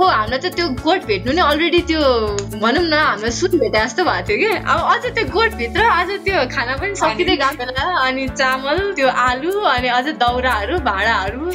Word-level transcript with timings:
अब 0.00 0.03
हामीलाई 0.07 0.39
त 0.39 0.49
त्यो 0.57 0.65
गोठ 0.81 1.05
भेट्नु 1.07 1.33
नै 1.37 1.41
अलरेडी 1.51 1.79
त्यो 1.87 2.01
भनौँ 2.63 2.83
न 2.83 2.97
हामीलाई 2.97 3.31
सुन 3.37 3.57
भेटे 3.61 3.79
जस्तो 3.79 4.03
भएको 4.07 4.27
थियो 4.27 4.37
कि 4.41 4.49
अब 4.73 4.83
अझ 4.91 5.09
त्यो 5.15 5.23
गोठभित्र 5.33 5.87
अझ 5.93 6.09
त्यो 6.27 6.43
खाना 6.53 6.75
पनि 6.83 6.95
सकिँदै 6.99 7.35
गएको 7.41 7.57
बेला 7.61 7.85
अनि 8.03 8.27
चामल 8.41 8.79
त्यो 8.99 9.07
आलु 9.23 9.51
अनि 9.71 9.89
अझ 9.97 10.05
दाउराहरू 10.21 10.77
भाँडाहरू 10.87 11.51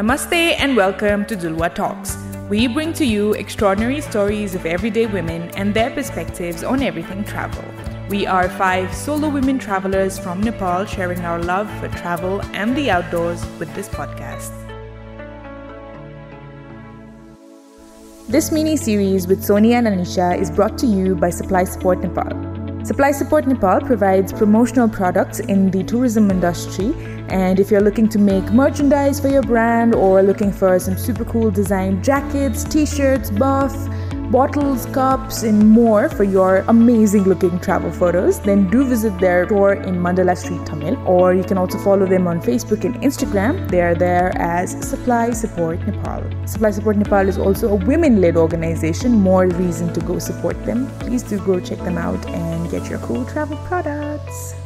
Namaste 0.00 0.36
and 0.64 0.80
welcome 0.80 1.24
to 1.32 1.38
Dulwa 1.44 1.70
Talks. 1.78 2.16
We 2.50 2.60
bring 2.76 2.92
to 3.00 3.08
you 3.10 3.32
extraordinary 3.44 4.00
stories 4.08 4.58
of 4.60 4.68
everyday 4.74 5.06
women 5.14 5.48
and 5.62 5.78
their 5.80 5.94
perspectives 6.00 6.66
on 6.74 6.84
everything 6.90 7.24
travel. 7.32 7.70
We 8.16 8.24
are 8.38 8.48
five 8.58 8.98
solo 9.04 9.32
women 9.38 9.62
travelers 9.68 10.20
from 10.26 10.44
Nepal 10.50 10.90
sharing 10.96 11.24
our 11.32 11.48
love 11.54 11.72
for 11.80 11.94
travel 12.02 12.42
and 12.64 12.82
the 12.82 12.90
outdoors 12.98 13.48
with 13.62 13.74
this 13.80 13.96
podcast. 14.00 14.60
This 18.32 18.50
mini 18.50 18.78
series 18.78 19.26
with 19.26 19.44
Sonia 19.44 19.76
and 19.76 19.86
Anisha 19.86 20.40
is 20.40 20.50
brought 20.50 20.78
to 20.78 20.86
you 20.86 21.14
by 21.14 21.28
Supply 21.28 21.64
Support 21.64 22.00
Nepal. 22.00 22.32
Supply 22.82 23.12
Support 23.12 23.46
Nepal 23.46 23.82
provides 23.82 24.32
promotional 24.32 24.88
products 24.88 25.40
in 25.40 25.70
the 25.70 25.84
tourism 25.84 26.30
industry. 26.30 26.94
And 27.28 27.60
if 27.60 27.70
you're 27.70 27.82
looking 27.82 28.08
to 28.08 28.18
make 28.18 28.44
merchandise 28.50 29.20
for 29.20 29.28
your 29.28 29.42
brand 29.42 29.94
or 29.94 30.22
looking 30.22 30.50
for 30.50 30.78
some 30.78 30.96
super 30.96 31.26
cool 31.26 31.50
design 31.50 32.02
jackets, 32.02 32.64
t 32.64 32.86
shirts, 32.86 33.30
buff, 33.30 33.74
bottles, 34.32 34.86
cups, 34.86 35.42
and 35.42 35.68
more 35.68 36.08
for 36.08 36.24
your 36.24 36.64
amazing 36.68 37.24
looking 37.24 37.60
travel 37.60 37.92
photos, 37.92 38.40
then 38.40 38.68
do 38.70 38.84
visit 38.84 39.16
their 39.20 39.44
store 39.46 39.74
in 39.74 39.96
Mandala 39.96 40.36
Street, 40.36 40.64
Tamil. 40.64 40.96
Or 41.06 41.34
you 41.34 41.44
can 41.44 41.58
also 41.58 41.78
follow 41.78 42.06
them 42.06 42.26
on 42.26 42.40
Facebook 42.40 42.84
and 42.84 42.94
Instagram. 43.02 43.70
They 43.70 43.82
are 43.82 43.94
there 43.94 44.32
as 44.36 44.72
Supply 44.88 45.30
Support 45.32 45.86
Nepal. 45.86 46.24
Supply 46.46 46.70
Support 46.70 46.96
Nepal 46.96 47.28
is 47.28 47.36
also 47.36 47.68
a 47.68 47.76
women 47.92 48.20
led 48.22 48.36
organization. 48.36 49.12
More 49.12 49.46
reason 49.46 49.92
to 49.92 50.00
go 50.00 50.18
support 50.18 50.64
them. 50.64 50.88
Please 51.00 51.22
do 51.22 51.38
go 51.52 51.60
check 51.60 51.78
them 51.78 51.98
out 51.98 52.26
and 52.30 52.70
get 52.70 52.88
your 52.88 53.00
cool 53.00 53.24
travel 53.26 53.58
products. 53.68 54.61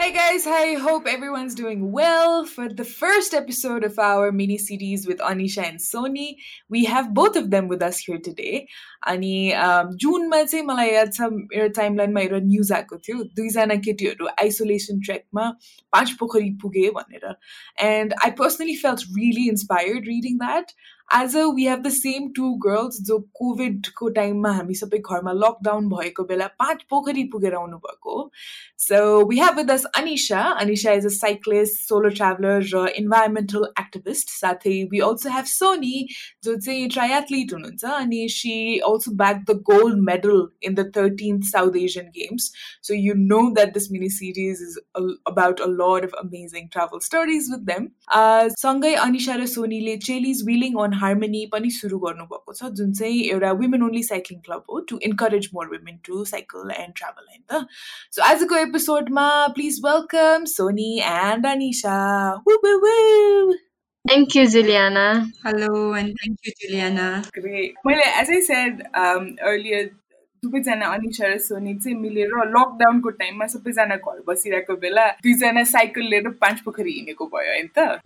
Hey 0.00 0.12
guys, 0.12 0.46
I 0.46 0.74
hope 0.74 1.06
everyone's 1.06 1.54
doing 1.54 1.90
well. 1.90 2.44
For 2.44 2.68
the 2.68 2.84
first 2.84 3.32
episode 3.32 3.82
of 3.82 3.98
our 3.98 4.30
mini 4.30 4.58
series 4.58 5.06
with 5.06 5.18
Anisha 5.18 5.64
and 5.64 5.78
Sony, 5.78 6.36
we 6.68 6.84
have 6.84 7.14
both 7.14 7.34
of 7.34 7.50
them 7.50 7.66
with 7.66 7.82
us 7.82 7.98
here 7.98 8.18
today. 8.18 8.66
अनि 9.08 9.52
जुनमा 10.02 10.42
चाहिँ 10.42 10.64
मलाई 10.66 10.90
याद 10.92 11.12
छ 11.14 11.28
मेरो 11.32 11.68
टाइमलाइनमा 11.78 12.20
एउटा 12.20 12.40
news 12.44 12.72
आएको 12.72 12.98
थियो 13.06 13.22
दुईजना 13.38 13.74
केटीहरू 13.86 14.28
आइसोलेसन 14.42 15.00
ट्रेकमा 15.06 15.48
पाँच 15.92 16.12
पोखरी 16.20 16.50
पुगे 16.62 16.90
भनेर 16.98 17.34
and 17.88 18.14
I 18.24 18.30
personally 18.42 18.76
felt 18.76 19.04
really 19.18 19.48
inspired 19.48 20.08
reading 20.08 20.38
that 20.44 20.72
As 21.19 21.35
a 21.37 21.45
we 21.55 21.65
have 21.67 21.81
the 21.83 21.89
same 21.95 22.27
two 22.35 22.51
girls 22.65 23.01
जो 23.09 23.19
कोभिडको 23.39 24.09
टाइममा 24.19 24.51
हामी 24.57 24.75
सबै 24.81 24.97
घरमा 24.99 25.31
लकडाउन 25.45 25.89
भएको 25.89 26.23
बेला 26.31 26.47
पाँच 26.63 26.83
पोखरी 26.89 27.23
पुगेर 27.33 27.55
आउनुभएको 27.61 28.17
so 28.87 29.01
we 29.29 29.39
have 29.39 29.57
with 29.57 29.71
us 29.73 29.85
Anisa 30.01 30.41
Anisa 30.65 30.93
is 31.01 31.05
a 31.05 31.13
cyclist 31.17 31.79
solo 31.87 32.09
traveller 32.21 32.69
र 32.73 32.85
इन्भाइरोमेन्टल 33.03 33.67
एक्टिभिस्ट 33.79 34.35
साथै 34.37 34.77
वी 34.91 34.99
अल्सो 35.09 35.35
हेभ 35.37 35.51
सोनी 35.55 36.05
जो 36.43 36.55
चाहिँ 36.59 36.89
ट्रायाथलिट 36.97 37.53
हुनुहुन्छ 37.53 37.97
अनि 38.01 38.27
she 38.31 38.55
also 38.81 39.11
bagged 39.13 39.47
the 39.47 39.55
gold 39.55 39.97
medal 39.97 40.49
in 40.61 40.75
the 40.75 40.85
13th 40.85 41.45
South 41.45 41.75
Asian 41.75 42.11
Games. 42.13 42.51
So 42.81 42.93
you 42.93 43.15
know 43.15 43.53
that 43.53 43.73
this 43.73 43.89
mini 43.89 44.09
series 44.09 44.61
is 44.61 44.79
a, 44.95 45.01
about 45.25 45.59
a 45.59 45.67
lot 45.67 46.03
of 46.03 46.15
amazing 46.21 46.69
travel 46.69 46.99
stories 47.01 47.49
with 47.51 47.65
them. 47.65 47.89
सँगै 48.61 48.93
अनिसा 49.05 49.35
र 49.35 49.45
सोनीले 49.47 49.97
चेलिज 50.07 50.43
wheeling 50.45 50.79
on 50.83 50.93
harmony 51.01 51.45
पनि 51.53 51.71
सुरु 51.79 51.99
गर्नुभएको 52.05 52.53
छ 52.59 52.71
जुन 52.81 52.93
चाहिँ 52.99 53.23
एउटा 53.29 53.51
वुमेन 53.63 53.83
ओन्ली 53.83 54.03
साइक्लिङ 54.03 54.39
क्लब 54.45 54.63
हो 54.69 54.79
to 54.91 54.99
encourage 55.09 55.49
more 55.53 55.73
women 55.73 55.97
to 56.09 56.23
cycle 56.33 56.71
and 56.77 56.95
travel 57.01 57.25
होइन 57.29 57.43
त 57.51 57.65
सो 58.15 58.23
आजको 58.29 58.61
एपिसोडमा 58.67 59.27
please 59.57 59.81
welcome 59.85 60.45
Soni 60.53 60.93
and 61.09 61.51
Anisa 61.55 61.97
Thank 64.05 64.33
you, 64.35 64.43
Juliana. 64.49 65.01
Hello, 65.43 65.93
and 65.93 66.15
thank 66.19 66.45
you, 66.45 66.51
Juliana. 66.59 67.23
Great. 67.33 67.75
Well, 67.83 67.99
as 68.21 68.31
I 68.31 68.39
said 68.41 68.79
um, 68.95 69.27
earlier, 69.41 69.81
दुवैजना 70.43 70.85
अनिसा 70.85 71.27
र 71.27 71.37
Sony 71.37 71.73
चाहिँ 71.75 71.97
मिलेर 71.97 72.27
लकडाउनको 72.27 73.09
टाइममा 73.09 73.45
सबैजना 73.47 73.95
घर 73.95 74.21
बसिरहेको 74.27 74.75
बेला 74.75 75.05
दुईजना 75.21 75.63
साइकल 75.63 76.01
लिएर 76.01 76.29
पाँच 76.41 76.61
पोखरी 76.61 76.91
हिँडेको 76.91 77.25
भयो 77.25 77.51
होइन 77.51 77.69
त? 77.77 78.01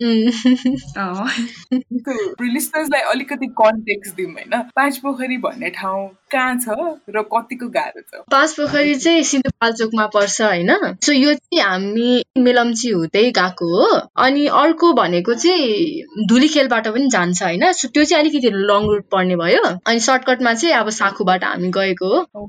लिस्टर्सलाई 2.42 3.00
अलिकति 3.12 3.46
कन्टेक्स 3.46 4.12
दिउँ 4.12 4.32
होइन। 4.32 4.62
पाँच 4.76 4.98
पोखरी 4.98 5.36
भन्ने 5.38 5.70
ठाउँ 5.70 6.08
कहाँ 6.30 6.58
छ 6.58 6.68
र 7.10 7.22
कतिको 7.22 7.68
गाह्रो 7.68 8.00
छ? 8.00 8.22
पाँच 8.30 8.52
पोखरी 8.52 8.94
चाहिँ 8.94 9.22
सिन्धुपाल्चोकमा 9.22 10.06
पर्छ 10.06 10.42
होइन? 10.42 10.96
सो 11.02 11.12
यो 11.12 11.34
चाहिँ 11.34 11.62
हामी 11.62 12.24
मेलम्ची 12.38 12.88
हुँदै 12.90 13.30
गएको 13.30 13.66
हो। 13.76 14.00
अनि 14.16 14.46
अर्को 14.46 14.92
भनेको 14.92 15.34
चाहिँ 15.34 16.26
धुलीखेलबाट 16.28 16.88
पनि 16.88 17.08
जान्छ 17.08 17.42
होइन? 17.42 17.72
सो 17.72 17.88
त्यो 17.88 18.04
चाहिँ 18.04 18.24
अलिकति 18.24 18.50
लङ 18.50 18.88
रुट 18.88 19.04
पर्ने 19.12 19.36
भयो। 19.36 19.62
अनि 19.62 20.00
सर्टकटमा 20.00 20.54
चाहिँ 20.54 20.74
अब 20.74 20.90
साखुबाट 20.90 21.44
हामी 21.44 21.68
गएको 21.68 22.18
हो। 22.18 22.48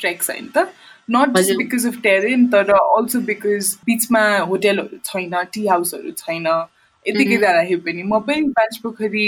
Treks 0.00 0.30
होइन 0.30 0.46
त? 0.56 0.68
Not 1.10 1.36
just 1.36 1.56
because 1.56 1.86
of 1.86 2.00
terrain 2.02 2.46
तर 2.46 2.70
अल्सो 2.70 3.20
बिकज 3.20 3.78
बिचमा 3.84 4.38
होटेलहरू 4.38 4.98
छैन 5.04 5.44
टी 5.44 5.66
हाउसहरू 5.66 6.10
छैन। 6.10 6.46
यतिकै 7.06 7.36
जाँदाखेरि 7.36 7.80
पनि 7.84 8.02
म 8.02 8.18
पनि 8.26 8.48
पाँच 8.56 8.76
पोखरी 8.82 9.26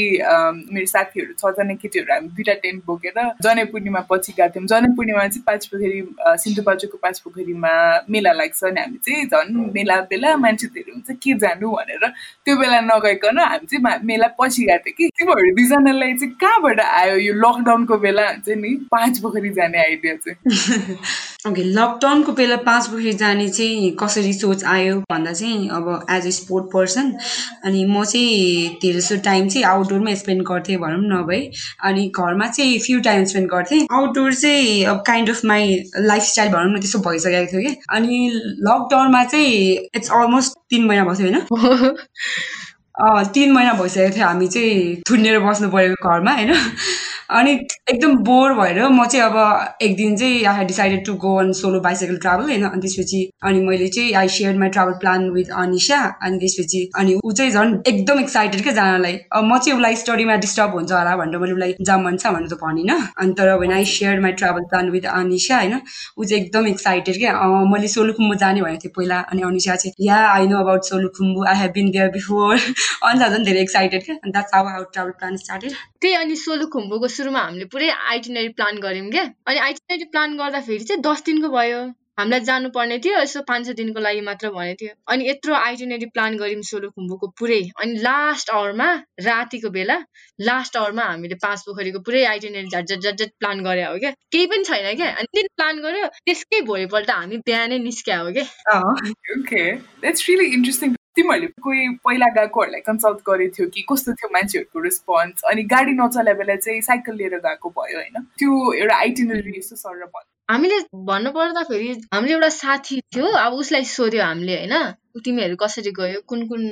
मेरो 0.74 0.86
साथीहरू 0.92 1.32
छजना 1.40 1.74
केटीहरू 1.82 2.12
हामी 2.12 2.28
दुइटा 2.36 2.54
टेन्ट 2.64 2.80
बोकेर 2.86 3.18
जनै 3.44 3.64
पूर्णिमा 3.72 4.00
पछि 4.10 4.32
गएको 4.38 4.48
थियौँ। 4.54 4.66
जनै 4.72 4.88
पूर्णिमा 4.96 5.26
चाहिँ 5.28 5.44
पाँच 5.46 5.66
पोखरी 5.72 6.00
सिन्धुपाल्चोकको 6.42 6.98
पाँच 7.04 7.18
पोखरीमा 7.24 7.72
मेला 8.10 8.32
लाग्छ 8.40 8.64
अनि 8.64 8.80
हामी 8.80 8.98
चाहिँ 9.04 9.26
झन् 9.28 9.52
मेला 9.76 10.00
बेला 10.10 10.36
मान्छे 10.44 10.66
धेरै 10.72 10.92
हुन्छ 10.92 11.18
के 11.22 11.34
जानु? 11.44 11.68
भनेर 11.76 12.04
त्यो 12.44 12.56
बेला 12.56 12.80
नगइकन 12.88 13.38
हामी 13.38 13.66
चाहिँ 13.70 14.00
मेला 14.08 14.28
पछि 14.40 14.62
गएको 14.72 14.90
थियो 14.90 14.94
कि। 14.96 15.08
तिमीहरू 15.18 15.54
दुईजनालाई 15.56 16.14
चाहिँ 16.16 16.34
कहाँबाट 16.40 16.80
आयो 16.80 17.16
यो 17.28 17.32
लकडाउनको 17.44 17.96
बेला? 18.06 18.26
हुन्छ 18.32 18.48
नि 18.64 18.74
पाँच 18.92 19.18
पोखरी 19.22 19.50
जाने 19.60 19.78
आइडिया 19.84 20.14
चाहिँ। 20.24 20.96
ओके 21.46 21.62
लकडाउनको 21.62 22.32
बेला 22.32 22.56
पाँच 22.56 22.86
पोखरी 22.86 23.12
जाने 23.12 23.48
चाहिँ 23.48 23.96
कसरी 24.00 24.32
सोच 24.32 24.64
आयो 24.64 25.00
भन्दा 25.00 25.32
चाहिँ 25.32 25.68
अब 25.68 26.06
एज 26.10 26.26
अ 26.26 26.30
स्पोर्ट 26.30 26.72
पर्सन 26.72 27.14
अनि 27.64 27.84
म 27.84 28.04
चाहिँ 28.04 28.78
धेरै 28.82 29.00
जस्तो 29.00 29.16
टाइम 29.16 29.48
चाहिँ 29.48 29.66
आउटडोरमै 29.66 30.16
स्पेन्ड 30.16 30.42
गर्थेँ 30.42 30.76
भनौँ 30.76 31.00
न 31.02 31.32
है 31.32 31.50
अनि 31.84 32.12
घरमा 32.16 32.46
चाहिँ 32.46 32.78
फ्यु 32.78 33.00
टाइम 33.00 33.24
स्पेन्ड 33.24 33.50
गर्थेँ। 33.50 33.86
आउटडोर 33.92 34.34
चाहिँ 34.34 34.84
अब 34.84 35.04
काइन्ड 35.06 35.30
अफ 35.30 35.44
माई 35.44 35.84
लाइफस्टाइल 35.96 36.52
भनौँ 36.52 36.76
न 36.76 36.80
त्यस्तो 36.80 36.98
भइसकेको 36.98 37.52
थियो 37.52 37.60
कि। 37.60 37.76
अनि 37.90 38.30
लकडाउनमा 38.60 39.24
चाहिँ 39.24 39.88
इट्स 39.94 40.10
अलमोस्ट 40.10 40.54
तिन 40.70 40.84
महिना 40.84 41.14
थियो 41.14 41.30
होइन? 41.30 43.30
तिन 43.34 43.52
महिना 43.52 43.72
भइसकेको 43.72 44.16
थियो 44.16 44.26
हामी 44.26 44.48
चाहिँ 44.48 45.02
थुनेर 45.10 45.38
बस्नु 45.38 45.70
परेको 45.70 46.08
घरमा 46.08 46.32
होइन? 46.32 46.54
अनि 47.30 47.52
एकदम 47.90 48.16
बोर 48.24 48.52
भएर 48.54 48.82
म 48.88 49.06
चाहिँ 49.06 49.24
अब 49.26 49.76
एक 49.82 49.96
दिन 49.96 50.16
चाहिँ 50.16 50.44
I 50.44 50.56
had 50.56 50.66
decided 50.66 51.04
to 51.06 51.14
go 51.24 51.34
on 51.38 51.52
solo 51.52 51.80
bicycle 51.80 52.16
travel 52.18 52.44
होइन? 52.44 52.64
अनि 52.64 52.80
त्यसपछि 52.80 53.20
अनि 53.44 53.60
मैले 53.66 53.88
चाहिँ 53.88 54.12
I 54.14 54.28
share 54.28 54.58
my 54.58 54.68
travel 54.76 54.92
plan 55.00 55.28
with 55.30 55.50
Anisa 55.62 55.98
अनि 56.22 56.38
त्यसपछि 56.38 56.80
अनि 56.98 57.14
ऊ 57.24 57.32
चाहिँ 57.32 57.50
झन् 57.52 57.74
एकदम 57.86 58.20
एक्साइटेड 58.20 58.62
क्या 58.62 58.72
जानलाई। 58.72 59.16
अब 59.32 59.44
म 59.44 59.58
चाहिँ 59.58 59.76
उसलाई 59.76 59.96
स्टडीमा 59.96 60.36
डिस्टर्ब 60.46 60.74
हुन्छ 60.74 60.92
होला 60.92 61.16
भनेर 61.16 61.38
मैले 61.38 61.52
उसलाई 61.52 61.74
जाम 61.80 62.04
मन 62.04 62.16
छ 62.16 62.32
भनेर 62.36 62.48
त 62.48 62.58
भनिनँ। 62.62 63.00
अनि 63.18 63.32
तर 63.38 63.54
when 63.58 63.72
I 63.72 63.84
share 63.94 64.20
my 64.20 64.32
travel 64.42 64.64
plan 64.70 64.90
with 64.90 65.06
Anisa 65.14 65.56
होइन 65.56 65.80
ऊ 66.18 66.24
चाहिँ 66.24 66.42
एकदम 66.42 66.66
एक्साइटेड 66.68 67.18
क्या। 67.18 67.32
मैले 67.72 67.88
सोलुखुम्बु 67.88 68.34
जाने 68.44 68.62
भनेको 68.62 68.84
थिएँ 68.84 68.92
पहिला। 68.96 69.20
अनि 69.32 69.42
अनिसा 69.42 69.76
चाहिँ 69.76 70.06
yeah 70.06 70.18
I 70.28 70.46
know 70.46 70.58
about 70.60 70.84
Solukhumbu 70.84 71.44
I 71.48 71.56
have 71.60 71.72
been 71.74 71.90
there 71.90 72.08
before 72.12 72.56
अनि 73.02 73.18
झन् 73.20 73.44
धेरै 73.44 73.60
एक्साइटेड 73.60 74.04
क्या। 74.04 74.16
द्याट्स 74.26 74.54
आवर 74.54 75.10
प्लान 75.10 75.36
स्टार्टेड 75.36 75.72
त्यही 76.00 76.14
अनि 76.14 76.36
सोलुखुम्बुको 76.36 77.08
सुरुमा 77.18 77.40
हामीले 77.40 77.66
पुरै 77.74 77.88
आइटिनरी 78.14 78.48
प्लान 78.56 78.78
गऱ्यौँ 78.86 79.10
क्या। 79.10 79.24
अनि 79.46 79.58
आइटिनरी 79.68 80.10
प्लान 80.16 80.36
गर्दाखेरि 80.38 80.84
चाहिँ 80.90 81.02
दस 81.02 81.22
दिनको 81.28 81.48
भयो। 81.54 81.86
हामीलाई 82.18 82.40
जानुपर्ने 82.40 82.96
थियो 83.04 83.18
यसो 83.20 83.40
पाँच 83.48 83.66
छ 83.66 83.72
दिनको 83.78 84.00
लागि 84.00 84.20
मात्र 84.26 84.50
भनेको 84.50 84.76
थियो। 84.80 84.92
अनि 85.12 85.28
यत्रो 85.28 85.54
आइटिनरी 85.54 86.06
प्लान 86.16 86.36
गऱ्यौँ 86.40 86.62
सोलुखुम्बुको 86.68 87.26
पुरै। 87.38 87.60
अनि 87.82 87.98
लास्ट 88.06 88.50
आवरमा 88.50 88.88
रातिको 89.20 89.70
बेला 89.76 89.96
लास्ट 90.40 90.76
आवरमा 90.76 91.04
हामीले 91.10 91.36
पाँच 91.44 91.62
पोखरीको 91.68 92.00
पुरै 92.08 92.24
आइटिनरी 92.32 92.68
झट 92.72 92.84
झट 92.88 93.00
झट 93.00 93.16
झट 93.20 93.30
प्लान 93.38 93.60
गरे 93.68 93.84
हो 93.84 93.98
क्या। 94.00 94.10
केही 94.32 94.46
पनि 94.46 94.64
छैन 94.64 94.96
क्या। 94.96 95.12
अनि 95.12 95.28
दिन 95.36 95.46
प्लान 95.56 95.82
गर्यो 95.84 96.06
त्यसकै 96.16 96.60
भोलिपल्ट 96.72 97.10
हामी 97.10 97.36
बिहानै 97.46 97.78
निस्क्या 97.84 98.20
हो 98.20 98.32
क्या। 98.32 98.46
तिमीहरूले 101.16 101.48
कोही 101.62 101.88
पहिला 102.04 102.26
गएकोहरूलाई 102.36 102.80
कन्सल्ट 102.86 103.18
गरेको 103.28 103.54
थियो 103.56 103.68
कि 103.74 103.84
कस्तो 103.90 104.12
थियो 104.12 104.28
मान्छेहरूको 104.32 104.82
रेस्पोन्स 104.84 105.42
अनि 105.50 105.62
गाडी 105.74 105.92
नचला 106.00 106.32
बेला 106.40 106.56
चाहिँ 106.62 106.80
साइकल 106.88 107.16
लिएर 107.16 107.36
गएको 107.46 107.68
भयो 107.78 107.98
होइन? 107.98 108.22
त्यो 108.38 108.52
एउटा 108.72 108.96
आइटिनरी 108.96 109.58
यस्तो 109.58 109.76
सर 109.76 110.04
भन्नु 110.04 110.30
हामीले 110.50 110.78
भन्नु 111.06 111.30
पर्दाखेरि 111.32 111.88
हाम्रो 112.14 112.32
एउटा 112.32 112.48
साथी 112.56 113.00
थियो 113.14 113.26
अब 113.38 113.52
उसलाई 113.62 113.84
सोध्यो 113.92 114.22
हामीले 114.22 114.56
होइन 114.56 114.74
तिमीहरू 115.24 115.56
कसरी 115.60 115.90
गयो 115.96 116.20
कुन 116.28 116.46
कुन 116.48 116.62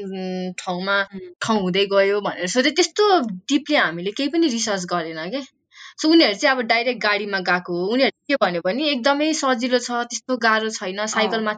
ठाउँमा 0.58 0.96
ठाउँ 1.42 1.60
हुँदै 1.60 1.84
गयो 1.92 2.20
भनेर 2.20 2.46
सोध्यो। 2.54 2.72
त्यस्तो 2.78 3.04
डिपली 3.50 3.76
हामीले 3.76 4.10
केही 4.12 4.28
पनि 4.30 4.48
रिसर्च 4.52 4.84
गरेन 4.92 5.20
क्या 5.30 5.40
सो 6.02 6.08
उनीहरू 6.10 6.34
चाहिँ 6.34 6.56
अब 6.56 6.62
डाइरेक्ट 6.68 7.00
गाडीमा 7.02 7.38
गएको 7.48 7.72
हो। 7.74 7.92
उनीहरू 7.92 8.16
के 8.28 8.36
भन्यो 8.44 8.60
भने 8.64 8.88
एकदमै 8.90 9.32
सजिलो 9.34 9.78
छ 9.78 10.06
त्यस्तो 10.10 10.36
गाह्रो 10.44 10.70
छैन 10.76 11.06
साइकलमा 11.14 11.52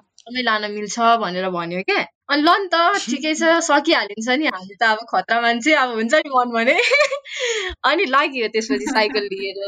लान 0.49 0.71
मिल्छ 0.73 0.99
भनेर 1.21 1.49
भन्यो 1.51 1.83
क्या 1.91 2.01
अनि 2.29 2.43
ल 2.43 2.53
नि 2.61 2.69
त 2.71 2.79
ठिकै 3.03 3.33
छ 3.41 3.51
सकिहालिन्छ 3.65 4.35
नि 4.41 4.47
हामी 4.55 4.75
त 4.81 4.83
अब 4.85 5.03
खतरा 5.11 5.41
मान्छे 5.41 5.75
अब 5.83 5.91
हुन्छ 5.99 6.21
नि 6.25 6.31
मन 6.35 6.49
भने। 6.57 6.75
अनि 7.91 8.05
लाग्यो 8.07 8.49
त्यसपछि 8.55 8.87
साइकल 8.89 9.29
लिएर। 9.33 9.61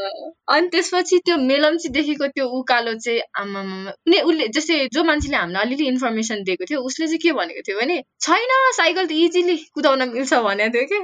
अनि 0.55 0.67
त्यसपछि 0.73 1.19
त्यो 1.25 1.37
मेलम्चीदेखिको 1.43 2.27
त्यो 2.35 2.45
उकालो 2.59 2.93
चाहिँ 3.05 3.21
आमामा 3.43 3.93
उनी 4.01 4.19
उसले 4.21 4.47
जस्तै 4.57 4.79
जो 4.93 5.03
मान्छेले 5.03 5.37
हामीलाई 5.37 5.65
अलिअलि 5.65 5.87
इन्फर्मेसन 5.93 6.43
दिएको 6.43 6.69
थियो 6.71 6.81
उसले 6.91 7.07
चाहिँ 7.07 7.23
के 7.25 7.31
भनेको 7.39 7.65
थियो 7.69 7.79
भने 7.79 7.97
छैन 8.27 8.55
साइकल 8.79 9.07
त 9.07 9.19
इजिली 9.19 9.57
कुदाउन 9.73 10.07
मिल्छ 10.11 10.41
भनेको 10.49 10.73
थियो 10.77 10.85
कि 10.93 10.99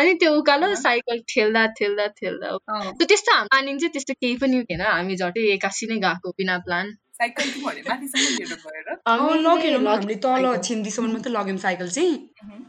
अनि 0.00 0.14
त्यो 0.22 0.34
उकालो 0.40 0.74
साइकल 0.84 1.24
ठेल्दा 1.34 1.66
ठेल्दा 1.80 2.06
ठेल्दा। 2.20 2.56
त्यस्तो 3.04 3.32
हाम्रो 3.32 3.48
प्लानिङ 3.48 3.78
चाहिँ 3.78 3.92
त्यस्तो 3.92 4.14
केही 4.20 4.36
पनि 4.40 4.56
हुँदैन। 4.56 4.86
हामी 4.86 5.16
झट्टै 5.16 5.50
एक्कासी 5.52 5.86
नै 5.86 6.00
गएको 6.04 6.30
बिना 6.38 6.58
प्लान 6.66 6.96
साइकल 7.18 7.44
तिमीहरूले 7.50 7.82
माथिसम्म 7.88 8.26
लिएर 8.38 8.52
गएर 8.64 9.38
लगेनौँ 9.46 9.82
हामीले 9.86 10.14
तल 10.24 10.44
छिन्डीसम्म 10.64 11.12
मात्रै 11.12 11.32
लग्यौँ 11.32 11.58
साइकल 11.58 11.88
चाहिँ। 11.90 12.14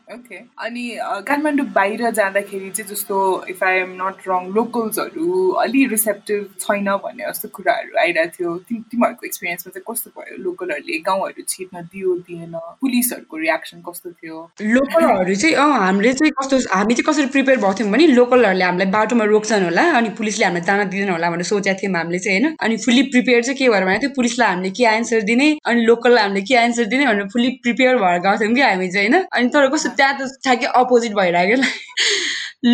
ओके। 0.10 0.38
अनि 0.66 0.84
काठमाडौँ 1.28 1.66
बाहिर 1.74 2.10
जाँदाखेरि 2.20 2.70
चाहिँ 2.70 2.90
जस्तो 2.90 3.18
if 3.50 3.64
I 3.64 3.76
am 3.80 3.92
not 4.02 4.26
wrong 4.28 4.48
लोकल्सहरू 4.54 5.50
अलि 5.64 5.86
रिसेप्टिभ 5.88 6.48
छैन 6.60 6.90
भन्ने 7.04 7.24
जस्तो 7.30 7.48
कुराहरू 7.58 8.00
आइरहेको 8.02 8.34
थियो। 8.38 8.56
तिमीहरूको 8.90 9.26
एक्सपिरियन्समा 9.26 9.70
चाहिँ 9.70 9.86
कस्तो 9.90 10.10
भयो? 10.18 10.38
लोकलहरूले 10.46 10.98
गाउँहरू 11.06 11.44
छिर्न 11.46 11.82
दियो 11.94 12.16
दिएन? 12.26 12.56
पुलिसहरूको 12.82 13.38
रियाक्सन 13.38 13.82
कस्तो 13.86 14.10
थियो? 14.18 14.38
लोकलहरू 14.58 15.36
चाहिँ 15.36 15.56
अँ 15.56 15.78
हामीले 15.86 16.14
चाहिँ 16.18 16.34
कस्तो 16.42 16.58
हामी 16.74 16.94
चाहिँ 16.98 17.06
कसरी 17.12 17.28
प्रिपेयर 17.38 17.58
भएको 17.60 17.74
थियौँ 17.80 17.92
भने 17.94 18.08
लोकलहरूले 18.18 18.66
हामीलाई 18.66 18.90
बाटोमा 18.98 19.30
रोक्छन् 19.30 19.64
होला 19.70 19.86
अनि 20.02 20.10
पुलिसले 20.18 20.46
हामीलाई 20.46 20.66
जान 20.66 20.90
दिँदैन 20.90 21.14
होला 21.14 21.30
भनेर 21.30 21.50
सोचेको 21.54 21.80
थियौँ 21.84 21.94
हामीले 22.02 22.20
चाहिँ 22.26 22.42
होइन? 22.42 22.58
अनि 22.58 22.78
फुल्ली 22.88 23.04
प्रिपेयर 23.14 23.44
चाहिँ 23.46 23.58
के 23.62 23.70
भएर 23.70 23.86
भने 23.86 24.00
त्यो 24.02 24.12
पुलिस 24.18 24.38
पुलिसलाई 24.40 24.56
हामीले 24.56 24.70
के 24.72 24.84
एन्सर 24.86 25.22
दिने 25.22 25.58
अनि 25.66 25.82
लोकललाई 25.86 26.24
हामीले 26.24 26.42
के 26.42 26.56
एन्सर 26.56 26.86
दिने 26.86 27.06
भनेर 27.06 27.28
फुल्ली 27.34 27.50
प्रिपेयर 27.64 27.96
भएर 27.98 28.20
गएको 28.20 28.38
थियौँ 28.40 28.54
कि 28.56 28.62
हामी 28.62 28.88
चाहिँ 28.92 29.10
होइन? 29.10 29.26
अनि 29.34 29.50
तर 29.50 29.68
कस्तो 29.70 29.90
त्यहाँ 30.00 30.18
त 30.20 30.32
ठ्याक्कै 30.44 30.68
अपोजिट 30.76 31.14
भइरहेको 31.14 31.56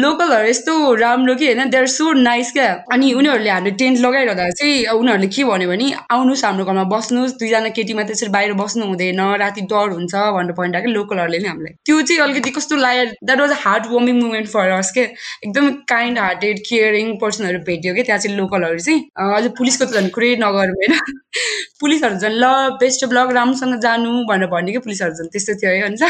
लोकलहरू 0.01 0.47
यस्तो 0.49 0.73
राम्रो 0.95 1.35
कि 1.35 1.45
होइन? 1.45 1.69
दे 1.69 1.77
आर 1.77 1.87
सो 1.87 2.11
नाइस 2.13 2.51
क्या। 2.51 2.69
अनि 2.93 3.11
उनीहरूले 3.13 3.49
हामीले 3.49 3.71
टेन्ट 3.81 3.99
लगाइरहँदा 3.99 4.49
चाहिँ 4.59 4.85
उनीहरूले 4.99 5.27
के 5.27 5.43
भन्यो 5.45 5.69
भने 5.69 5.91
आउनुहोस् 6.11 6.45
हाम्रो 6.45 6.65
घरमा 6.65 6.83
बस्नुहोस्। 6.93 7.33
दुईजना 7.39 7.69
केटीमा 7.77 8.03
त्यसरी 8.09 8.29
बाहिर 8.35 8.53
बस्नु 8.61 8.85
हुँदैन 8.85 9.21
राति 9.41 9.61
डर 9.73 9.89
हुन्छ 9.93 10.13
भनेर 10.37 10.53
भनिरहेको 10.59 10.89
लोकलहरूले 10.97 11.39
नि 11.39 11.47
हामीलाई। 11.47 11.73
त्यो 11.85 12.01
चाहिँ 12.01 12.21
अलिकति 12.21 12.49
कस्तो 12.57 12.75
लाग्यो 12.75 13.05
that 13.25 13.39
was 13.39 13.51
a 13.51 13.59
heart 13.65 13.85
warming 13.91 14.21
moment 14.21 14.47
for 14.49 14.69
us 14.79 14.91
के 14.97 15.03
एकदम 15.45 15.69
काइन्ड 15.93 16.19
हार्टेड 16.19 16.59
केयरिङ 16.69 17.13
पर्सनहरू 17.21 17.59
भेट्यो 17.69 17.93
क्या 17.93 18.03
त्यहाँ 18.03 18.19
चाहिँ 18.19 18.37
लोकलहरू 18.37 18.79
चाहिँ। 18.79 18.99
अझ 19.37 19.43
पुलिसको 19.57 19.85
त 19.85 20.01
झन् 20.01 20.09
कुरै 20.17 20.35
नगरौँ 20.41 20.75
होइन? 20.81 20.97
पुलिसहरू 21.81 22.15
झन् 22.19 22.37
ल 22.41 22.45
बेस्ट 22.81 23.03
अफ 23.05 23.13
लक 23.13 23.31
राम्रोसँग 23.35 23.79
जानु 23.85 24.11
भनेर 24.29 24.47
भन्यो 24.53 24.71
कि 24.73 24.79
पुलिसहरू 24.85 25.13
झन् 25.19 25.29
त्यस्तो 25.35 25.53
थियो 25.61 25.71
है 25.71 25.81
हुन्छ? 25.85 26.03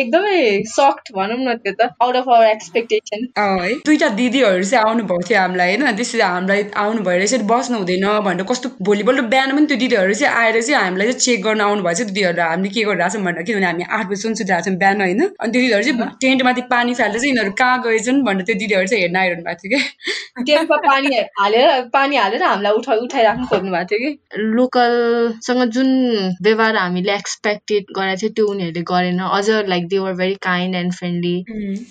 एकदमै 0.00 0.38
सक्ट 0.72 1.12
भनौँ 1.16 1.38
न 1.40 1.54
त्यो 1.64 1.72
त 1.80 1.88
आउट 2.02 2.16
अफ 2.16 2.28
आवर 2.36 2.46
एक्सपेक्टेसन 2.46 3.26
है। 3.38 3.74
दुइटा 3.86 4.08
दिदीहरू 4.20 4.64
चाहिँ 4.64 4.84
आउनुभएको 4.84 5.28
थियो 5.28 5.40
हामीलाई 5.40 5.76
होइन? 5.76 5.96
त्यसरी 6.00 6.20
हामीलाई 6.20 6.64
आउनु 6.84 7.02
भएर 7.08 7.22
यसरी 7.22 7.44
बस्नु 7.52 7.78
हुँदैन 7.78 8.06
भनेर 8.28 8.46
कस्तो 8.50 8.68
भोलिपल्ट 8.90 9.24
बिहान 9.34 9.56
पनि 9.56 9.66
त्यो 9.72 9.78
दिदीहरू 9.84 10.14
चाहिँ 10.14 10.34
आएर 10.42 10.60
चाहिँ 10.62 10.80
हामीलाई 10.82 11.12
चाहिँ 11.12 11.20
चेक 11.26 11.42
गर्न 11.44 11.60
आउनु 11.68 11.82
भएको 11.88 12.04
छ। 12.04 12.06
दिदीहरू 12.10 12.42
हामीले 12.42 12.70
के 12.76 12.84
गरिरहेको 12.90 13.16
छौँ 13.16 13.24
भनेर 13.24 13.42
किनभने 13.50 13.66
हामी 13.66 13.84
आठ 13.98 14.06
बजीसम्म 14.12 14.34
सुतिरहेको 14.40 14.70
छौँ 14.70 14.76
बिहान 14.84 15.00
होइन? 15.06 15.22
अनि 15.40 15.52
त्यो 15.52 15.60
दिदीहरू 15.60 15.82
चाहिँ 15.88 16.10
टेन्टमाथि 16.26 16.62
पानी 16.74 16.94
फाल्दा 17.00 17.18
चाहिँ 17.18 17.32
यिनीहरू 17.32 17.52
कहाँ 17.62 17.76
गएछन् 17.86 18.22
भनेर 18.28 18.44
त्यो 18.50 18.56
दिदीहरू 18.62 18.86
चाहिँ 18.92 19.02
हेर्न 19.04 19.16
आइरहनु 19.22 19.44
भएको 19.48 19.68
थियो 19.68 19.78
कि? 19.78 20.44
टेन्टमा 20.50 20.76
पानी 20.88 21.16
हालेर 21.40 21.68
पानी 21.92 22.16
हालेर 22.16 22.42
हामीलाई 22.42 22.72
उठा 22.80 22.94
उठाइराख्नु 23.06 23.46
खोज्नु 23.52 23.70
भएको 23.70 23.88
थियो 23.90 24.00
कि? 24.04 24.09
लोकलसँग 24.36 25.62
जुन 25.70 25.88
व्यवहार 26.42 26.76
हामीले 26.76 27.12
एक्सपेक्टेड 27.14 27.84
गरेको 27.96 28.20
थियो 28.20 28.30
त्यो 28.36 28.46
उनीहरूले 28.46 28.82
गरेन। 28.90 29.18
अझ 29.20 29.48
like 29.68 29.86
they 29.88 29.98
were 29.98 30.12
very 30.20 30.34
kind 30.42 30.76
and 30.76 30.92
friendly 30.94 31.34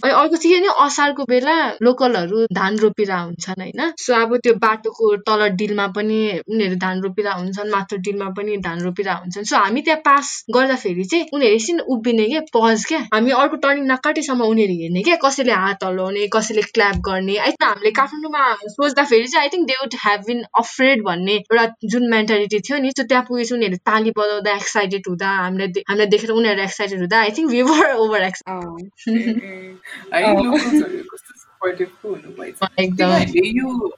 अनि 0.03 0.11
अर्को 0.11 0.35
चाहिँ 0.35 0.59
नि 0.61 0.67
असारको 0.85 1.23
बेला 1.25 1.55
लोकलहरू 1.81 2.45
धान 2.53 2.77
रोपिरह 2.79 3.19
हुन्छन् 3.19 3.61
होइन? 3.61 3.81
सो 3.97 4.13
अब 4.21 4.35
त्यो 4.43 4.53
बाटोको 4.65 5.15
तल 5.29 5.47
डिलमा 5.59 5.87
पनि 5.95 6.19
उनीहरू 6.47 6.75
धान 6.75 7.01
रोपिरह 7.01 7.33
हुन्छन् 7.33 7.71
माथि 7.71 7.97
डिलमा 8.07 8.29
पनि 8.37 8.57
धान 8.67 8.81
रोपिरह 8.81 9.13
हुन्छन् 9.13 9.49
सो 9.51 9.57
हामी 9.57 9.81
त्यहाँ 9.81 10.01
पास 10.05 10.33
गर्दाखेरि 10.55 11.03
चाहिँ 11.03 11.25
उनीहरू 11.33 11.55
एकछिन 11.55 11.79
उभिने 11.95 12.25
क्या 12.27 12.41
पज 12.55 12.85
क्या। 12.85 12.99
हामी 13.13 13.31
अर्को 13.41 13.55
टर्निङ 13.65 13.85
नकाटेसम्म 13.91 14.41
उनीहरू 14.45 14.79
हेर्ने 14.81 15.01
क्या 15.01 15.15
कसैले 15.23 15.53
हात 15.65 15.83
हल्लाउने 15.83 16.27
कसैले 16.33 16.61
क्ल्याप 16.73 16.95
गर्ने। 17.09 17.37
है 17.39 17.51
हामीले 17.61 17.91
काठमाडौँमा 17.91 18.43
सोच्दाखेरि 18.69 19.27
चाहिँ 19.27 19.43
I 19.43 19.49
think 19.53 19.67
they 19.67 19.75
would 19.81 19.95
have 20.05 20.23
been 20.27 20.43
afraid 20.59 21.03
भन्ने 21.03 21.33
एउटा 21.33 21.65
जुन 21.85 22.08
मेन्टालिटी 22.09 22.59
थियो 22.59 22.77
नि 22.79 22.91
सो 22.91 23.03
त्यहाँ 23.03 23.23
पुगेपछि 23.25 23.53
उनीहरू 23.55 23.77
ताली 23.85 24.11
बजाउँदा 24.17 24.55
एक्साइटेड 24.55 25.07
हुँदा 25.07 25.29
हामीलाई 25.35 25.83
हामीलाई 25.89 26.07
देखेर 26.07 26.31
उनीहरू 26.31 26.61
एक्साइटेड 26.63 26.99
हुँदा 26.99 27.19
I 27.19 27.31
think 27.37 27.51
we 27.51 27.61
were 27.63 27.93
over 27.97 28.21
excited 28.23 28.55
यो 33.57 33.91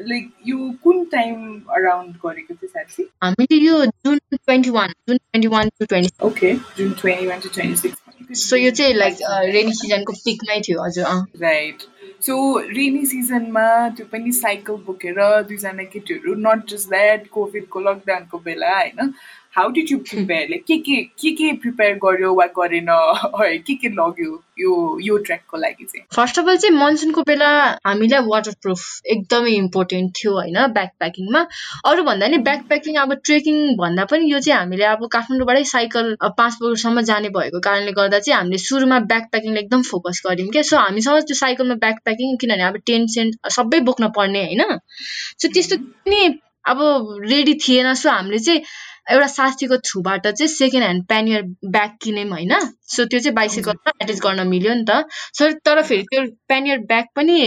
लाइक 0.00 0.30
यो 0.46 0.70
कुन 0.84 1.04
टाइम 1.12 1.36
अराउन्ड 1.70 2.16
गरेको 2.26 2.54
थियो 2.54 3.06
हामीले 3.24 3.56
यो 3.56 3.84
June 3.86 4.18
twenty 4.34 4.70
one 4.70 4.94
June 5.08 5.16
twenty 5.16 5.48
one 5.48 5.68
to 5.78 5.86
twenty 5.86 6.26
okay 6.26 6.54
June 6.78 6.92
twenty 7.00 7.26
one 7.26 7.40
to 7.40 7.48
twenty 7.54 7.76
six 7.76 8.03
so 8.32 8.56
यो 8.56 8.70
चाहिँ 8.70 8.94
लाइक 8.94 9.18
रेनी 9.54 9.72
सिजनको 9.72 10.12
पिकमै 10.24 10.60
थियो 10.60 10.82
हजुर 10.82 11.42
राइट 11.42 11.82
सो 12.20 12.36
रेनी 12.68 13.04
सिजनमा 13.06 13.66
त्यो 13.96 14.06
पनि 14.12 14.32
साइकल 14.32 14.76
बोकेर 14.86 15.20
दुईजना 15.48 15.84
केटीहरू 15.92 16.34
नट 16.40 16.66
जस्ट 16.68 16.88
द्याट 16.88 17.26
कोभिडको 17.30 17.80
लकडाउनको 17.80 18.38
बेला 18.38 18.74
होइन 18.76 19.12
how 19.56 19.70
did 19.70 19.90
you 19.90 19.98
prepare 19.98 20.48
like 20.50 20.64
के 20.64 20.76
के 20.76 21.02
के 21.20 21.30
के 21.30 21.52
प्रिपेयर 21.52 21.94
गर्यो 21.94 22.32
वा 22.34 22.46
गरेन? 22.58 22.86
के 23.66 23.74
के 23.74 23.88
लग्यो? 23.88 24.42
यो 24.58 24.72
यो 25.02 25.16
ट्र्याकको 25.18 25.56
लागि 25.56 25.84
चाहिँ। 25.84 26.04
फर्स्ट 26.16 26.38
अफ 26.38 26.48
अल 26.48 26.56
चाहिँ 26.56 26.76
मनसुनको 26.76 27.22
बेला 27.22 27.48
हामीलाई 27.86 28.20
वाटर 28.26 28.52
प्रुफ 28.62 28.82
एकदमै 29.06 29.50
इम्पोर्टेन्ट 29.50 30.12
थियो 30.16 30.32
होइन 30.32 30.66
ब्याक 30.66 30.90
प्याकिङमा 30.98 31.46
अरू 31.84 32.02
भन्दा 32.02 32.26
नि 32.26 32.38
ब्याक 32.38 32.62
प्याकिङ 32.68 32.96
अब 32.96 33.14
ट्रेकिङ 33.24 33.56
भन्दा 33.76 34.04
पनि 34.04 34.32
यो 34.32 34.40
चाहिँ 34.40 34.58
हामीले 34.58 34.84
अब 34.84 35.06
काठमाडौँबाटै 35.12 35.64
साइकल 35.64 36.16
पाँच 36.22 36.58
बजीसम्म 36.62 37.00
जाने 37.10 37.28
भएको 37.28 37.60
कारणले 37.60 37.92
गर्दा 37.92 38.18
चाहिँ 38.18 38.38
हामीले 38.38 38.58
सुरुमा 38.58 38.98
ब्याक 39.10 39.28
प्याकिङलाई 39.32 39.62
एकदम 39.62 39.82
फोकस 39.82 40.22
गऱ्यौँ 40.26 40.48
क्या? 40.48 40.62
सो 40.62 40.76
हामीसँग 40.76 41.20
त्यो 41.30 41.34
साइकलमा 41.34 41.74
ब्याक 41.84 42.00
प्याकिङ 42.04 42.36
किनभने 42.36 42.64
अब 42.64 42.80
टेन्ट 42.86 43.10
सेन्ट 43.10 43.52
सबै 43.58 43.80
बोक्न 43.90 44.08
पर्ने 44.16 44.44
होइन? 44.44 44.64
सो 45.42 45.48
त्यस्तो 45.48 45.76
पनि 45.76 46.24
अब 46.72 46.78
रेडी 47.30 47.54
थिएन 47.54 47.94
सो 47.94 48.10
हामीले 48.10 48.38
चाहिँ 48.38 48.62
एउटा 49.10 49.26
साथीको 49.26 49.76
थ्रुबाट 49.76 50.26
चाहिँ 50.26 50.48
सेकेन्ड 50.48 50.84
ह्यान्ड 50.84 51.06
प्यानियर 51.06 51.42
ब्याग 51.68 51.90
किन्यौँ 52.02 52.30
होइन। 52.30 52.54
सो 52.88 53.04
त्यो 53.04 53.20
चाहिँ 53.20 53.34
बाइसाइकलमा 53.34 53.92
एट्याच 54.02 54.20
गर्न 54.20 54.46
मिल्यो 54.48 54.74
नि 54.74 54.84
त। 54.88 55.04
सर 55.38 55.52
तर 55.52 55.82
फेरि 55.82 56.02
त्यो 56.02 56.24
प्यानियर 56.48 56.78
ब्याग 56.78 57.04
पनि 57.16 57.38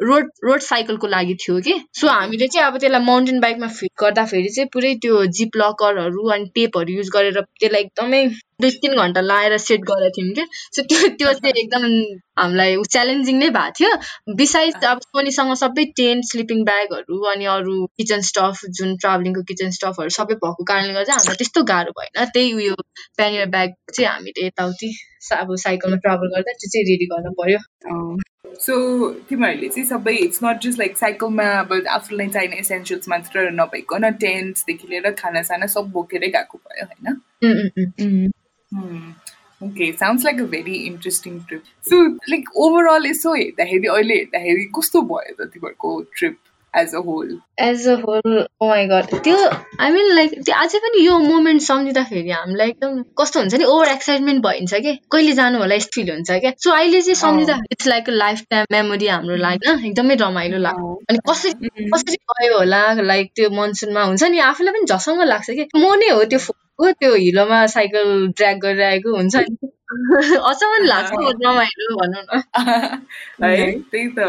रोड 0.00 0.28
रोड 0.44 0.60
साइकलको 0.64 1.06
लागि 1.06 1.34
थियो 1.40 1.58
कि? 1.60 1.74
सो 2.00 2.08
हामीले 2.08 2.46
चाहिँ 2.48 2.66
अब 2.66 2.78
त्यसलाई 2.80 3.04
माउन्टेन 3.04 3.40
बाइकमा 3.40 3.66
फिट 3.78 3.90
गर्दाखेरि 4.00 4.48
चाहिँ 4.54 4.68
पुरै 4.72 4.94
त्यो 5.02 5.24
जिप 5.38 5.56
लकरहरू 5.56 6.28
अनि 6.36 6.44
टेपहरू 6.54 6.92
युज 6.92 7.10
गरेर 7.16 7.40
त्यसलाई 7.40 7.82
एकदमै 7.82 8.22
दुई 8.60 8.70
तिन 8.84 8.96
घन्टा 9.02 9.20
लाएर 9.20 9.56
सेट 9.66 9.80
गरेको 9.90 10.10
थियौँ 10.16 10.32
कि? 10.38 10.44
सो 10.76 10.82
त्यो 10.92 11.08
त्यो 11.20 11.32
चाहिँ 11.32 11.52
एकदम 11.64 11.84
हामीलाई 12.40 12.76
च्यालेन्जिङ 12.90 13.38
नै 13.38 13.50
भएको 13.58 13.76
थियो। 13.80 13.90
बिसाइड 14.40 14.84
अब 14.92 15.00
सोनीसँग 15.08 15.54
सबै 15.64 15.84
टेन्ट 16.00 16.30
स्लिपिङ 16.30 16.64
ब्यागहरू 16.70 17.20
अनि 17.34 17.44
अरू 17.56 17.76
किचन 18.00 18.26
स्टफ 18.30 18.64
जुन 18.80 18.96
ट्राभलिङको 19.04 19.42
किचन 19.52 19.70
स्टफहरू 19.78 20.16
सबै 20.18 20.40
भएको 20.46 20.64
कारणले 20.72 20.96
गर्दा 20.98 21.20
हामीलाई 21.20 21.42
त्यस्तो 21.44 21.62
गाह्रो 21.74 21.92
भएन। 22.00 22.24
त्यही 22.24 22.52
उयो 22.54 22.74
प्यानियर 23.20 23.46
ब्याग 23.56 23.78
चाहिँ 23.94 24.10
हामीले 24.10 24.46
यताउति 24.46 24.92
अब 25.38 25.54
साइकलमा 25.62 25.96
ट्राभल 26.04 26.36
गर्दा 26.36 26.58
त्यो 26.60 26.74
चाहिँ 26.74 26.90
रेडी 26.90 27.06
गर्नु 27.14 27.32
पर्यो। 27.42 27.58
सो 28.58 28.74
तिमीहरूले 29.28 29.68
चाहिँ 29.68 29.88
सबै 29.88 30.14
इट्स 30.16 30.44
नट 30.44 30.60
जस्ट 30.62 30.78
लाइक 30.78 30.96
साइकलमा 30.98 31.44
अब 31.60 31.72
आफूलाई 31.88 32.28
चाहिने 32.28 32.56
एसेन्सियल्स 32.56 33.08
मात्र 33.08 33.50
नभइकन 33.50 34.10
टेन्ट्सदेखि 34.10 34.88
लिएर 34.88 35.10
खानासाना 35.12 35.66
सब 35.66 35.90
बोकेरै 35.92 36.28
गएको 36.28 36.58
भयो 36.58 36.84
होइन? 36.86 38.32
Okay 39.64 39.92
sounds 39.92 40.24
like 40.24 40.40
a 40.40 40.44
very 40.50 40.74
interesting 40.74 41.40
trip 41.40 41.62
so 41.88 42.02
like 42.06 42.56
overall 42.56 43.06
यसो 43.06 43.34
हेर्दाखेरि 43.34 43.88
अहिले 43.88 44.14
हेर्दाखेरि 44.14 44.64
कस्तो 44.78 45.02
भयो 45.02 45.34
त 45.34 45.48
तिमीहरूको 45.48 46.00
trip 46.16 46.36
as 46.78 46.94
a 46.94 46.98
whole 47.06 47.38
as 47.60 47.86
a 47.88 47.94
whole 48.00 48.38
oh 48.62 48.68
my 48.68 48.86
god 48.86 49.14
त्यो 49.24 49.36
आई 49.80 49.90
मिन 49.90 50.12
लाइक 50.14 50.34
त्यो 50.44 50.54
अझै 50.56 50.78
पनि 50.78 51.04
यो 51.06 51.18
मोमेन्ट 51.18 51.62
सम्झिँदाखेरि 51.62 52.30
हामीलाई 52.30 52.68
एकदम 52.68 53.02
कस्तो 53.20 53.40
हुन्छ 53.40 53.54
नि? 53.54 53.64
ओभर 53.64 53.88
एक्साइटमेन्ट 53.88 54.42
भइन्छ 54.44 54.74
कि? 54.74 54.94
कहिले 55.12 55.32
जानु 55.32 55.58
होला? 55.58 55.74
यस्तो 55.74 56.00
फिल 56.00 56.10
हुन्छ 56.12 56.30
क्या? 56.30 56.52
सो 56.64 56.70
अहिले 56.70 57.00
चाहिँ 57.02 57.14
सम्झिँदाखेरि 57.14 57.66
it's 57.72 57.86
like 57.86 58.08
life 58.08 58.44
time 58.50 58.66
memory 58.72 59.06
हाम्रो 59.06 59.36
लागि 59.36 59.88
एकदमै 59.88 60.14
रमाइलो 60.14 60.58
लाग्छ। 60.58 60.80
अनि 61.10 61.18
कसरी 61.30 61.52
कसरी 61.94 62.16
गयो 62.16 62.58
होला? 62.58 62.82
लाइक 63.12 63.32
त्यो 63.36 63.50
मनसुनमा 63.50 64.02
हुन्छ 64.04 64.22
नि? 64.22 64.38
आफूलाई 64.50 64.72
पनि 64.74 64.86
झसङ्ग 64.94 65.22
लाग्छ 65.34 65.50
कि? 65.50 65.68
म 65.76 65.94
नै 66.02 66.08
हो 66.08 66.24
त्यो 66.24 66.38
फोटो 66.80 66.92
त्यो 66.92 67.14
हिलोमा 67.14 67.66
साइकल 67.66 68.26
ड्र्याग 68.36 68.58
गरिरहेको 68.58 69.16
हुन्छ 69.16 69.36
नि। 69.36 69.70
अचम्म 70.50 70.84
लाग्छ 70.84 71.10
रमाइलो 71.12 71.96
भनौँ 71.96 72.22
न। 72.22 72.42
है 73.44 73.72
त्यही 73.80 74.08
त। 74.18 74.28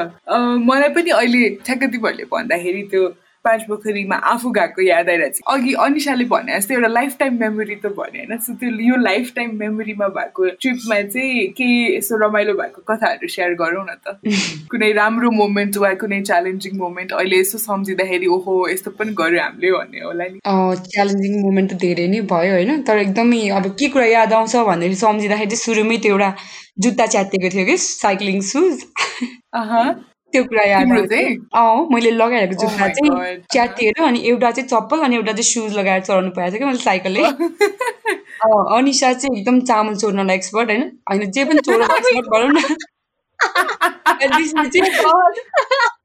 मलाई 0.68 0.90
पनि 0.90 1.12
अहिले 1.12 1.50
ठ्याक्क 1.66 1.84
तिमीहरूले 1.84 2.24
भन्दाखेरि 2.32 2.84
त्यो 2.84 3.04
पाँच 3.46 3.64
पोखरीमा 3.68 4.16
आफू 4.32 4.50
गएको 4.52 4.82
याद 4.82 5.10
आइरहेको 5.10 5.38
छ। 5.38 5.42
अघि 5.54 5.74
अनिसाले 5.86 6.26
भने 6.34 6.58
जस्तै 6.58 6.76
एउटा 6.76 6.88
लाइफ 6.88 7.16
टाइम 7.20 7.40
मेमोरी 7.40 7.76
त 7.76 7.92
भने 7.98 8.20
होइन 8.20 8.38
सो 8.38 8.54
त्यो 8.62 8.70
यो 8.88 8.96
लाइफ 9.02 9.32
टाइम 9.36 9.56
मेमोरीमा 9.60 10.08
भएको 10.18 10.50
ट्रिपमा 10.62 11.02
चाहिँ 11.14 11.48
केही 11.58 11.98
यसो 11.98 12.18
रमाइलो 12.26 12.54
भएको 12.62 12.82
कथाहरू 12.90 13.28
सेयर 13.28 13.54
गरौँ 13.62 13.86
न 13.86 13.96
त। 14.06 14.18
कुनै 14.72 14.92
राम्रो 14.94 15.32
मोमेन्ट 15.32 15.78
वा 15.78 15.94
कुनै 16.04 16.22
च्यालेन्जिङ 16.22 16.78
मोमेन्ट 16.78 17.12
अहिले 17.14 17.40
यसो 17.40 17.58
सम्झिँदाखेरि 17.58 18.28
ओहो 18.38 18.58
यस्तो 18.70 18.92
पनि 19.00 19.14
गर्यो 19.22 19.42
हामीले 19.44 19.72
भन्ने 19.72 20.06
होला 20.06 20.26
नि। 20.32 20.40
च्यालेन्जिङ 20.92 21.42
मोमेन्ट 21.42 21.72
त 21.74 21.82
धेरै 21.82 22.08
नै 22.08 22.22
भयो 22.34 22.54
होइन 22.54 22.82
तर 22.88 22.98
एकदमै 23.06 23.42
अब 23.58 23.70
के 23.80 23.88
कुरा 23.96 24.06
याद 24.06 24.34
आउँछ 24.34 24.56
भन्दाखेरि 24.56 25.02
सम्झिँदाखेरि 25.04 25.50
चाहिँ 25.56 25.66
सुरुमै 25.66 25.98
त्यो 26.06 26.12
एउटा 26.12 26.30
जुत्ता 26.80 27.06
च्यातिएको 27.14 27.50
थियो 27.56 27.66
कि 27.66 27.78
साइक्लिङ 27.78 28.42
सुज 28.52 28.86
त्यो 30.32 30.44
कुरा 30.44 30.64
याद 30.64 30.88
अँ 31.56 31.88
मैले 31.94 32.12
लगाइरहेको 32.12 32.56
oh 32.56 32.62
जुत्ता 32.62 32.88
चाहिँ 32.88 33.38
च्यातिएर 33.52 34.04
अनि 34.04 34.20
एउटा 34.26 34.52
चाहिँ 34.52 34.68
चप्पल 34.70 35.00
अनि 35.00 35.16
एउटा 35.16 35.32
चाहिँ 35.32 35.44
सुज 35.44 35.78
लगाएर 35.78 36.02
चलाउनु 36.02 36.30
पाएको 36.30 36.52
थियो 36.52 36.60
कि 36.60 36.66
मैले 36.66 36.78
साइकलले। 36.78 37.24
अनिसा 38.78 39.14
चाहिँ 39.14 39.40
एकदम 39.40 39.62
चामल 39.62 39.96
चोर्नलाई 39.96 40.36
एक्सपर्ट 40.36 40.70
होइन। 40.70 40.92
होइन 41.12 41.32
जे 41.32 41.46
पनि 41.46 41.60
चोर्न 41.60 41.82
एक्सपर्ट 41.82 42.26
भनौँ 42.34 42.52
न। 42.52 42.76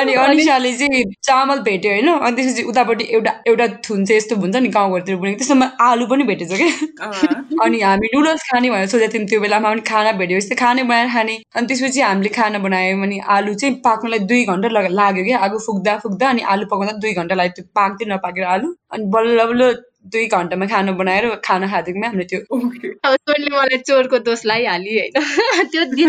अनि 0.00 0.12
अनिसाले 0.14 0.72
चाहिँ 0.78 1.02
चामल 1.26 1.58
भेट्यो 1.68 1.90
होइन? 1.92 2.08
अनि 2.08 2.36
त्यसपछि 2.36 2.62
उतापट्टि 2.70 3.04
एउटा 3.16 3.32
एउटा 3.48 3.66
थुन 3.86 4.04
चाहिँ 4.04 4.16
यस्तो 4.16 4.36
हुन्छ 4.36 4.56
नि 4.56 4.68
गाउँघरतिर 4.76 5.16
बुनेको 5.16 5.38
त्यसमा 5.38 5.66
आलु 5.86 6.06
पनि 6.06 6.24
भेटेछ 6.30 6.52
क्या। 6.52 6.70
अनि 7.64 7.80
हामी 7.80 8.08
नुडल्स 8.14 8.42
खाने 8.50 8.70
भनेर 8.70 8.86
सोचेको 8.86 9.12
थियौँ 9.14 9.26
त्यो 9.28 9.40
बेलामा 9.40 9.70
पनि 9.70 9.82
खाना 9.90 10.12
भेट्यो। 10.22 10.38
यस्तै 10.38 10.56
खाने 10.62 10.82
बनाएर 10.90 11.08
खाने। 11.14 11.34
अनि 11.56 11.66
त्यसपछि 11.66 12.00
हामीले 12.00 12.30
खाना 12.38 12.58
बनायौँ 12.66 13.02
अनि 13.02 13.18
आलु 13.36 13.54
चाहिँ 13.54 13.74
पाक्नलाई 13.84 14.18
दुई 14.30 14.44
घन्टा 14.46 14.68
लाग्यो 15.00 15.24
क्या। 15.24 15.38
आगो 15.38 15.58
फुक्दा 15.66 15.96
फुक्दा 16.04 16.28
अनि 16.28 16.42
आलु 16.54 16.66
पकाउँदा 16.72 16.92
दुई 17.02 17.12
घन्टा 17.14 17.34
लाग्यो। 17.34 17.54
त्यो 17.56 17.64
पाक्दै 17.74 18.04
नपाकेर 18.14 18.44
आलु। 18.54 18.74
अनि 18.92 19.04
बल्ल 19.14 19.44
बल्ल 19.50 19.72
दुई 20.04 20.26
घन्टामा 20.26 20.66
खाना 20.66 20.92
बनाएर 20.92 21.24
खाना 21.44 21.66
खाँदैमा 21.66 22.06
हामीले 22.06 22.24
त्यो 22.24 22.40
अब 23.04 23.14
चोरले 23.16 23.50
मलाई 23.56 23.78
चोरको 23.78 24.18
दोष 24.18 24.44
लगाइहाल्यो 24.46 24.94
होइन। 25.00 25.66
त्यो 25.72 25.84
दिन 25.94 26.08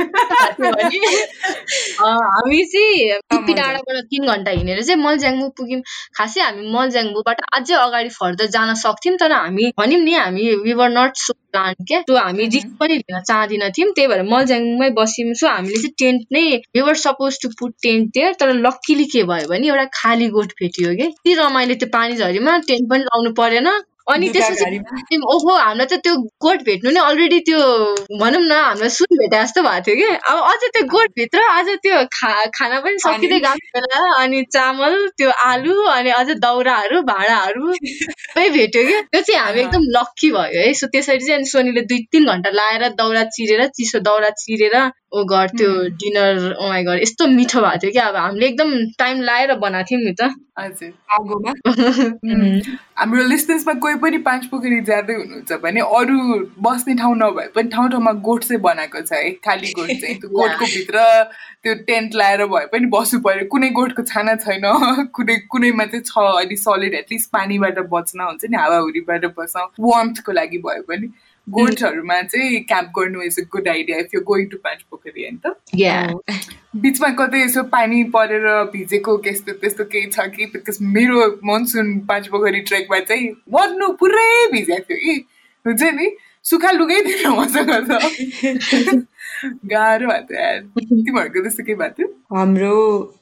हामी 2.00 2.64
चाहिँ 2.66 3.20
टुप्पी 3.32 3.54
डाँडाबाट 3.54 4.04
तिन 4.06 4.28
घन्टा 4.28 4.52
हिँडेर 4.52 4.82
चाहिँ 4.84 5.02
मलज्याङमु 5.04 5.50
पुग्यौँ। 5.58 5.82
खासै 6.18 6.42
हामी 6.42 6.72
मलज्याङमुबाट 6.72 7.42
अझै 7.54 7.76
अगाडि 7.76 8.10
फर्दर 8.10 8.46
जान 8.56 8.74
सक्थ्यौँ 8.86 9.18
तर 9.18 9.32
हामी 9.32 9.72
भन्यौँ 9.78 10.02
नि 10.02 10.14
हामी 10.14 10.44
वी 10.64 10.74
नट 10.98 11.14
सो 11.18 11.41
प्लान 11.53 11.74
क्या 11.88 12.00
सो 12.01 12.17
हामी 12.17 12.46
रिस्क 12.55 12.70
पनि 12.79 12.96
लिन 13.01 13.20
चाहदिन 13.29 13.67
थियौँ। 13.77 13.91
त्यही 13.96 14.08
भएर 14.08 14.24
मलज्याङमै 14.34 14.89
बस्यौँ। 15.00 15.34
सो 15.41 15.48
हामीले 15.48 15.77
चाहिँ 15.81 15.93
टेन्ट 16.00 16.22
नै 16.38 16.81
were 16.88 16.96
suppose 17.05 17.39
to 17.43 17.50
put 17.60 17.74
tent 17.84 18.12
त्यहाँ 18.13 18.34
तर 18.39 18.53
लक्कीली 18.67 19.05
के 19.13 19.24
भयो 19.31 19.48
भने 19.53 19.67
एउटा 19.67 19.86
खाली 20.00 20.27
गोठ 20.38 20.53
भेटियो 20.62 20.96
कि। 20.96 21.03
यति 21.05 21.34
रमाइलो 21.41 21.75
त्यो 21.84 21.89
पानी 21.93 22.15
झरीमा 22.24 22.58
टेन्ट 22.70 22.89
पनि 22.91 23.03
लाउनु 23.10 23.31
परेन। 23.41 23.67
अनि 24.13 24.30
त्यसपछि 24.36 25.18
ओहो 25.34 25.56
हामीलाई 25.56 25.88
त 25.88 26.00
त्यो 26.06 26.13
गोठ 26.46 26.63
भेट्नु 26.68 26.91
नै 26.91 27.01
अलरेडी 27.10 27.39
त्यो 27.50 27.60
भनौँ 28.22 28.41
न 28.41 28.51
हामीलाई 28.51 28.89
सुन 28.98 29.18
भेटे 29.22 29.38
जस्तो 29.38 29.62
भएको 29.68 29.84
थियो 29.88 29.96
कि। 30.00 30.10
अब 30.32 30.38
अझ 30.51 30.62
त्यो 30.75 30.84
गोठभित्र 30.94 31.39
अझ 31.58 31.68
त्यो 31.86 31.98
खा 32.18 32.32
खाना 32.58 32.80
पनि 32.86 32.98
सकिँदै 33.06 33.39
गएको 33.46 33.80
बेला 33.80 34.01
अनि 34.22 34.44
चामल 34.56 34.96
त्यो 35.18 35.30
आलु 35.48 35.75
अनि 35.98 36.10
अझ 36.20 36.30
दाउराहरू 36.46 37.01
भाँडाहरू 37.12 37.74
सबै 37.82 38.48
भेट्यो 38.58 38.84
कि। 38.89 39.01
त्यो 39.12 39.22
चाहिँ 39.22 39.41
हामी 39.41 39.62
एकदम 39.62 39.84
लक्की 39.98 40.32
भयो 40.32 40.62
है। 40.62 40.74
सो 40.82 40.88
त्यसरी 40.96 41.25
चाहिँ 41.25 41.38
अनि 41.38 41.51
सोनीले 41.51 41.82
दुई 41.91 42.00
तिन 42.12 42.25
घन्टा 42.34 42.50
लाएर 42.62 42.88
दाउरा 43.01 43.24
चिरेर 43.38 43.68
चिसो 43.77 44.00
दाउरा 44.10 44.30
चिरेर 44.44 44.75
ओ 45.12 45.24
घर 45.27 45.48
त्यो 45.60 45.70
डिनर 46.01 46.38
घर 46.82 47.01
यस्तो 47.01 47.27
मिठो 47.27 47.62
भएको 47.62 47.80
थियो 47.84 47.91
क्या 47.91 48.06
अब 48.12 48.15
हामीले 48.15 48.48
एकदम 48.48 48.70
टाइम 49.00 49.22
लाएर 49.30 49.53
बनाएको 49.63 49.88
थियौँ 49.91 50.03
नि 50.03 50.13
त। 50.20 50.30
हाम्रो 52.98 53.24
लिस्टेन्समा 53.24 53.74
कोही 53.74 53.96
पनि 53.96 54.18
पाँच 54.18 54.46
पोखरी 54.46 54.82
जाँदै 54.82 55.13
हुनुहुन्छ 55.13 55.53
भने 55.53 55.80
अरू 55.80 56.46
बस्ने 56.62 56.96
ठाउँ 56.96 57.18
नभए 57.18 57.50
पनि 57.56 57.70
ठाउँ 57.70 57.89
ठाउँमा 57.89 58.12
गोठ 58.12 58.44
चाहिँ 58.44 58.62
बनाएको 58.62 59.01
छ 59.01 59.13
है। 59.13 59.32
खाली 59.32 59.72
गोठ 59.72 59.88
चाहिँ। 59.88 60.15
त्यो 60.15 60.30
गोठको 60.30 60.65
भित्र 60.65 61.24
त्यो 61.63 61.75
टेन्ट 61.75 62.15
लाएर 62.15 62.46
भए 62.46 62.65
पनि 62.65 62.86
बस्नु 62.86 63.20
पर्यो। 63.20 63.48
कुनै 63.48 63.70
गोठको 63.70 64.03
छाना 64.03 64.36
छैन। 64.36 65.08
कुनै 65.13 65.41
कुनैमा 65.50 65.86
चाहिँ 65.86 66.03
छ। 66.03 66.18
अलिक 66.18 66.60
सलिड 66.60 66.94
एटलिस्ट 66.94 67.30
पानीबाट 67.30 67.80
बच्न 67.80 68.22
हुन्छ 68.22 68.46
नि 68.46 68.58
हावाहुरीबाट 68.58 69.25
बस्न। 69.25 69.68
वार्मथको 69.80 70.32
लागि 70.32 70.58
भयो 70.58 70.84
भने 70.89 71.08
गोठहरूमा 71.50 72.22
चाहिँ 72.22 72.60
क्याम्प 72.70 72.90
गर्नु 72.98 73.22
is 73.22 73.40
a 73.40 73.44
good 73.52 73.68
idea 73.68 73.98
if 74.00 74.14
you 74.16 74.22
going 74.22 74.48
to 74.50 74.58
Panch 74.64 74.82
Pokhari 74.92 75.24
होइन 75.24 75.38
त? 75.46 75.54
बिचमा 76.82 77.10
कतै 77.20 77.44
यसो 77.44 77.64
पानी 77.76 78.04
परेर 78.16 78.48
भिजेको 78.74 79.18
त्यस्तो 79.26 79.52
त्यस्तो 79.62 79.84
केही 79.94 80.10
छ 80.12 80.28
कि? 80.36 80.46
बिकज 80.54 80.78
मेरो 80.82 81.28
मनसुन 81.44 81.88
पाँच 82.10 82.28
पोखरी 82.28 82.62
ट्रेकमा 82.72 83.00
चाहिँ 83.00 83.30
मर्नु 83.54 83.88
पुरै 84.00 84.30
भिजेको 84.52 84.94
थियो 84.94 85.00
कि 85.06 85.14
हुन्छ 85.66 85.82
नि? 85.98 86.08
सुक्खा 86.44 86.72
लुगै 86.72 87.00
थिएन 87.06 87.32
मसँग 87.40 87.72
त। 87.90 89.06
गाह्रो 89.74 90.08
भएको 90.08 90.80
थियो 90.80 91.02
तिमीहरूको 91.06 91.42
त्यस्तो 91.42 91.64
के 91.64 91.74
भएको 91.76 91.96
थियो? 91.98 92.08
हाम्रो 92.38 92.76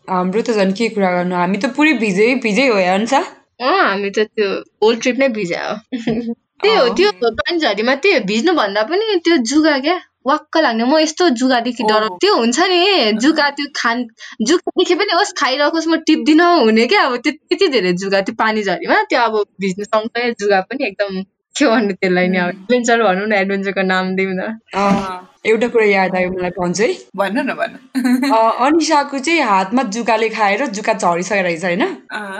हाम्रो 0.09 0.41
त 0.41 0.51
झन् 0.59 0.73
के 0.77 0.89
कुरा 0.95 1.11
गर्नु? 1.11 1.35
हामी 1.35 1.57
त 1.57 1.73
पुरै 1.75 1.93
भिजै 2.03 2.29
भिजै 2.43 2.67
हो 2.67 2.77
हुन्छ? 2.77 3.13
हामी 3.61 4.09
त 4.09 4.27
त्यो 4.35 4.47
होल 4.83 4.95
ट्रिप 5.03 5.17
नै 5.19 5.27
भिजा 5.35 5.61
हो 5.69 5.75
त्यही 6.63 6.75
हो 6.77 6.87
त्यो 6.97 7.09
पानीझरीमा 7.39 7.95
त्यही 8.03 8.19
भिज्नु 8.29 8.53
भन्दा 8.59 8.83
पनि 8.91 9.15
त्यो 9.25 9.35
जुगा 9.51 9.77
क्या 9.85 9.97
वाक्क 10.29 10.57
लाग्ने। 10.65 10.83
म 10.83 10.97
यस्तो 10.99 11.29
जुगादेखि 11.39 11.83
डर 11.89 12.07
त्यो 12.21 12.33
हुन्छ 12.35 12.59
नि 12.71 12.79
जुगा 13.23 13.49
त्यो 13.57 13.65
खान 13.75 13.97
जुगा 14.47 14.71
देखे 14.79 14.95
पनि 15.01 15.11
होस् 15.19 15.33
खाइरहोस् 15.41 15.87
म 15.87 15.95
टिप्दिन 16.07 16.41
हुने 16.41 16.85
क्या। 16.91 17.03
अब 17.07 17.15
त्यो 17.23 17.31
त्यति 17.49 17.67
धेरै 17.75 17.93
जुगा 18.03 18.21
त्यो 18.27 18.35
पानी 18.41 18.63
झरीमा 18.67 18.97
त्यो 19.09 19.19
अब 19.27 19.35
भिज्नु 19.61 19.83
सँगसँगै 19.85 20.31
जुगा 20.41 20.59
पनि 20.69 20.87
एकदम 20.87 21.21
के 21.55 21.65
भन्नु 21.65 21.93
त्यसलाई 21.93 22.27
नि 22.27 22.37
अब? 22.37 22.49
एडभेन्चर 22.49 23.03
भनौँ 23.03 23.27
न 23.27 23.33
एडभेन्चरको 23.33 23.81
नाम 23.81 24.15
दिउँ 24.15 24.33
न 24.33 24.41
एउटा 25.45 25.67
कुरा 25.73 25.85
याद 25.85 26.15
आयो 26.15 26.29
मलाई 26.31 26.51
भन्छु 26.59 26.83
है। 26.83 26.93
भन्नु 27.15 27.41
न 27.43 27.53
भन्नु। 27.59 27.77
अनिसाको 28.65 29.19
चाहिँ 29.19 29.41
हातमा 29.51 29.83
जुकाले 29.95 30.29
खाएर 30.29 30.65
जुका 30.77 30.93
झरिसकेको 30.93 31.43
रहेछ 31.43 31.63
होइन? 31.63 31.83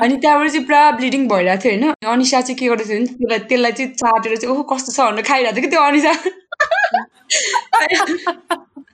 अनि 0.03 0.15
त्यहाँबाट 0.17 0.49
चाहिँ 0.49 0.65
पुरा 0.65 0.81
ब्लिडिङ 0.99 1.27
भइरहेको 1.27 1.63
थियो 1.63 1.73
होइन? 1.73 1.93
अनिसा 2.13 2.41
चाहिँ 2.41 2.57
के 2.59 2.65
गर्दैछ 2.67 2.89
भने 2.89 3.05
त्यसलाई 3.05 3.39
त्यसलाई 3.49 3.71
चाहिँ 3.71 3.91
चाटेर 4.03 4.35
चाहिँ 4.37 4.53
ओहो 4.55 4.63
कस्तो 4.73 4.91
छ 4.91 4.99
भनेर 5.11 5.23
खाइरहेको 5.31 5.55
थियो 5.55 5.63
कि 5.63 5.71
त्यो 5.73 5.81
अनिसा? 5.89 6.13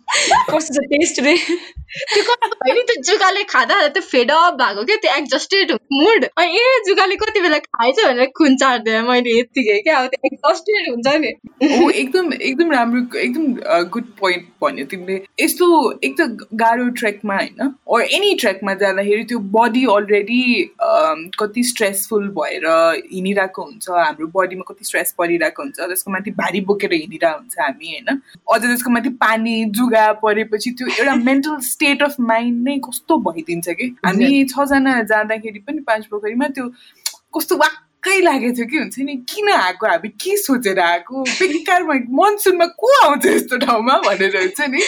कस्तो 0.49 0.73
छ 0.73 0.85
टेस्ट 0.91 1.19
रे 1.25 1.35
त्यो 1.35 2.23
कस्तो 2.23 2.55
भयो 2.61 2.73
नि 2.75 2.81
त्यो 2.89 3.01
जुगाले 3.07 3.43
खाँदा 3.49 3.75
त्यो 3.87 4.01
फेडअप 4.03 4.53
भएको 4.61 4.83
क्या? 4.85 4.95
त्यो 5.03 5.15
एक्जस्टेड 5.17 5.71
मुड 5.93 6.25
अनि 6.25 6.59
ए 6.59 6.79
जुगाले 6.87 7.15
कति 7.15 7.41
बेला 7.41 7.57
खाएछ 7.67 7.99
भनेर 8.05 8.31
खुन 8.37 8.55
चाट्दै 8.61 9.01
मैले 9.09 9.37
यत्तिकै 9.39 9.79
क्या? 9.85 9.97
अब 9.99 10.07
त्यो 10.13 10.29
एक्जस्टेड 10.29 10.89
हुन्छ 10.89 11.15
नि 11.23 11.31
एकदम 11.99 12.33
एकदम 12.33 12.71
राम्रो 12.71 13.19
एकदम 13.19 13.45
गुड 13.93 14.07
पोइन्ट 14.19 14.47
भन्यो 14.61 14.85
तिमीले। 14.91 15.15
यस्तो 15.43 15.67
एक 16.03 16.15
त 16.19 16.49
गाह्रो 16.63 16.89
ट्रेकमा 17.01 17.35
होइन 17.35 17.61
अर 17.67 18.01
एनी 18.17 18.33
ट्रेकमा 18.41 18.73
जाँदाखेरि 18.83 19.23
त्यो 19.31 19.39
बडी 19.57 19.85
अलरेडी 19.95 20.41
कति 21.39 21.63
स्ट्रेसफुल 21.71 22.27
भएर 22.39 22.67
हिँडिरहेको 23.13 23.63
हुन्छ 23.63 23.89
हाम्रो 23.89 24.27
बडीमा 24.35 24.63
कति 24.69 24.85
स्ट्रेस 24.85 25.13
परिरहेको 25.17 25.63
हुन्छ 25.63 25.79
त्यसको 25.79 26.11
माथि 26.11 26.31
भारी 26.41 26.61
बोकेर 26.71 26.93
हिँडिरहेको 26.93 27.37
हुन्छ 27.37 27.55
हामी 27.59 27.93
होइन? 27.93 28.21
अझ 28.53 28.61
त्यसको 28.61 28.91
माथि 28.91 29.09
पानी 29.23 29.55
जुगा 29.79 29.94
परेपछि 29.97 30.71
त्यो 30.71 30.87
एउटा 30.87 31.15
मेन्टल 31.15 31.59
स्टेट 31.59 32.03
अफ 32.03 32.15
माइन्ड 32.19 32.67
नै 32.67 32.77
कस्तो 32.77 33.17
भइदिन्छ 33.17 33.69
कि? 33.69 33.95
हामी 34.05 34.45
छजना 34.45 35.01
जाँदाखेरि 35.01 35.59
पनि 35.59 35.79
पाँच 35.79 36.05
पोखरीमा 36.05 36.47
त्यो 36.47 36.67
कस्तो 37.37 37.55
वाक्कै 37.55 38.21
लागेको 38.21 38.57
थियो 38.57 38.65
कि 38.65 38.77
हुन्छ 38.77 38.99
नि? 38.99 39.15
किन 39.15 39.49
आएको? 39.49 39.87
हामी 39.87 40.09
के 40.09 40.37
सोचेर 40.37 40.79
आएको? 40.79 41.23
बेकारमा 41.23 41.93
मनसुनमा 41.93 42.65
को 42.65 43.05
आउँछ 43.05 43.25
यस्तो 43.25 43.57
ठाउँमा 43.57 43.97
भनेर 43.97 44.37
हुन्छ 44.37 44.61
नि? 44.61 44.81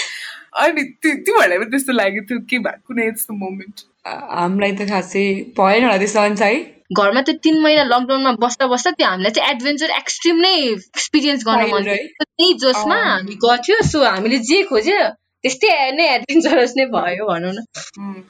अनि 0.64 0.84
तिमीहरूलाई 1.04 1.58
पनि 1.58 1.70
त्यस्तो 1.72 1.94
लागेको 1.94 2.26
थियो 2.30 2.40
के 2.50 2.58
भएको? 2.66 2.82
कुनै 2.88 3.08
यस्तो 3.08 3.34
मोमेन्ट 3.44 3.76
हामीलाई 4.08 4.72
त 4.72 4.90
खासै 4.90 5.26
भएन 5.60 5.84
होला 5.84 5.98
त्यस्तो 6.04 6.22
अन्त 6.22 6.42
है। 6.42 6.56
घरमा 6.98 7.22
त 7.22 7.30
तिन 7.44 7.62
महिना 7.62 7.84
लकडाउनमा 7.84 8.32
बस्दा 8.42 8.68
बस्दा 8.74 8.92
त्यो 8.98 9.08
हामीलाई 9.08 9.32
चाहिँ 9.38 9.50
एडभेन्चर 9.52 9.90
एक्सट्रिम 10.02 10.38
नै 10.48 10.54
एक्सपिरियन्स 10.74 11.42
गर्न 11.48 11.70
मन 11.72 11.84
त्यही 11.94 12.54
जोसमा 12.64 13.00
हामी 13.04 13.36
गर्थ्यो 13.46 13.82
सो 13.92 14.04
हामीले 14.04 14.38
जे 14.52 14.62
खोज्यो 14.72 15.00
त्यस्तै 15.44 15.70
नै 15.98 16.06
एडभेन्चरस 16.14 16.74
नै 16.78 16.86
भयो 16.94 17.26
भनौँ 17.28 17.52
न 17.54 17.60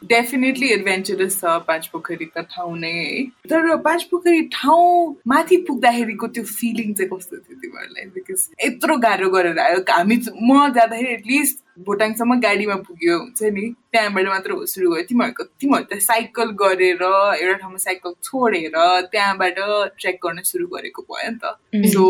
डेफिनेटली 0.09 0.71
एडभेन्चरस 0.73 1.37
छ 1.41 1.53
पाँच 1.67 1.87
पोखरी 1.93 2.25
त 2.25 2.43
ठाउँ 2.55 2.77
नै 2.79 2.91
है 2.95 3.23
तर 3.51 3.75
पाँच 3.85 4.03
पोखरी 4.11 4.41
ठाउँ 4.55 4.89
माथि 5.33 5.57
पुग्दाखेरिको 5.67 6.27
त्यो 6.35 6.43
फिलिङ 6.43 6.93
चाहिँ 6.93 7.09
कस्तो 7.13 7.37
थियो 7.37 7.55
तिमीहरूलाई? 7.61 8.05
बिकज 8.17 8.41
यत्रो 8.65 8.97
गाह्रो 9.05 9.29
गरेर 9.35 9.59
आयो। 9.59 9.79
हामी 9.89 10.17
म 10.41 10.67
जाँदाखेरि 10.75 11.13
एटलिस्ट 11.13 11.63
भोटाङसम्म 11.87 12.39
गाडीमा 12.41 12.75
पुग्यो 12.87 13.17
हुन्छ 13.19 13.41
नि। 13.55 13.65
त्यहाँबाट 13.93 14.27
मात्र 14.27 14.59
सुरु 14.73 14.91
भयो। 14.91 15.03
तिमीहरूको 15.09 15.43
तिमीहरू 15.61 15.85
त 15.91 15.99
साइकल 16.09 16.49
गरेर 16.61 17.03
एउटा 17.07 17.57
ठाउँमा 17.63 17.79
साइकल 17.87 18.11
छोडेर 18.23 18.77
त्यहाँबाट 19.13 19.57
ट्रेक 19.99 20.19
गर्न 20.25 20.41
सुरु 20.51 20.67
गरेको 20.75 21.01
भयो 21.09 21.31
नि 21.31 21.39
त। 21.41 21.45
सो 21.93 22.03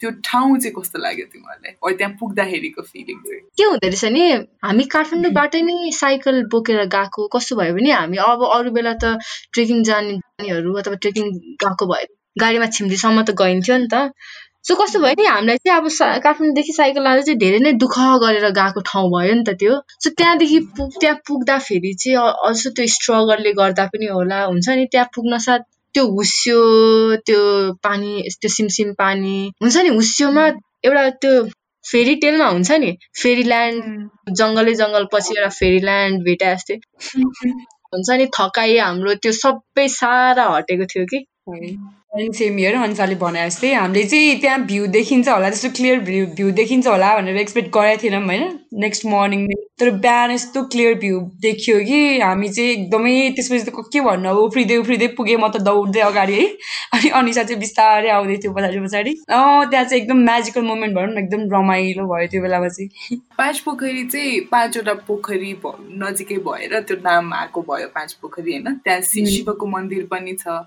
त्यो 0.00 0.10
ठाउँ 0.24 0.58
चाहिँ 0.58 0.74
कस्तो 0.76 0.98
लाग्यो 1.04 1.26
तिमीहरूलाई 1.32 1.94
त्यहाँ 1.98 2.12
पुग्दाखेरिको 2.20 2.82
फिलिङ 2.82 3.18
चाहिँ? 3.26 3.40
के 3.56 3.64
हुँदो 3.64 3.86
रहेछ 3.86 4.04
नि? 4.16 4.24
हामी 4.64 4.84
काठमाडौँबाटै 4.94 5.60
नै 5.68 5.76
साइकल 6.00 6.42
बोकेर 6.52 6.84
गएको 6.96 7.26
कस्तो 7.36 7.56
भयो 7.60 7.74
भने 7.78 7.90
हामी 7.92 8.16
अब 8.26 8.44
अरू 8.58 8.70
बेला 8.76 8.94
त 9.02 9.16
ट्रेकिङ 9.54 9.82
जानेहरू 9.90 10.76
अथवा 10.82 11.00
ट्रेकिङ 11.04 11.26
गएको 11.64 11.86
भए 11.92 12.04
गाडीमा 12.36 12.66
छिम्डीसम्म 12.76 13.22
त 13.22 13.36
गइन्थ्यो 13.42 13.76
नि 13.82 13.88
त। 13.92 14.10
सो 14.68 14.74
कस्तो 14.76 14.98
भयो 15.00 15.14
नि? 15.18 15.24
हामीलाई 15.26 15.56
चाहिँ 15.66 15.76
अब 15.80 15.86
काठमाडौँदेखि 16.24 16.72
साइकल 16.78 17.02
लाँदा 17.04 17.22
चाहिँ 17.28 17.38
धेरै 17.40 17.58
नै 17.64 17.72
दुःख 17.84 17.96
गरेर 18.24 18.48
गएको 18.58 18.80
ठाउँ 18.88 19.08
भयो 19.14 19.34
नि 19.40 19.44
त 19.48 19.56
त्यो। 19.62 19.76
सो 20.04 20.10
त्यहाँदेखि 20.20 20.58
पुग 20.76 20.90
त्यहाँ 21.00 21.16
पुग्दाखेरि 21.28 21.92
चाहिँ 22.02 22.16
अझ 22.48 22.58
त्यो 22.76 22.86
स्ट्रगलले 22.96 23.52
गर्दा 23.60 23.86
पनि 23.94 24.06
होला 24.16 24.42
हुन्छ 24.52 24.68
नि? 24.80 24.84
त्यहाँ 24.92 25.08
पुग्न 25.16 25.38
साथ 25.46 25.69
त्यो 25.94 26.04
हुस्यो 26.06 26.58
त्यो 27.26 27.40
पानी 27.82 28.12
त्यो 28.40 28.50
सिमसिम 28.50 28.92
पानी 28.98 29.36
हुन्छ 29.62 29.76
नि 29.76 29.88
हुस्योमा 29.94 30.44
एउटा 30.84 31.08
त्यो 31.22 31.32
फेरी 31.84 32.14
टेलमा 32.14 32.46
हुन्छ 32.48 32.78
नि 32.78 32.90
फेरी 33.22 33.42
ल्यान्ड 33.42 34.34
जङ्गलै 34.36 34.74
जङ्गल 34.74 35.06
पछि 35.12 35.34
एउटा 35.36 35.50
फेरी 35.58 35.80
ल्यान्ड 35.80 36.22
भेटा 36.24 36.54
जस्तै। 36.54 36.76
हुन्छ 37.92 38.18
नि 38.20 38.26
थकाइ 38.38 38.76
हाम्रो 38.78 39.14
त्यो 39.22 39.32
सबै 39.38 39.86
सारा 39.94 40.44
हटेको 40.54 40.90
थियो 40.94 41.04
कि। 41.04 41.24
सेम 42.32 42.58
इयर 42.58 42.74
अनुसारले 42.74 43.14
भने 43.14 43.46
जस्तै 43.46 43.72
हामीले 43.74 44.04
चाहिँ 44.04 44.40
त्यहाँ 44.40 44.58
भ्यू 44.66 44.86
देखिन्छ 44.86 45.28
होला 45.28 45.48
त्यस्तो 45.48 45.70
क्लियर 45.70 46.00
भ्यू 46.00 46.26
भ्यू 46.26 46.50
देखिन्छ 46.50 46.86
होला 46.86 47.16
भनेर 47.16 47.36
एक्सपेक्ट 47.36 47.68
गरेको 47.74 48.02
थिएनौँ 48.02 48.24
होइन। 48.26 48.58
नेक्स्ट 48.74 49.06
मर्निङ 49.06 49.46
तर 49.80 49.90
बिहान 49.90 50.30
यस्तो 50.30 50.62
क्लियर 50.62 50.94
भ्यू 50.94 51.20
देखियो 51.40 51.78
कि 51.80 52.20
हामी 52.20 52.48
चाहिँ 52.48 52.70
एकदमै 52.70 53.14
त्यसपछि 53.36 53.64
त 53.64 53.84
के 53.92 54.00
भन्नु 54.00 54.28
अब 54.28 54.36
उफ्रिँदै 54.36 54.76
उफ्रिँदै 54.76 55.06
पुगेँ 55.18 55.36
म 55.36 55.48
त 55.48 55.62
दौड्दै 55.62 56.00
अगाडि 56.00 56.34
है। 56.34 56.46
अनि 56.94 57.08
अनिसा 57.10 57.42
चाहिँ 57.42 57.60
बिस्तारै 57.60 58.10
आउँदै 58.10 58.36
थियो 58.36 58.52
पछाडि 58.52 58.80
पछाडि। 58.80 59.10
अँ 59.10 59.70
त्यहाँ 59.70 59.84
चाहिँ 59.84 60.02
एकदम 60.02 60.18
म्याजिकल 60.24 60.62
मोमेन्ट 60.62 60.94
भनौँ 60.96 61.14
न 61.14 61.18
एकदम 61.18 61.48
रमाइलो 61.54 62.06
भयो 62.06 62.26
त्यो 62.26 62.42
बेलामा 62.42 62.68
चाहिँ। 62.68 63.18
पाँच 63.38 63.58
पोखरी 63.58 64.04
चाहिँ 64.04 64.40
पाँचवटा 64.40 64.94
पोखरी 64.94 65.52
नजिकै 66.04 66.36
भएर 66.36 66.80
त्यो 66.80 66.96
नाम 66.96 67.34
आएको 67.34 67.62
भयो 67.62 67.88
पाँच 67.94 68.12
पोखरी 68.12 68.52
होइन? 68.52 68.74
त्यहाँ 68.84 69.00
शिवको 69.00 69.66
मन्दिर 69.66 70.06
पनि 70.06 70.36
छ। 70.40 70.62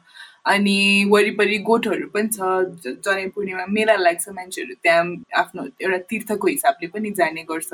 अनि 0.45 0.77
वरिपरि 1.09 1.57
गोठहरू 1.67 2.07
पनि 2.13 2.27
छ 2.35 2.39
जनै 3.05 3.27
पूर्णिमा 3.35 3.65
मेला 3.75 3.95
लाग्छ 3.97 4.29
मान्छेहरू 4.29 4.73
त्यहाँ 4.83 5.03
आफ्नो 5.41 5.63
एउटा 5.79 5.97
तीर्थको 6.09 6.47
हिसाबले 6.47 6.88
पनि 6.95 7.12
जाने 7.19 7.43
गर्छ। 7.51 7.71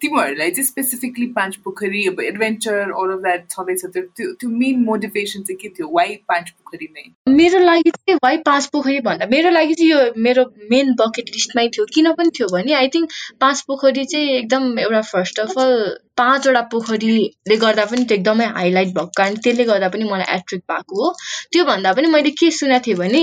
तिमीहरूलाई 0.00 0.50
चाहिँ 0.50 0.66
स्पेसिफिकली 0.66 1.26
पाँच 1.26 1.56
पोखरी 1.56 2.06
अब 2.06 2.20
एडभेन्चर 2.20 2.74
अल 2.74 3.12
अफ 3.12 3.20
द्याट 3.20 3.48
छँदैछ 3.50 3.84
त्यो 3.86 4.32
त्यो 4.32 4.50
मेन 4.50 4.84
मोटिभेसन 4.84 5.42
चाहिँ 5.42 5.58
के 5.62 5.68
थियो 5.68 5.88
वाइ 5.92 6.14
पाँच 6.28 6.50
पोखरी 6.50 6.88
नै 6.94 7.34
मेरो 7.34 7.58
लागि 7.58 7.90
चाहिँ 7.90 8.18
वाइ 8.24 8.36
पाँच 8.46 8.66
पोखरी 8.66 9.00
भन्दा 9.00 9.26
मेरो 9.30 9.50
लागि 9.50 9.74
चाहिँ 9.74 9.90
यो 9.90 10.00
मेरो 10.18 10.44
मेन 10.70 10.94
बकेट 10.94 11.30
लिस्टमै 11.34 11.68
थियो 11.68 11.86
किन 11.94 12.12
पनि 12.12 12.30
थियो 12.38 12.48
भने 12.52 12.72
आई 12.74 12.88
थिङ्क 12.88 13.10
पाँच 13.40 13.60
पोखरी 13.68 14.04
चाहिँ 14.04 14.30
एकदम 14.30 14.78
एउटा 14.78 15.00
फर्स्ट 15.10 15.40
अफ 15.40 15.58
अल 15.58 15.76
पाँचवटा 16.16 16.60
पोखरीले 16.72 17.56
गर्दा 17.56 17.84
पनि 17.84 18.04
त्यो 18.04 18.16
एकदमै 18.18 18.44
हाइलाइट 18.56 18.88
भएको 18.88 19.06
कारण 19.16 19.34
त्यसले 19.44 19.64
गर्दा 19.64 19.88
पनि 19.88 20.04
मलाई 20.04 20.34
एट्र्याक्ट 20.36 20.72
भएको 20.72 21.04
हो। 21.04 21.14
त्योभन्दा 21.52 21.92
पनि 21.92 22.08
मैले 22.08 22.30
के 22.30 22.50
सुनेको 22.50 22.86
थिएँ 22.86 22.96
भने 22.96 23.22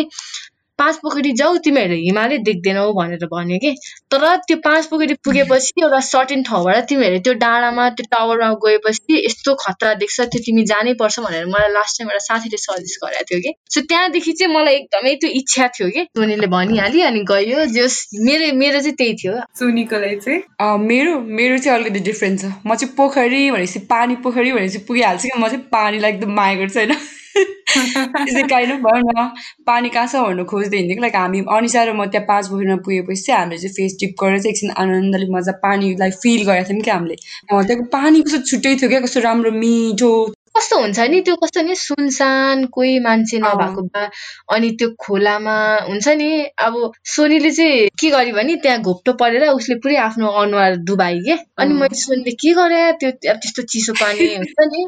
पाँच 0.82 0.98
पोखरी 1.04 1.32
जाऊ 1.40 1.58
तिमीहरू 1.66 1.96
हिमालय 2.02 2.38
देख्दैनौ 2.50 2.86
भनेर 2.94 3.26
भन्यो 3.34 3.58
कि। 3.64 3.72
तर 4.12 4.26
त्यो 4.48 4.58
पाँच 4.66 4.86
पोखरी 4.92 5.14
पुगेपछि 5.26 5.84
एउटा 5.84 6.00
सर्टेन 6.10 6.44
ठाउँबाट 6.44 6.90
तिमीहरू 6.90 7.20
त्यो 7.26 7.34
डाँडामा 7.44 7.90
त्यो 7.98 8.06
टावरमा 8.12 8.50
गएपछि 8.66 9.22
यस्तो 9.26 9.56
खतरा 9.62 9.94
देख्छ 10.02 10.20
त्यो 10.22 10.42
तिमी 10.46 10.64
जानै 10.72 10.94
पर्छ 11.02 11.20
भनेर 11.28 11.46
मलाई 11.54 11.72
लास्ट 11.72 12.00
टाइम 12.00 12.10
एउटा 12.12 12.24
साथीले 12.26 12.58
सजेस्ट 12.66 13.06
गरेको 13.06 13.24
थियो 13.32 13.40
कि। 13.46 13.54
सो 13.74 13.82
त्यहाँदेखि 13.92 14.32
चाहिँ 14.34 14.54
मलाई 14.56 14.76
एकदमै 14.76 15.16
त्यो 15.22 15.30
इच्छा 15.42 15.68
थियो 15.78 15.90
कि। 15.96 16.04
सोनीले 16.18 16.48
भनिहाल्यो 16.56 17.06
अनि 17.08 17.22
गयो 17.32 17.66
जस 17.78 17.96
मेरो 18.28 18.52
मेरो 18.58 18.80
चाहिँ 18.80 18.96
त्यही 18.96 19.14
थियो। 19.22 19.34
सोनीको 19.60 20.00
लागि 20.04 20.20
चाहिँ 20.26 20.78
मेरो 20.90 21.20
मेरो 21.40 21.58
चाहिँ 21.58 21.78
अलिकति 21.80 22.00
डिफ्रेन्ट 22.10 22.40
छ। 22.42 22.52
म 22.66 22.76
चाहिँ 22.76 22.94
पोखरी 22.98 23.42
भनेपछि 23.52 23.80
पानी 23.94 24.16
पोखरी 24.26 24.52
भनेपछि 24.52 24.86
पुगिहाल्छु 24.90 25.28
कि। 25.28 25.40
म 25.40 25.48
चाहिँ 25.48 25.64
पानीलाई 25.72 26.12
एकदम 26.12 26.32
माया 26.42 26.56
गर्छु 26.62 26.80
होइन? 26.80 26.94
त्यसै 27.36 28.44
काइन्ड 28.46 28.74
अफ 28.74 28.80
भयो 28.82 29.02
न 29.10 29.28
पानी 29.68 29.90
कहाँ 29.90 30.08
छ 30.08 30.24
भन्नु 30.24 30.46
खोज्दै 30.46 30.78
हिँड्थ्यो 30.78 31.02
लाइक 31.02 31.16
हामी 31.16 31.44
अनिसा 31.52 31.84
र 31.84 31.94
म 31.94 32.06
त्यहाँ 32.08 32.28
पाँच 32.28 32.52
बजीमा 32.52 32.78
पुगेपछि 32.84 33.22
चाहिँ 33.22 33.40
हामीले 33.40 33.60
चाहिँ 33.60 33.76
फेस 33.78 33.98
टिप 34.00 34.16
गरेर 34.22 34.40
चाहिँ 34.40 34.54
एकछिन 34.54 34.76
आनन्दले 34.78 35.32
मजा 35.32 35.58
पानीलाई 35.64 36.12
फिल 36.20 36.46
गरेको 36.46 36.70
थियौँ 36.70 36.84
क्या 36.84 36.96
हामीले 36.96 37.16
त्यहाँको 37.16 37.90
पानी 37.92 38.22
कस्तो 38.22 38.44
छुट्टै 38.52 38.76
थियो 38.76 38.90
क्या 38.90 39.02
कस्तो 39.02 39.20
राम्रो 39.22 39.52
मिठो 39.58 40.12
कस्तो 40.56 40.80
हुन्छ 40.82 41.00
नि 41.12 41.20
त्यो 41.22 41.36
कस्तो 41.44 41.62
नि 41.64 41.76
सुनसान 41.76 42.66
कोही 42.76 43.00
मान्छे 43.00 43.38
नभएको 43.40 43.82
भए 43.96 44.08
अनि 44.54 44.70
त्यो 44.80 44.90
खोलामा 45.00 45.56
हुन्छ 45.88 46.08
नि 46.22 46.30
अब 46.66 46.76
सोनीले 47.08 47.52
चाहिँ 47.52 47.88
के 48.02 48.10
गर्यो 48.10 48.36
भने 48.36 48.56
त्यहाँ 48.64 48.80
घोप्टो 48.82 49.14
परेर 49.22 49.48
उसले 49.50 49.76
पुरै 49.84 49.96
आफ्नो 50.08 50.28
अनुहार 50.42 50.76
डुबाइ 50.88 51.20
के? 51.28 51.36
अनि 51.60 51.74
मैले 51.74 51.96
सोनीले 51.96 52.32
के 52.44 52.54
गरे? 52.54 52.82
त्यो 53.00 53.12
त्यस्तो 53.22 53.62
चिसो 53.72 53.94
पानी 54.02 54.28
हुन्छ 54.36 54.68
नि। 54.74 54.84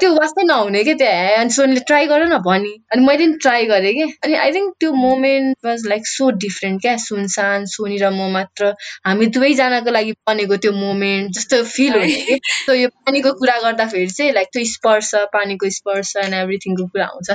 त्यो 0.00 0.12
वास्तै 0.14 0.44
नहुने 0.44 0.82
क्या 0.84 0.94
त्यहाँ 1.02 1.36
अनि 1.40 1.50
सोनीले 1.58 1.80
ट्राई 1.86 2.06
गर 2.06 2.26
न 2.26 2.38
भनी। 2.48 2.72
अनि 2.92 3.06
मैले 3.06 3.26
पनि 3.26 3.38
ट्राई 3.42 3.66
गरेँ 3.66 3.92
कि। 3.94 4.02
अनि 4.24 4.34
आई 4.34 4.52
थिङ्क 4.52 4.74
त्यो 4.80 4.92
moment 4.92 5.66
was 5.66 5.86
like 5.86 6.06
so 6.06 6.30
different 6.46 6.80
क्या 6.82 6.96
सुनसान 7.06 7.64
सोनी 7.74 7.98
र 8.02 8.10
म 8.10 8.30
मात्र। 8.32 8.72
हामी 9.06 9.26
दुवैजनाको 9.36 9.90
लागि 9.90 10.12
बनेको 10.30 10.56
त्यो 10.64 10.72
मोमेन्ट 10.80 11.38
जस्तो 11.38 11.62
फिल 11.74 11.92
हुने 11.94 12.20
कि। 12.28 12.38
सो 12.66 12.74
यो 12.74 12.88
पानीको 12.88 13.32
कुरा 13.42 13.58
गर्दाखेरि 13.60 14.10
चाहिँ 14.10 14.32
लाइक 14.32 14.48
त्यो 14.52 14.64
स्पर्श 14.72 15.11
पानीको 15.14 15.70
स्पर्श 15.70 16.16
एन्ड 16.16 16.34
एभ्रिथिङको 16.34 16.86
कुरा 16.86 17.04
आउँछ। 17.04 17.30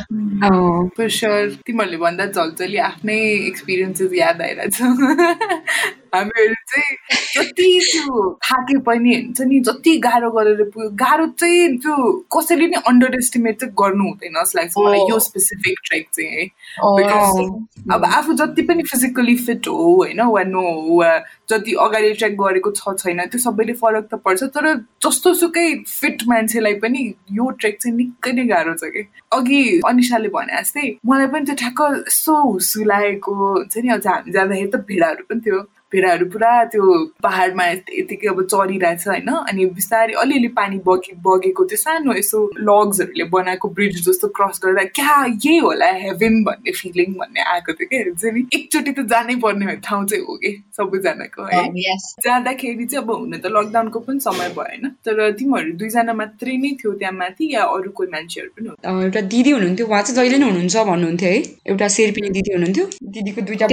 तिमीहरूले 1.66 1.98
भन्दा 1.98 2.26
झल्झली 2.26 2.78
आफ्नै 2.78 3.18
एक्सपिरियन्सेस 3.24 4.12
याद 4.14 4.42
आइरहेछ। 4.42 4.82
हामीहरू 6.18 6.56
चाहिँ 6.74 6.98
जति 7.36 7.70
त्यो 7.92 8.32
थाके 8.46 8.78
पनि 8.88 9.16
हुन्छ 9.16 9.42
नि 9.48 9.60
जति 9.68 9.96
गाह्रो 10.06 10.30
गरेर 10.32 10.64
पुग्यो 10.74 10.90
गाह्रो 11.04 11.28
चाहिँ 11.40 11.78
त्यो 11.78 11.96
कसैले 12.36 12.68
नै 12.68 12.82
अन्डर 12.88 13.16
एस्टिमेट 13.18 13.60
चाहिँ 13.60 13.74
गर्नु 13.82 14.04
हुँदैन 14.04 14.40
जस्तो 14.42 14.60
लाग्छ 14.60 14.74
मलाई 14.78 15.00
यो 15.10 15.20
स्पेसिफिक 15.28 15.80
ट्रेक 15.88 16.08
चाहिँ 16.16 16.32
है। 16.38 16.46
अब 17.96 18.06
आफू 18.06 18.34
जति 18.42 18.62
पनि 18.70 18.84
फिजिकली 18.92 19.36
फिट 19.46 19.68
हो 19.68 19.96
होइन 19.96 20.22
वा 20.22 20.44
नो 20.44 20.64
वा 20.98 21.12
जति 21.50 21.74
अगाडि 21.80 22.14
ट्रेक 22.14 22.38
गरेको 22.38 22.72
छ 22.72 22.96
छैन 23.00 23.26
त्यो 23.26 23.40
सबैले 23.40 23.74
फरक 23.82 24.08
त 24.14 24.22
पर्छ 24.26 24.44
तर 24.58 24.74
जस्तो 25.06 25.34
सुकै 25.42 25.68
फिट 25.88 26.24
मान्छेलाई 26.28 26.74
पनि 26.84 27.02
यो 27.32 27.50
ट्रेक 27.60 27.78
चाहिँ 27.82 27.96
निकै 27.98 28.32
नै 28.34 28.46
गाह्रो 28.48 28.74
छ 28.74 28.92
कि। 28.96 29.04
अघि 29.38 29.62
अनिसाले 29.88 30.30
भने 30.36 30.62
जस्तै 30.62 30.88
मलाई 31.06 31.28
पनि 31.34 31.46
त्यो 31.46 31.56
ठ्याक्क 31.64 31.82
यसो 32.08 32.36
हुसु 32.44 32.84
लागेको 32.92 33.32
हुन्छ 33.38 33.78
नि 33.78 33.90
अझ 33.96 34.06
हामी 34.08 34.32
जाँदाखेरि 34.32 34.72
त 34.72 34.76
भेडाहरू 34.88 35.24
पनि 35.30 35.42
थियो। 35.46 35.60
भेडाहरू 35.94 36.26
पुरा 36.32 36.52
त्यो 36.72 36.84
पाहाडमा 37.24 37.66
यतिकै 37.66 38.28
अब 38.28 38.42
चरिरहेछ 38.46 39.08
होइन। 39.08 39.30
अनि 39.50 39.66
बिस्तारै 39.78 40.14
अलिअलि 40.24 40.48
पानी 40.58 40.78
बगे 40.88 41.14
बगेको 41.28 41.64
त्यो 41.72 41.78
सानो 41.78 42.14
यसो 42.18 42.40
लग्सहरूले 42.70 43.24
बनाएको 43.36 43.68
ब्रिज 43.78 43.96
जस्तो 44.08 44.28
क्रस 44.38 44.60
गरेर 44.64 44.86
क्या 44.98 45.14
यही 45.26 45.58
होला 45.58 45.88
हेभेन 46.04 46.34
भन्ने 46.44 46.72
फिलिङ 46.80 47.14
भन्ने 47.20 47.42
आएको 47.54 47.72
थियो 47.78 47.88
क्या 47.88 48.00
हुन्छ 48.08 48.24
नि। 48.36 48.42
एकचोटि 48.58 48.92
त 48.92 49.00
जानै 49.14 49.36
पर्ने 49.44 49.76
ठाउँ 49.88 50.04
चाहिँ 50.08 50.24
हो 50.28 50.34
कि 50.44 50.52
सबैजनाको 50.78 51.42
है। 51.52 51.62
जाँदाखेरि 52.26 52.86
चाहिँ 52.86 53.04
अब 53.04 53.12
हुन 53.12 53.34
त 53.38 53.40
लकडाउनको 53.56 54.00
पनि 54.08 54.20
समय 54.28 54.50
भयो 54.58 54.68
होइन। 54.68 54.84
तर 55.06 55.16
तिमीहरू 55.40 55.72
दुईजना 55.80 56.14
मात्रै 56.14 56.58
नै 56.58 56.70
थियो 56.84 56.92
त्यहाँ 57.00 57.16
माथि 57.16 57.44
या 57.54 57.62
अरू 57.78 57.90
कोही 57.98 58.10
मान्छेहरू 58.12 58.50
पनि 58.58 58.68
एउटा 59.06 59.22
दिदी 59.32 59.52
हुनुहुन्थ्यो 59.52 59.86
उहाँ 59.88 60.02
चाहिँ 60.04 60.16
जहिले 60.20 60.38
नै 60.38 60.46
हुनुहुन्छ 60.52 60.76
भन्नुहुन्थ्यो 60.92 61.30
है। 61.30 61.40
एउटा 61.72 61.88
शेर्पिनी 61.96 62.30
दिदी 62.38 62.52
हुनुहुन्थ्यो। 62.54 62.86
दिदीको 63.16 63.42
दुइटा 63.48 63.66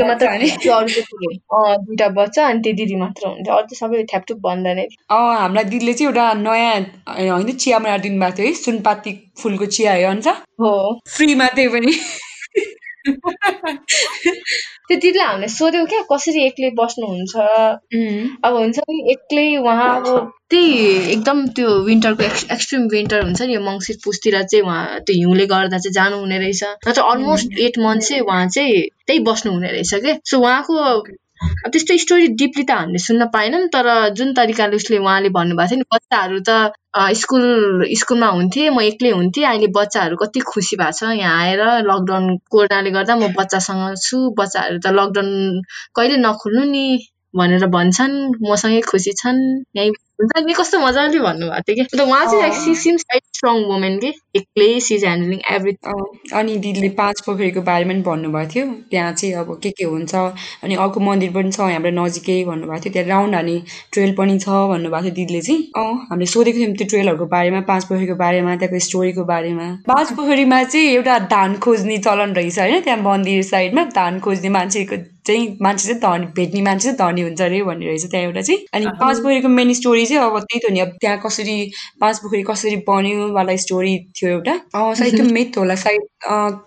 दुइटा 2.04 2.22
बच्चा 2.22 2.46
अनि 2.48 2.60
त्यो 2.60 2.72
दिदी 2.74 2.96
मात्र 2.96 3.26
हुन्छ 3.28 3.48
अरू 3.48 3.66
त 3.66 3.72
सबै 3.80 4.04
थ्यापथुप 4.12 4.38
भन्दा 4.46 4.72
नै। 4.74 4.86
अँ 5.10 5.36
हामीलाई 5.40 5.64
दिदीले 5.64 5.92
चाहिँ 5.94 6.08
एउटा 6.08 6.26
नयाँ 6.44 6.74
होइन 7.32 7.56
चिया 7.56 7.78
बनाएर 7.78 8.00
दिनुभएको 8.00 8.36
थियो 8.36 8.46
है 8.46 8.52
सुनपाती 8.60 9.12
फुलको 9.42 9.66
चिया 9.66 9.92
है 9.92 10.04
अन्त 10.12 10.26
हो। 10.60 10.72
फ्रीमा 11.16 11.48
त्यही 11.56 11.68
पनि। 11.74 11.92
त्यो 14.84 14.96
दिदीले 14.96 15.24
हामीलाई 15.24 15.48
सोध्यौ 15.48 15.84
क्या 15.90 16.00
कसरी 16.12 16.40
एक्लै 16.46 16.70
बस्नुहुन्छ? 16.78 17.34
अब 18.44 18.52
हुन्छ 18.54 18.78
नि 18.88 18.96
एक्लै 19.12 19.46
उहाँ 19.56 19.90
अब 19.96 20.06
त्यही 20.50 20.72
एकदम 21.12 21.38
त्यो 21.56 21.68
विन्टरको 21.84 22.22
एक्स 22.22 22.42
एक्सट्रिम 22.56 22.82
विन्टर 22.94 23.22
हुन्छ 23.24 23.40
नि 23.50 23.56
मङ्सिर 23.68 23.96
पुसतिर 24.04 24.42
चाहिँ 24.42 24.64
उहाँ 24.64 25.00
त्यो 25.08 25.16
हिउँले 25.16 25.46
गर्दा 25.52 25.78
चाहिँ 25.78 25.94
जानु 25.98 26.16
हुने 26.24 26.38
रहेछ। 26.38 26.62
नत्र 26.88 27.02
अलमोस्ट 27.12 27.58
एट 27.66 27.78
मन्थ 27.86 28.08
चाहिँ 28.08 28.22
उहाँ 28.28 28.46
चाहिँ 28.56 28.80
त्यही 29.06 29.20
बस्नु 29.28 29.52
हुने 29.52 29.70
रहेछ 29.72 29.92
क्या। 30.04 30.16
सो 30.24 30.40
उहाँको 30.40 30.74
अब 31.40 31.70
त्यस्तो 31.72 31.94
स्टोरी 31.98 32.26
डिपली 32.40 32.62
त 32.64 32.70
हामीले 32.72 32.98
सुन्न 32.98 33.26
पाएनौँ 33.28 33.60
तर 33.68 33.86
जुन 34.14 34.32
तरिकाले 34.34 34.76
उसले 34.76 34.98
उहाँले 34.98 35.28
भन्नुभएको 35.30 35.68
थियो 35.70 35.78
नि 35.78 35.86
बच्चाहरू 35.94 36.38
त 36.48 36.50
स्कुल 37.20 37.46
स्कुलमा 37.94 38.28
हुन्थे 38.28 38.68
म 38.70 38.80
एक्लै 38.82 39.10
हुन्थेँ 39.12 39.44
अहिले 39.44 39.68
बच्चाहरू 39.74 40.16
कति 40.16 40.40
खुसी 40.46 40.76
भएको 40.76 40.98
छ 41.00 41.10
यहाँ 41.14 41.34
आएर 41.40 41.62
लकडाउन 41.88 42.30
कोरोनाले 42.50 42.90
गर्दा 42.90 43.16
म 43.16 43.32
बच्चासँग 43.34 43.82
छु 44.00 44.22
बच्चाहरू 44.38 44.78
त 44.78 44.94
लकडाउन 44.94 45.32
कहिले 45.94 46.16
नखुल्नु 46.22 46.64
नि 46.70 46.84
भनेर 47.34 47.66
भन्छन् 47.70 48.16
मसँगै 48.44 48.80
खुसी 48.88 49.12
छन् 49.16 49.42
यहीँ 49.76 49.92
हुन्छ 50.18 50.42
नि 50.46 50.52
कस्तो 50.54 50.78
मजाले 50.78 51.18
भन्नुभएको 51.18 51.62
थियो 51.68 51.74
कि? 51.74 51.82
अन्त 51.82 52.00
उहाँ 52.00 52.24
चाहिँ 52.24 52.40
like 52.40 52.52
she 52.54 52.74
seems 52.82 53.04
like 53.10 53.22
strong 53.34 53.62
women 53.70 53.98
कि 53.98 54.12
एक्लै 54.36 54.68
सिज 54.80 55.04
ह्यान्डलिङ 55.04 55.40
एभ्रिथिङ 55.54 56.02
अनि 56.38 56.56
दिदीले 56.64 56.88
पाँच 57.00 57.20
पोखरीको 57.26 57.62
बारेमा 57.68 57.92
पनि 57.92 58.02
भन्नुभएको 58.02 58.50
थियो। 58.54 58.66
त्यहाँ 58.90 59.12
चाहिँ 59.12 59.34
अब 59.34 59.58
के 59.62 59.70
के 59.70 59.84
हुन्छ? 59.84 60.14
अनि 60.64 60.74
अर्को 60.84 61.00
मन्दिर 61.00 61.30
पनि 61.34 61.50
छ 61.52 61.60
हाम्रो 61.60 61.90
नजिकै 61.98 62.38
भन्नुभएको 62.44 62.84
थियो। 62.84 62.92
त्यहाँ 62.92 63.08
राउन्ड 63.08 63.34
हाने 63.34 63.56
ट्रेल 63.92 64.14
पनि 64.18 64.38
छ 64.38 64.48
भन्नुभएको 64.72 65.02
थियो 65.04 65.14
दिदीले 65.14 65.40
चाहिँ। 65.40 65.62
अँ 65.76 66.06
हामीले 66.10 66.26
सोधेको 66.34 66.58
थियौँ 66.58 66.76
त्यो 66.76 66.86
ट्रेलहरूको 66.88 67.26
बारेमा 67.34 67.60
पाँच 67.72 67.84
पोखरीको 67.90 68.14
बारेमा 68.14 68.56
त्यहाँको 68.56 68.84
स्टोरीको 68.88 69.24
बारेमा। 69.32 69.66
पाँच 69.88 70.12
पोखरीमा 70.12 70.62
चाहिँ 70.64 70.86
एउटा 70.94 71.18
धान 71.34 71.58
खोज्ने 71.66 71.98
चलन 72.06 72.38
रहेछ 72.38 72.58
होइन? 72.58 72.80
त्यहाँ 72.80 73.00
मन्दिर 73.02 73.42
साइडमा 73.50 73.84
धान 73.98 74.20
खोज्ने 74.20 74.54
मान्छेको 74.58 74.96
चाहिँ 75.26 75.56
मान्छे 75.62 75.86
चाहिँ 75.88 76.00
धनी 76.00 76.26
भेट्ने 76.36 76.62
मान्छे 76.62 76.92
चाहिँ 76.92 76.98
धनी 76.98 77.22
हुन्छ 77.22 77.40
अरे 77.42 77.62
भन्ने 77.62 77.86
रहेछ 77.86 78.04
त्यहाँ 78.10 78.26
एउटा 78.26 78.42
चाहिँ। 78.42 78.58
अनि 78.74 78.86
पाँच 79.00 79.18
पोखरीको 79.18 79.48
मेन 79.48 79.72
स्टोरी 79.74 80.06
चाहिँ 80.06 80.22
अब 80.22 80.38
त्यही 80.40 80.60
त 80.68 80.72
नि 80.72 80.80
अब 80.80 80.96
त्यहाँ 81.00 81.18
कसरी 81.26 81.56
पाँच 82.00 82.18
पोखरी 82.18 82.42
कसरी 82.42 82.76
बन्यो 82.88 83.32
वाला 83.32 83.56
स्टोरी 83.56 83.98
थियो 84.16 84.30
एउटा। 84.30 84.54
सायद 84.94 85.16
त्यो 85.16 85.24
मिथ 85.34 85.58
होला 85.58 85.74
सायद 85.74 86.02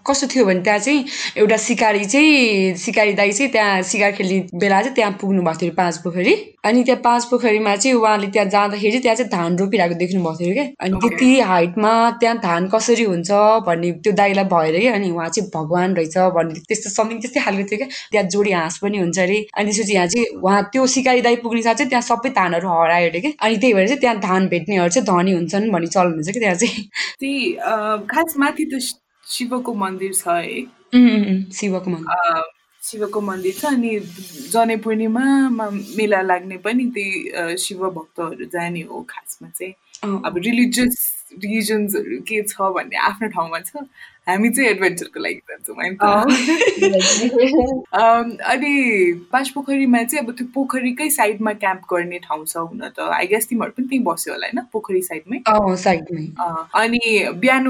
कस्तो 0.07 0.27
थियो 0.27 0.45
भने 0.45 0.61
त्यहाँ 0.61 0.79
चाहिँ 0.79 1.05
एउटा 1.37 1.57
सिकारी 1.57 2.05
चाहिँ 2.05 2.75
सिकारी 2.77 3.13
दाई 3.13 3.31
चाहिँ 3.31 3.51
त्यहाँ 3.51 3.81
सिकार 3.81 4.11
खेल्ने 4.11 4.39
बेला 4.53 4.81
चाहिँ 4.81 4.95
त्यहाँ 4.95 5.11
पुग्नु 5.21 5.41
भएको 5.41 5.61
थियो 5.61 5.71
पाँच 5.77 5.97
पोखरी 5.97 6.35
अनि 6.67 6.83
त्यहाँ 6.83 7.01
पाँच 7.03 7.25
पोखरीमा 7.31 7.75
चाहिँ 7.75 7.97
उहाँले 7.97 8.27
त्यहाँ 8.27 8.49
जाँदाखेरि 8.49 8.91
चाहिँ 8.91 9.01
त्यहाँ 9.01 9.15
चाहिँ 9.17 9.31
धान 9.31 9.57
रोपिरहेको 9.57 9.95
देख्नु 9.99 10.21
भएको 10.23 10.37
थियो 10.39 10.53
क्या 10.53 10.65
अनि 10.85 10.99
त्यति 11.03 11.29
हाइटमा 11.49 11.93
त्यहाँ 12.19 12.37
धान 12.43 12.67
कसरी 12.73 13.03
हुन्छ 13.03 13.31
भन्ने 13.67 13.91
त्यो 14.03 14.13
दाईलाई 14.19 14.45
भएर 14.53 14.79
क्या 14.79 14.93
अनि 14.95 15.09
उहाँ 15.11 15.29
चाहिँ 15.29 15.49
भगवान् 15.55 15.95
रहेछ 15.97 16.17
भन्ने 16.37 16.59
त्यस्तो 16.67 16.89
समथिङ 16.89 17.19
त्यस्तै 17.21 17.41
खालको 17.45 17.63
थियो 17.71 17.77
क्या 17.77 17.87
त्यहाँ 18.11 18.27
जोडी 18.35 18.51
हाँस 18.51 18.77
पनि 18.83 18.97
हुन्छ 18.97 19.19
अरे। 19.19 19.37
अनि 19.57 19.71
त्यसपछि 19.71 19.93
यहाँ 19.93 20.07
चाहिँ 20.07 20.25
उहाँ 20.43 20.61
त्यो 20.73 20.85
सिकारी 20.95 21.21
दाई 21.21 21.35
पुग्ने 21.45 21.61
साथ 21.61 21.75
चाहिँ 21.75 21.89
त्यहाँ 21.89 22.01
सबै 22.09 22.29
धानहरू 22.39 22.67
हरायो 22.69 23.09
अरे 23.09 23.19
क्या 23.21 23.31
अनि 23.41 23.57
त्यही 23.57 23.73
भएर 23.73 23.87
चाहिँ 23.87 23.99
त्यहाँ 24.01 24.17
धान 24.19 24.47
भेट्नेहरू 24.47 24.89
चाहिँ 24.89 25.05
धनी 25.07 25.31
हुन्छन् 25.31 25.71
भन्ने 25.71 25.87
चलन 25.87 26.13
हुन्छ 26.13 26.29
कि 26.31 26.39
त्यहाँ 26.39 26.55
चाहिँ? 26.55 26.83
त्यही 27.19 27.51
खास 28.11 28.33
माथि 28.39 28.65
त 28.73 28.79
शिवको 29.27 29.73
मन्दिर 29.73 30.13
छ 30.13 30.27
है? 30.27 30.61
शिवको 31.59 31.89
मन्दिर। 31.91 32.55
शिवको 32.87 33.21
मन्दिर 33.21 33.53
छ 33.59 33.65
अनि 33.65 33.91
जनै 34.53 34.75
पूर्णिमामा 34.85 35.69
मेला 35.97 36.21
लाग्ने 36.21 36.57
पनि 36.65 36.85
त्यही 36.95 37.57
शिव 37.65 37.89
भक्तहरू 37.89 38.45
जाने 38.53 38.81
हो 38.89 39.01
खासमा 39.09 39.49
चाहिँ। 39.49 39.73
अब 40.25 40.37
रिलिजियस 40.47 40.95
रिजन्सहरू 41.43 42.19
के 42.27 42.41
छ 42.43 42.55
भन्ने 42.75 42.97
आफ्नो 43.07 43.27
ठाउँमा 43.35 43.59
छ। 43.67 43.83
हामी 44.29 44.49
चाहिँ 44.49 44.69
एडभेन्चरको 44.69 45.19
लागि 45.19 45.41
जान्छौँ 45.49 45.75
अनि 48.47 49.13
पाँच 49.31 49.49
पोखरीमा 49.49 50.03
चाहिँ 50.03 50.25
अब 50.25 50.31
त्यो 50.37 50.47
पोखरीकै 50.53 51.09
साइडमा 51.09 51.53
क्याम्प 51.53 51.81
गर्ने 51.91 52.19
ठाउँ 52.19 52.45
छ 52.45 52.57
हुन 52.57 52.89
त। 52.89 52.99
आई 53.17 53.27
गेस 53.27 53.47
तिमीहरू 53.47 53.71
पनि 53.77 53.87
त्यहीँ 53.87 54.03
बस्यो 54.05 54.33
होला 54.33 54.47
होइन? 54.47 54.61
पोखरी 54.73 55.01
साइडमै? 55.01 55.39
साइडमै। 55.83 56.25
अनि 56.81 56.99
बिहान 57.41 57.67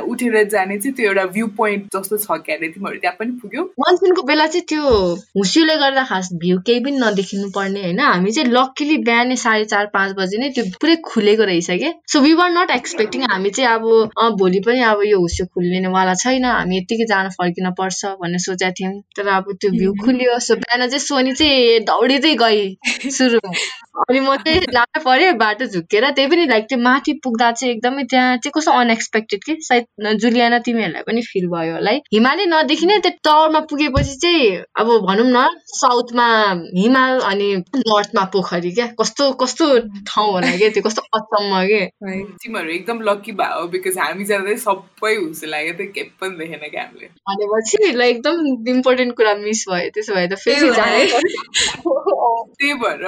उठेर 0.00 0.42
जाने 0.54 0.78
चाहिँ 0.78 0.94
त्यो 0.96 1.06
एउटा 1.08 1.24
भ्यू 1.36 1.46
पोइन्ट 1.56 1.84
जस्तो 1.96 2.16
छ 2.16 2.30
क्या 2.46 2.56
अरे? 2.56 2.68
तिमीहरू 2.68 2.98
त्यहाँ 3.00 3.16
पनि 3.18 3.30
पुग्यो? 3.42 3.64
मनसुनको 3.80 4.22
बेला 4.22 4.46
चाहिँ 4.46 4.64
त्यो 4.68 4.82
हुसियोले 5.38 5.76
गर्दा 5.76 6.04
खास 6.10 6.28
भ्यू 6.44 6.58
केही 6.66 6.80
पनि 6.84 6.98
नदेखिनु 6.98 7.48
पर्ने 7.56 7.82
होइन? 7.82 8.00
हामी 8.00 8.30
चाहिँ 8.30 8.50
लक्कीली 8.50 8.96
बिहानै 9.08 9.36
साढे 9.36 9.64
चार 9.74 9.86
पाँच 9.94 10.14
बजी 10.18 10.38
नै 10.38 10.48
त्यो 10.58 10.64
पुरै 10.80 10.96
खुलेको 11.10 11.44
रहेछ 11.52 11.70
कि? 11.70 11.92
So 12.12 12.20
we 12.20 12.32
were 12.42 12.50
not 12.58 12.70
expecting 12.70 13.22
हामी 13.30 13.50
चाहिँ 13.50 13.70
अब 13.70 13.82
भोलि 14.40 14.60
पनि 14.66 14.80
अब 14.92 15.02
यो 15.06 15.20
हुसियो 15.20 15.46
खुल्ने 15.54 15.75
लिनेवाला 15.76 16.14
छैन 16.24 16.44
हामी 16.44 16.76
यत्तिकै 16.78 17.06
जान 17.12 17.28
फर्किन 17.38 17.70
पर्छ 17.78 18.14
भन्ने 18.22 18.38
सोचेका 18.46 18.70
थियौँ। 18.80 18.92
तर 19.16 19.28
अब 19.38 19.52
त्यो 19.60 19.70
भ्यू 19.78 19.92
खुल्यो 20.04 20.38
सो 20.48 20.54
बिहान 20.62 20.88
चाहिँ 20.88 21.04
सोनी 21.06 21.32
चाहिँ 21.34 21.80
दौडिँदै 21.90 22.34
गई 22.44 23.10
सुरु। 23.18 23.40
अनि 23.96 24.20
म 24.20 24.36
चाहिँ 24.36 24.60
लान 24.74 25.00
पऱ्यो 25.04 25.32
बाटो 25.40 25.66
झुकेर 25.66 26.04
त्यही 26.16 26.28
पनि 26.30 26.46
लाइक 26.46 26.64
त्यो 26.68 26.78
माथि 26.78 27.12
पुग्दा 27.24 27.50
चाहिँ 27.52 27.74
एकदमै 27.74 28.02
त्यहाँ 28.10 28.36
चाहिँ 28.36 28.52
कस्तो 28.56 28.72
अनएक्सपेक्टेड 28.80 29.40
कि? 29.44 29.56
सायद 29.60 30.18
जुलियाना 30.20 30.58
तिमीहरूलाई 30.66 31.02
पनि 31.06 31.22
फिल 31.22 31.46
भयो 31.48 31.72
होला 31.74 31.90
है। 31.90 32.00
हिमालय 32.14 32.46
नदेखिने 32.46 32.98
त्यो 32.98 33.12
टावरमा 33.24 33.60
पुगेपछि 33.70 34.14
चाहिँ 34.22 34.50
अब 34.80 34.88
भनौँ 35.08 35.26
न 35.28 35.46
साउथमा 35.80 36.26
हिमाल 36.76 37.20
अनि 37.30 37.48
नर्थमा 37.76 38.24
पोखरी 38.32 38.70
क्या? 38.72 38.86
कस्तो 39.00 39.30
कस्तो 39.42 39.66
ठाउँ 40.10 40.30
होला 40.32 40.56
क्या 40.56 40.68
त्यो? 40.76 40.82
कस्तो 40.82 41.02
अचम्म 41.18 41.62
के? 41.70 41.82
तिमीहरू 42.42 42.70
एकदम 42.70 43.00
लकी 43.08 43.32
भयो 43.40 43.66
बिकज 43.74 43.98
हामी 43.98 44.24
जाँदा 44.24 44.56
सबै 44.66 45.14
हुन्छ 45.16 45.44
लाग्यो 45.66 45.84
त्यो 45.84 45.92
केही 45.94 46.10
पनि 46.20 46.36
देखेन 46.36 46.68
क्या 46.70 46.82
हामीले 46.82 47.06
भनेपछि 47.06 47.92
ल 47.92 48.02
एकदम 48.02 48.46
इम्पोर्टेन्ट 48.68 49.16
कुरा 49.16 49.34
मिस 49.34 49.64
भयो 49.68 49.90
त्यसो 49.90 50.14
भए 50.14 50.26
त 50.26 50.34
फेरि 50.34 50.70
त्यही 52.56 52.74
भएर 52.74 53.04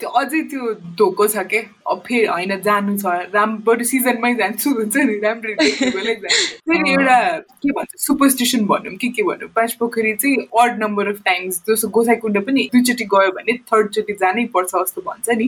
त्यो 0.00 0.08
अझै 0.08 0.40
त्यो 0.42 0.72
धोको 0.98 1.26
छ 1.26 1.36
के? 1.36 1.58
फेरि 1.86 2.26
होइन 2.26 2.60
जानु 2.60 2.96
छ। 2.98 3.06
राम 3.34 3.56
बरु 3.58 3.84
सिजनमै 3.84 4.34
जान्छु 4.34 4.70
हुन्छ 4.78 4.96
नि 4.96 5.18
राम्रो 5.18 5.54
फेरि 5.54 6.90
एउटा 6.90 7.38
के 7.38 7.70
भन्छ 7.70 7.90
सुपरस्टिसन 7.96 8.66
भनौँ 8.66 8.94
कि 8.96 9.08
के 9.08 9.22
भनौँ 9.22 9.48
पाँच 9.48 9.72
पोखरी 9.72 10.14
चाहिँ 10.16 10.36
अड 10.36 10.82
नम्बर 10.82 11.08
अफ 11.08 11.22
टाइम्स 11.24 11.62
जस्तो 11.68 11.88
गोसाइकुण्ड 11.88 12.38
पनि 12.46 12.68
दुईचोटि 12.72 13.04
गयो 13.04 13.30
भने 13.30 13.52
थर्डचोटि 13.52 14.12
जानै 14.12 14.44
पर्छ 14.44 14.70
जस्तो 14.74 15.00
भन्छ 15.02 15.28
नि। 15.28 15.44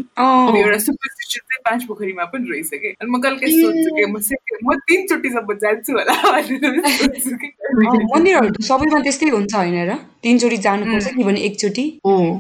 एउटा 0.59 0.79
सुपरस्टिसन 0.79 1.41
चाहिँ 1.41 1.63
पाँच 1.65 1.85
पोखरीमा 1.85 2.25
पनि 2.25 2.51
रहेछ 2.51 2.71
कि? 2.75 2.89
अनि 3.01 3.11
म 3.11 3.21
कहिले 3.21 3.37
काहीँ 3.37 3.63
सोध्छु 3.63 3.91
कि 3.97 4.05
म 4.05 4.19
म 4.65 4.75
तिनचोटिसम्म 4.75 5.55
जान्छु 5.55 5.93
होला 5.93 6.15
मन्दिरहरू 8.15 8.63
सबैमा 8.63 9.01
त्यस्तै 9.01 9.29
हुन्छ 9.29 9.55
होइन 9.55 9.91
र? 9.91 10.14
तिनचोटि 10.25 10.57
जानुपर्छ 10.67 11.15
कि 11.17 11.25
भने 11.25 11.41
एकचोटि। 11.47 11.85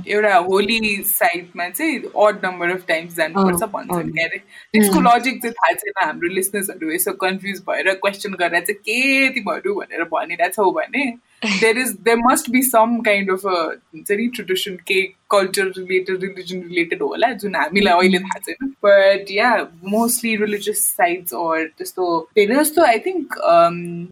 एउटा 0.08 0.36
होली 0.46 0.78
साइडमा 1.06 1.68
चाहिँ 1.68 1.98
अड 2.26 2.44
नम्बर 2.44 2.70
अफ 2.70 2.86
टाइम्स 2.88 3.16
जानुपर्छ 3.16 3.62
भन्छन् 3.74 4.12
क्या 4.12 4.24
अरे 4.26 4.38
त्यसको 4.38 5.00
लजिक 5.00 5.42
चाहिँ 5.42 5.52
थाहा 5.52 5.72
छैन 5.74 6.04
हाम्रो 6.04 6.34
लिसनर्सहरू 6.34 6.92
यसो 6.92 7.12
कन्फ्युज 7.26 7.60
भएर 7.68 7.92
क्वेसन 8.02 8.34
गरेर 8.40 8.64
चाहिँ 8.64 8.80
के 8.80 9.28
तिमीहरू 9.34 9.74
भनेर 9.74 10.04
भनिरहेछौ 10.14 10.70
भने। 10.80 11.04
There 11.44 11.78
is 11.78 11.90
there 12.04 12.16
must 12.18 12.50
be 12.50 12.62
some 12.62 13.00
kind 13.06 13.30
of 13.30 13.44
हुन्छ 13.44 14.10
नि 14.10 14.26
ट्रेडिसन 14.34 14.76
के 14.88 15.00
कल्चर 15.30 15.66
रिलेटेड 15.78 16.22
रिलिजन 16.22 16.60
रिलेटेड 16.68 17.02
होला 17.02 17.32
जुन 17.42 17.56
हामीलाई 17.56 17.94
अहिले 17.94 18.18
थाहा 18.18 18.38
छैन। 18.46 18.68
But 18.84 19.30
yeah 19.30 19.50
mostly 19.94 20.34
religious 20.36 20.84
sites 20.86 21.34
or 21.34 21.66
त्यस्तो 21.78 22.08
धेरै 22.36 22.56
जस्तो 22.56 22.84
आई 22.84 22.98
थिङ्क 23.06 23.38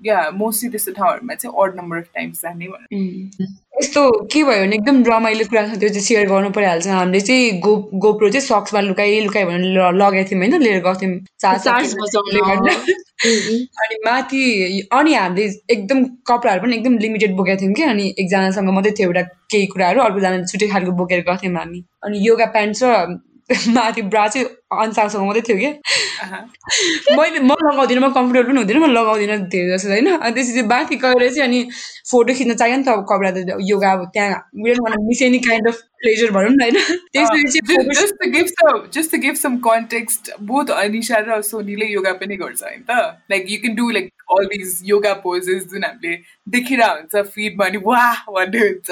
या 0.07 0.31
मोस्टली 0.37 0.71
त्यस्तो 0.71 0.93
ठाउँहरूमा 0.93 1.35
चाहिँ 1.35 1.57
अड 1.63 1.81
नम्बर 1.81 1.97
अफ 1.97 2.09
टाइम्स 2.15 2.43
जाने 2.43 2.67
यस्तो 3.75 4.01
के 4.33 4.43
भयो 4.45 4.65
भने 4.65 4.77
एकदम 4.77 5.03
रमाइलो 5.05 5.45
कुरा 5.51 5.63
छ 5.69 5.79
त्यो 5.81 5.89
चाहिँ 5.89 6.01
सेयर 6.07 6.27
गर्नु 6.29 6.51
परिहाल्छ। 6.57 6.87
हामीले 6.87 7.21
चाहिँ 7.21 7.59
गो 7.61 7.73
गोप्रो 8.05 8.29
चाहिँ 8.31 8.47
सक्समा 8.47 8.81
लुकाइ 8.89 9.21
लुकाइ 9.25 9.45
भनेर 9.45 9.97
लगाएको 9.97 10.29
थियौँ 10.31 10.41
होइन 10.43 10.63
लिएर 10.63 10.81
गएको 10.85 10.95
थियौँ। 11.01 11.17
अनि 13.83 13.97
माथि 14.07 14.43
अनि 14.93 15.15
हामीले 15.15 15.45
एकदम 15.73 16.05
कपडाहरू 16.29 16.63
पनि 16.63 16.77
एकदम 16.77 16.99
लिमिटेड 16.99 17.33
बोकेको 17.37 17.61
थियौँ 17.63 17.75
कि 17.75 17.83
अनि 17.83 18.05
एकजनासँग 18.19 18.69
मात्रै 18.69 18.93
थियो 18.99 19.09
एउटा 19.09 19.23
केही 19.51 19.67
कुराहरू 19.73 20.01
अर्कोजना 20.01 20.45
छुट्टै 20.45 20.69
खालको 20.69 20.93
बोकेर 21.01 21.21
गएको 21.21 21.37
थियौँ 21.43 21.57
हामी। 21.57 21.81
अनि 22.05 22.17
योगा 22.29 22.47
प्यान्ट 22.57 22.83
र 22.85 22.87
माथि 23.75 24.03
ब्रा 24.03 24.27
चाहिँ 24.29 24.47
अनुसारसँग 24.73 25.25
मात्रै 25.27 25.43
थियो 25.47 25.57
कि? 25.57 25.71
मैले 27.17 27.41
म 27.41 27.53
लगाउँदिनँ 27.53 28.03
म 28.03 28.12
कम्फर्टेबल 28.12 28.47
पनि 28.49 28.59
हुँदैन 28.59 28.79
म 28.79 28.87
लगाउँदिनँ 28.93 29.38
धेरै 29.53 29.69
जस्तो 29.77 29.88
होइन। 29.91 30.09
अनि 30.17 30.33
त्यसपछि 30.35 30.62
माथि 30.73 30.97
गएर 30.97 31.29
चाहिँ 31.29 31.49
अनि 31.49 31.61
फोटो 32.11 32.33
खिच्न 32.35 32.55
चाहियो 32.55 32.77
नि 32.77 32.85
त 32.85 32.88
अब 32.88 33.05
कपडा 33.11 33.31
त 33.31 33.59
योगा 33.69 33.93
अब 33.93 34.01
त्यहाँ 34.15 34.38
miss 35.09 35.23
any 35.23 35.38
kind 35.49 35.69
of 35.69 35.77
pleasure 36.03 36.31
भनौँ 36.33 36.51
न 36.51 36.61
होइन। 36.62 36.77
Just 38.93 39.17
give 39.17 39.35
some 39.37 39.57
context 39.69 40.31
both 40.43 40.67
Anisa 40.79 41.19
र 41.29 41.41
सोनीले 41.43 41.87
योगा 41.93 42.12
पनि 42.25 42.37
गर्छ 42.37 42.62
होइन 42.62 42.83
त। 42.88 42.91
Like 43.31 43.47
you 43.51 43.59
can 43.61 43.75
do 43.77 43.91
like 43.91 44.11
all 44.33 44.45
these 44.57 44.81
yoga 44.85 45.12
poses 45.23 45.62
जुन 45.73 45.85
हामीले 45.85 46.17
देखिरहेको 46.49 46.99
हुन्छ 46.99 47.15
फिडमा 47.35 47.65
अनि 47.67 47.79
वाह 47.87 48.15
भन्ने 48.33 48.61
हुन्छ। 48.67 48.88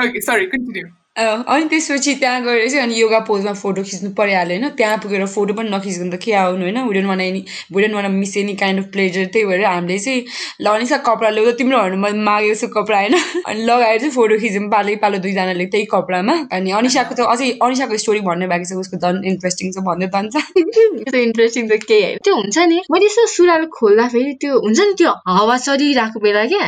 ओके 0.00 0.20
सरी 0.20 0.46
कन्टिन्यू 0.46 0.86
अनि 1.16 1.64
त्यसपछि 1.68 2.14
त्यहाँ 2.14 2.42
गएर 2.42 2.68
चाहिँ 2.70 2.82
अनि 2.82 3.00
योगा 3.00 3.18
पोजमा 3.26 3.52
फोटो 3.52 3.82
खिच्नु 3.82 4.10
परिहाल्यो 4.14 4.56
होइन। 4.56 4.68
त्यहाँ 4.78 4.98
पुगेर 4.98 5.24
फोटो 5.26 5.54
पनि 5.54 5.70
नखिच्नु 5.70 6.10
त 6.12 6.18
के 6.22 6.32
आउनु 6.32 6.62
होइन? 6.62 6.78
Wouldn't 6.86 7.06
want 7.06 7.20
any 7.20 7.44
wouldn't 7.74 7.94
want 7.94 8.10
miss 8.14 8.36
any 8.36 8.54
kind 8.54 8.80
of 8.80 8.86
pleasure 8.92 9.24
त्यही 9.34 9.44
भएर 9.46 9.64
हामीले 9.64 9.98
चाहिँ 9.98 10.22
ल 10.62 10.66
अनिसा 10.70 10.96
कपडा 11.02 11.30
ल्याउँदा 11.30 11.52
तिम्रोहरू 11.58 11.96
मैले 11.98 12.22
मागेको 12.22 12.54
छु 12.54 12.68
कपडा 12.76 12.98
होइन। 12.98 13.14
अनि 13.50 13.62
लगाएर 13.66 13.98
चाहिँ 13.98 14.12
फोटो 14.14 14.38
खिच्यौँ 14.38 14.68
पालो 14.70 14.96
पालो 15.02 15.18
दुईजनाले 15.18 15.66
त्यही 15.66 15.84
कपडामा। 15.90 16.34
अनि 16.52 16.70
अनिसाको 16.78 17.14
त 17.14 17.26
अझै 17.26 17.50
अनिसाको 17.58 17.96
स्टोरी 17.98 18.20
भन्ने 18.30 18.46
बाँकी 18.46 18.70
छ 18.70 18.78
उसको 18.78 18.96
झन् 19.02 19.18
इन्ट्रेस्टिङ 19.26 19.74
छ 19.74 19.82
भन्दै 19.82 20.08
जान्छ 20.14 21.16
इन्ट्रेस्टिङ 21.26 21.68
त 21.68 21.80
केही 21.90 22.02
होइन 22.04 22.22
त्यो 22.22 22.34
हुन्छ 22.38 22.58
नि 22.70 22.78
मैले 22.86 23.10
यसो 23.10 23.26
सुरुवाल 23.34 23.66
खोल्दाखेरि 23.66 24.32
त्यो 24.40 24.62
हुन्छ 24.62 24.78
नि 24.78 24.94
त्यो 24.94 25.10
हावा 25.26 25.58
चलिरहेको 25.66 26.20
बेला 26.20 26.46
क्या। 26.54 26.64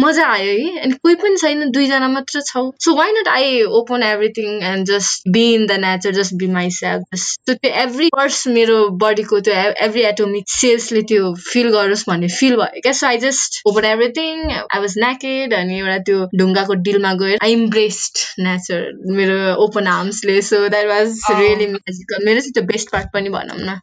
मजा 0.00 0.26
आयो 0.32 0.52
है। 0.64 0.80
अनि 0.80 1.00
कोही 1.04 1.14
पनि 1.22 1.36
छैन 1.36 1.70
दुईजना 1.70 2.08
मात्र 2.08 2.40
छौ। 2.48 2.66
So 2.80 2.94
why 2.96 3.12
not 3.12 3.28
I 3.28 3.64
open 3.78 4.02
everything 4.02 4.62
and 4.72 4.86
just 4.86 5.28
be 5.32 5.42
in 5.54 5.66
the 5.66 5.72
nature 5.80 6.10
just 6.14 6.34
be 6.38 6.46
myself 6.70 7.02
just 7.14 7.50
त्यो 7.50 7.70
एभ्री 7.82 8.08
पर्स 8.16 8.46
मेरो 8.56 8.78
बडीको 9.02 9.40
त्यो 9.48 9.54
एभ्री 9.86 10.02
एटोमिक 10.10 10.44
सेल्सले 10.50 11.02
त्यो 11.12 11.32
फिल 11.52 11.68
गरोस् 11.72 12.04
भन्ने 12.08 12.28
फिल 12.38 12.56
भयो. 12.56 12.80
क्या 12.82 12.92
so 12.92 13.06
I 13.06 13.18
just 13.26 13.62
open 13.68 13.84
everything 13.84 14.50
I 14.52 14.80
was 14.80 14.94
naked 15.04 15.54
अनि 15.54 15.78
एउटा 15.78 15.98
त्यो 16.08 16.26
ढुङ्गाको 16.38 16.74
डिलमा 16.88 17.12
गएर 17.22 17.38
आई 17.42 17.52
इम्ब्रेस्ड 17.52 18.14
नेचर 18.46 18.90
मेरो 19.16 19.38
open 19.64 19.86
आर्म्सले 19.96 20.40
so 20.50 20.68
that 20.68 20.86
was 20.86 21.18
really 21.30 21.66
magical 21.66 22.24
मेरो 22.26 22.40
चाहिँ 22.40 22.52
त्यो 22.52 22.62
बेस्ट 22.72 22.90
पार्ट 22.92 23.06
पनि 23.14 23.28
भनौँ 23.36 23.58
न. 23.58 23.80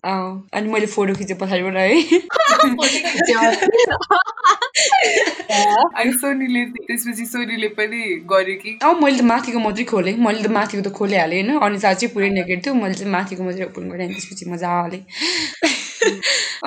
अनि 0.54 0.70
मैले 0.70 0.86
फोटो 0.96 1.14
खिचेँ 1.14 1.38
पछाडिबाट 1.42 1.78
है। 1.78 1.94
अनि 5.54 6.12
सोनीले 6.14 6.64
त्यसपछि 6.66 7.26
सोनीले 7.26 7.68
पनि 7.78 7.98
गर्यो 8.32 8.56
कि। 8.64 8.78
अँ 8.84 8.94
मैले 9.02 9.18
त 9.18 9.22
माथिको 9.24 9.60
मात्रै 9.74 9.86
खोलेँ। 9.90 10.14
मैले 10.22 10.42
त 10.46 10.48
माथिको 10.54 10.82
त 10.86 10.90
खोलिहालेँ 10.94 11.42
होइन। 11.42 11.58
अनि 11.66 11.78
साँच्चै 11.82 12.08
पुरै 12.14 12.30
नेकेड 12.38 12.60
थियो। 12.66 12.74
मैले 12.78 12.94
चाहिँ 12.94 13.12
माथिको 13.12 13.42
मात्रै 13.44 13.66
ओपन 13.66 13.84
गरेँ। 13.90 14.06
अनि 14.06 14.14
त्यसपछि 14.14 14.46
मजाले 14.54 15.00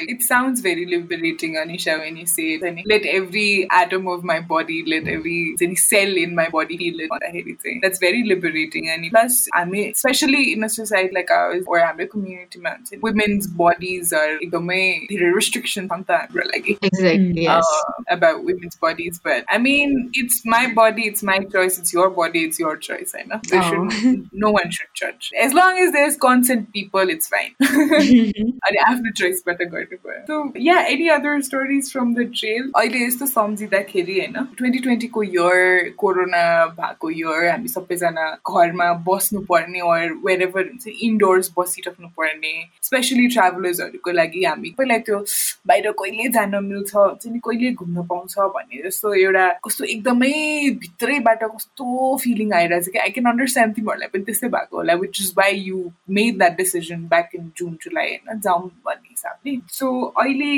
it 0.00 0.22
sounds 0.22 0.60
very 0.60 0.86
liberating, 0.86 1.56
Anisha, 1.56 1.98
when 1.98 2.16
you 2.16 2.26
say 2.26 2.58
it. 2.60 2.86
Let 2.86 3.04
every 3.06 3.68
atom 3.70 4.08
of 4.08 4.24
my 4.24 4.40
body, 4.40 4.84
let 4.86 5.08
every 5.08 5.56
cell 5.76 6.16
in 6.16 6.34
my 6.34 6.48
body 6.48 6.76
feel 6.76 7.00
it. 7.00 7.80
That's 7.82 7.98
very 7.98 8.24
liberating. 8.26 8.88
And 8.90 9.10
plus, 9.10 9.48
I 9.54 9.64
mean, 9.64 9.92
especially 9.92 10.52
in 10.52 10.64
a 10.64 10.68
society 10.68 11.14
like 11.14 11.30
ours, 11.30 11.64
or 11.66 11.82
I'm 11.82 12.00
a 12.00 12.06
community 12.06 12.58
man, 12.58 12.84
women's 13.00 13.46
bodies 13.46 14.12
are 14.12 14.38
there 14.40 15.30
are 15.30 15.34
restrictions 15.34 15.90
on 15.90 16.04
that, 16.08 16.30
like 16.34 16.68
exactly 16.82 17.42
yes. 17.42 17.64
uh, 17.64 17.92
about 18.08 18.44
women's 18.44 18.76
bodies. 18.76 19.20
But 19.22 19.44
I 19.48 19.58
mean, 19.58 20.10
it's 20.14 20.44
my 20.44 20.72
body, 20.72 21.06
it's 21.06 21.22
my 21.22 21.38
choice, 21.40 21.78
it's 21.78 21.92
your 21.92 22.10
body, 22.10 22.44
it's 22.44 22.58
your 22.58 22.76
choice. 22.76 23.14
I 23.18 23.22
know. 23.24 23.40
Oh. 23.52 23.88
should, 23.90 24.28
no 24.32 24.50
one 24.50 24.70
should 24.70 24.88
judge. 24.94 25.30
As 25.38 25.52
long 25.52 25.78
as 25.78 25.92
there's 25.92 26.16
consent, 26.16 26.72
people, 26.72 27.08
it's 27.08 27.28
fine. 27.28 27.49
अनि 27.62 28.78
आफ्नो 28.86 29.10
चोइसबाट 29.12 29.62
गर्ने 29.64 29.96
भयो। 29.96 30.20
So 30.22 30.52
yeah 30.60 30.78
any 30.86 31.08
other 31.16 31.40
stories 31.42 31.92
from 31.92 32.14
the 32.14 32.26
trail 32.34 32.70
अहिले 32.76 33.04
यस्तो 33.06 33.26
सम्झिँदाखेरि 33.26 34.18
होइन 34.18 34.44
twenty 34.58 34.78
ट्वेन्टीको 34.78 35.22
इयर 35.22 35.88
कोरोना 35.98 36.42
भएको 36.78 37.10
इयर 37.10 37.48
हामी 37.50 37.68
सबैजना 37.68 38.26
घरमा 38.50 38.92
बस्नु 39.08 39.40
पर्ने 39.50 39.80
अर 39.90 40.12
वेयर 40.26 40.42
एभर 40.42 40.64
हुन्छ 40.64 40.96
इन्डोर्स 41.02 41.52
बसिराख्नु 41.58 42.08
पर्ने 42.18 42.52
स्पेसली 42.82 43.26
ट्राभलर्सहरूको 43.28 44.12
लागि 44.12 44.44
हामी 44.44 44.74
पहिला 44.78 44.98
त्यो 45.08 45.24
बाहिर 45.66 45.90
कहिले 45.98 46.28
जान 46.30 46.54
मिल्छ 46.64 46.94
हुन्छ 46.96 47.26
नि 47.26 47.38
कहिले 47.44 47.72
घुम्न 47.74 48.06
पाउँछ 48.06 48.38
भन्ने 48.56 48.82
जस्तो 48.82 49.14
एउटा 49.14 49.46
कस्तो 49.64 49.84
एकदमै 49.86 50.32
भित्रैबाट 50.80 51.44
कस्तो 51.46 52.16
फिलिङ 52.16 52.52
आइरहेको 52.52 52.86
छ 52.86 52.92
कि 52.92 52.98
आई 52.98 53.10
क्यान 53.10 53.30
अन्डरस्ट्यान्ड 53.32 53.74
तिमीहरूलाई 53.74 54.08
पनि 54.14 54.24
त्यस्तै 54.24 54.48
भएको 54.48 54.76
होला 54.76 54.94
which 55.02 55.20
is 55.20 55.32
why 55.36 55.60
you 55.62 55.82
made 56.10 56.38
that 56.38 56.56
decision 56.56 57.06
back 57.08 57.34
in 57.34 57.39
June 57.56 57.76
July 57.82 58.08
होइन 58.08 58.40
जाउँ 58.40 58.68
भन्ने 58.86 59.08
हिसाबले 59.10 59.56
सो 59.68 59.90
अहिले 60.20 60.54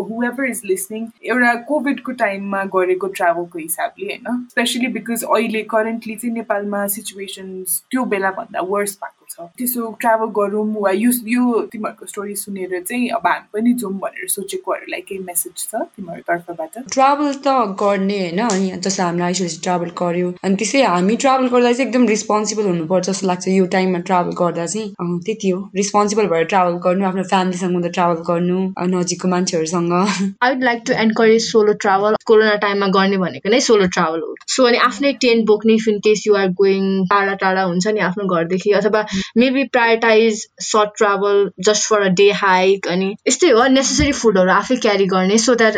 हुएभर 0.00 0.44
इज 0.44 0.62
लिसनिङ 0.64 1.08
एउटा 1.24 1.54
कोभिडको 1.64 2.12
टाइममा 2.12 2.64
गरेको 2.74 3.08
ट्राभलको 3.12 3.58
हिसाबले 3.58 4.06
होइन 4.06 4.46
स्पेसली 4.50 4.88
बिकज 4.88 5.24
अहिले 5.24 5.62
करेन्टली 5.70 6.16
चाहिँ 6.16 6.34
नेपालमा 6.34 6.86
सिचुएसन्स 6.96 7.82
त्यो 7.90 8.04
बेलाभन्दा 8.04 8.60
वर्स 8.66 8.98
भएको 9.04 9.23
छ। 9.34 9.48
त्यसो 9.58 9.90
ट्राभल 10.00 10.32
गरौँ 10.38 10.64
वा 10.78 10.90
यो 10.94 11.10
यो 11.28 11.60
तिमीहरूको 11.72 12.06
स्टोरी 12.06 12.34
सुनेर 12.36 12.80
चाहिँ 12.82 13.08
अब 13.18 13.26
हामी 13.26 13.46
पनि 13.54 13.72
जाउँ 13.82 13.92
भनेर 14.00 14.28
सोचेकोहरूलाई 14.30 15.00
केही 15.08 15.20
मेसेज 15.24 15.52
छ 15.60 15.82
तिमीहरू 15.96 16.22
तर्फबाट 16.28 16.78
ट्राभल 16.92 17.32
त 17.44 17.56
गर्ने 17.82 18.18
होइन 18.20 18.40
अनि 18.44 18.70
जस्तो 18.78 19.02
हामीलाई 19.02 19.26
आइसोलेसन 19.28 19.62
ट्राभल 19.64 19.90
गर्यो। 20.00 20.32
अनि 20.44 20.56
त्यसै 20.56 20.82
हामी 20.84 21.16
ट्राभल 21.24 21.48
गर्दा 21.54 21.72
चाहिँ 21.72 21.86
एकदम 21.86 22.06
रिस्पोन्सिबल 22.08 22.64
हुनुपर्छ 22.66 23.06
जस्तो 23.08 23.26
लाग्छ 23.26 23.48
यो 23.48 23.66
टाइममा 23.74 23.98
ट्राभल 24.10 24.38
गर्दा 24.40 24.66
चाहिँ। 24.66 25.20
त्यति 25.26 25.48
हो। 25.48 25.58
रिस्पोन्सिबल 25.76 26.26
भएर 26.32 26.44
ट्राभल 26.52 26.78
गर्नु 26.86 27.06
आफ्नो 27.06 27.22
फ्यामिलीसँग 27.32 27.82
त 27.84 27.92
ट्राभल 27.94 28.22
गर्नु 28.28 28.58
नजिकको 28.94 29.28
मान्छेहरूसँग। 29.28 29.92
I 29.94 30.50
would 30.50 30.62
like 30.64 30.82
to 30.86 30.92
encourage 31.04 31.42
solo 31.50 31.72
travel 31.84 32.16
corona 32.26 32.54
टाइममा 32.64 32.88
गर्ने 32.98 33.16
भनेको 33.24 33.50
नै 33.50 33.60
सोलो 33.68 33.86
ट्राभल 33.94 34.20
हो। 34.20 34.34
सो 34.54 34.64
अनि 34.66 34.78
आफ्नै 34.86 35.12
टेन्ट 35.24 35.46
बोक्ने 35.46 35.74
if 35.74 35.88
in 35.88 35.98
case 36.06 36.24
you 36.26 36.34
are 36.36 36.48
going 36.60 36.84
टाढा 37.10 37.34
टाढा 37.42 37.62
हुन्छ 37.64 37.86
नि 37.88 38.00
आफ्नो 38.08 38.24
घरदेखि 38.36 38.70
अथवा 38.80 39.04
maybe 39.36 39.64
prioritize 39.68 40.46
short 40.62 40.96
travel 40.98 41.48
just 41.66 41.88
for 41.88 42.02
a 42.02 42.08
day 42.14 42.30
hike 42.36 42.88
अनि 42.88 43.14
यस्तै 43.28 43.50
हो 43.50 43.66
नेसेसरी 43.70 44.12
फुडहरू 44.14 44.50
आफै 44.52 44.76
क्यारी 44.78 45.06
गर्ने 45.06 45.38
सो 45.38 45.54
द्याट 45.54 45.76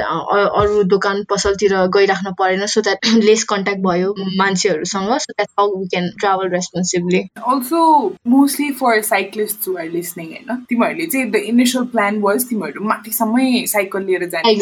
अरू 0.55 0.83
दोकान 0.87 1.23
पसलतिर 1.31 1.77
गइराख्नु 1.97 2.33
परेन 2.39 2.67
सो 2.75 2.81
द्याट 2.81 3.13
लेस 3.25 3.45
कन्ट्याक्ट 3.51 3.83
भयो 3.83 4.15
मान्छेहरूसँग 4.39 5.13
so 5.19 5.33
that 5.33 5.49
how 5.59 5.77
we 5.77 5.89
can 5.89 6.11
travel 6.21 6.49
responsibly 6.51 7.23
also 7.47 7.83
mostly 8.29 8.71
for 8.81 9.01
cyclist 9.05 9.69
are 9.79 9.89
listening 9.91 10.29
होइन 10.29 10.65
तिमीहरूले 10.69 11.07
चाहिँ 11.07 11.31
द 11.31 11.45
इनिसियल 11.47 11.85
प्लान 11.89 12.21
वाज 12.21 12.49
तिमीहरू 12.49 12.85
माथिसम्मै 12.89 13.65
साइकल 13.69 14.05
लिएर 14.05 14.25
जाने 14.29 14.55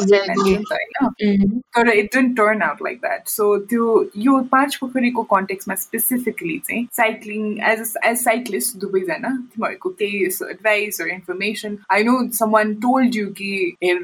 तर 1.77 1.89
it 1.91 2.15
don't 2.15 2.37
turn 2.37 2.63
out 2.63 2.83
like 2.83 2.99
that 2.99 3.29
so 3.29 3.57
त्यो 3.71 3.89
यो 4.19 4.39
पाँच 4.53 4.77
पोखरीको 4.77 5.23
कन्टेक्समा 5.31 5.75
स्पेसिफिकली 5.77 6.59
चाहिँ 6.67 6.87
साइक्लिङ 6.93 7.47
एज 7.71 7.95
एज 8.05 8.17
साइक्लिस्ट 8.19 8.74
दुवैजना 8.77 9.31
तिमीहरूको 9.47 9.91
केही 9.95 10.25
advice 10.25 11.01
information 11.09 11.77
I 11.93 12.05
know 12.05 12.17
someone 12.51 12.75
told 12.81 13.17
you 13.17 13.27
कि 13.33 13.51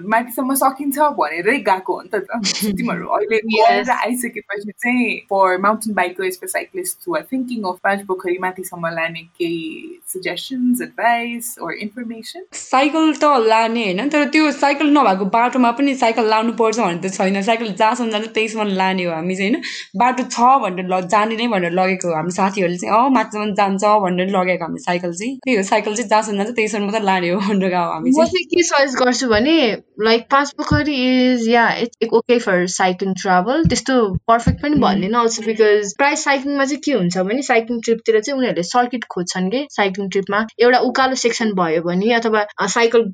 माथिसम्म 0.06 0.54
सकिन्छ 0.56 0.98
भनेरै 1.18 1.56
गएको 1.62 1.92
हो 1.92 2.02
नि 2.02 2.08
त 2.14 2.40
तिमीहरू 2.72 3.06
अहिले 3.10 3.92
आइसकेपछि 3.92 4.72
चाहिँ 4.78 5.08
for 5.30 5.58
mountain 5.60 5.94
bikers 5.94 6.40
for 6.40 6.48
cyclist 6.50 7.08
are 7.16 7.26
thinking 7.32 7.64
of 7.64 7.78
Panch 7.84 8.04
Pokhari 8.06 8.38
माथिसम्म 8.40 8.94
लाने 8.94 9.22
केही 9.34 10.00
suggestions 10.08 10.82
advice 10.82 11.54
or 11.62 11.72
information 11.80 12.44
cycle 12.54 13.12
त 13.14 13.32
लाने 13.46 13.84
होइन 13.84 14.08
तर 14.08 14.24
त्यो 14.30 14.50
साइकल 14.54 14.90
नभएको 14.92 15.30
बाटोमा 15.32 15.70
पनि 15.72 15.94
साइकल 15.96 16.28
लानु 16.28 16.52
पर्छ 16.54 16.78
भने 16.80 17.00
त 17.00 17.12
छैन 17.14 17.42
साइकल 17.42 17.72
जहाँसम्म 17.74 18.10
जान्छ 18.10 18.28
त्यहीसम्म 18.30 18.68
लाने 18.74 19.04
हो 19.04 19.12
हामी 19.12 19.36
चाहिँ 19.36 19.50
होइन 19.50 19.62
बाटो 19.96 20.24
छ 20.28 20.50
भनेर 20.60 20.86
ल 20.86 21.00
जाने 21.08 21.36
नै 21.36 21.46
भनेर 21.48 21.72
लगेको 21.72 22.08
हो 22.08 22.14
हामी 22.14 22.30
साथीहरूले 22.32 22.78
चाहिँ 22.78 22.94
अँ 22.96 23.10
माथिसम्म 23.10 23.54
जान्छ 23.54 23.84
भनेर 24.00 24.28
लगेको 24.30 24.59
हामी 24.62 24.78
साइकल 24.80 25.12
चाहिँ। 25.12 25.36
त्यही 25.44 25.56
हो 25.56 25.62
साइकल 25.62 25.94
चाहिँ 25.94 26.08
जहाँसम्म 26.08 26.36
जान्छ 26.36 26.54
त्यहीसम्म 26.54 26.84
मात्रै 26.84 27.04
लाने 27.06 27.28
हो 27.30 27.38
भनेर 27.40 27.68
गएको 27.68 27.92
हामी 27.92 28.10
म 28.10 28.24
चाहिँ। 28.24 28.44
के 28.54 28.62
सजेस्ट 28.62 28.98
गर्छु 29.02 29.28
भने 29.28 29.56
like 30.04 30.26
Panch 30.30 30.50
Pokhari 30.58 30.94
is 31.06 31.48
yeah 31.48 31.68
it's 31.84 32.08
okay 32.14 32.38
for 32.38 32.66
cycling 32.74 33.14
travel 33.22 33.64
त्यस्तो 33.68 33.96
पर्फेक्ट 34.28 34.62
पनि 34.62 34.76
भन्दैन 34.84 35.14
अल्सो 35.20 35.42
बिकज 35.46 35.92
प्रायः 35.98 36.14
साइक्लिङमा 36.24 36.64
चाहिँ 36.64 36.80
के 36.84 36.92
हुन्छ 36.92 37.18
भने 37.30 37.42
साइक्लिङ 37.42 37.80
ट्रिपतिर 37.84 38.20
चाहिँ 38.20 38.38
उनीहरूले 38.38 38.62
सर्किट 38.70 39.04
खोज्छन् 39.14 39.50
कि 39.50 39.66
साइक्लिङ 39.70 40.08
ट्रिपमा 40.10 40.44
एउटा 40.60 40.78
उकालो 40.90 41.14
सेक्सन 41.24 41.52
भयो 41.60 41.82
भने 41.82 42.12
अथवा 42.14 42.44
साइकल 42.68 43.04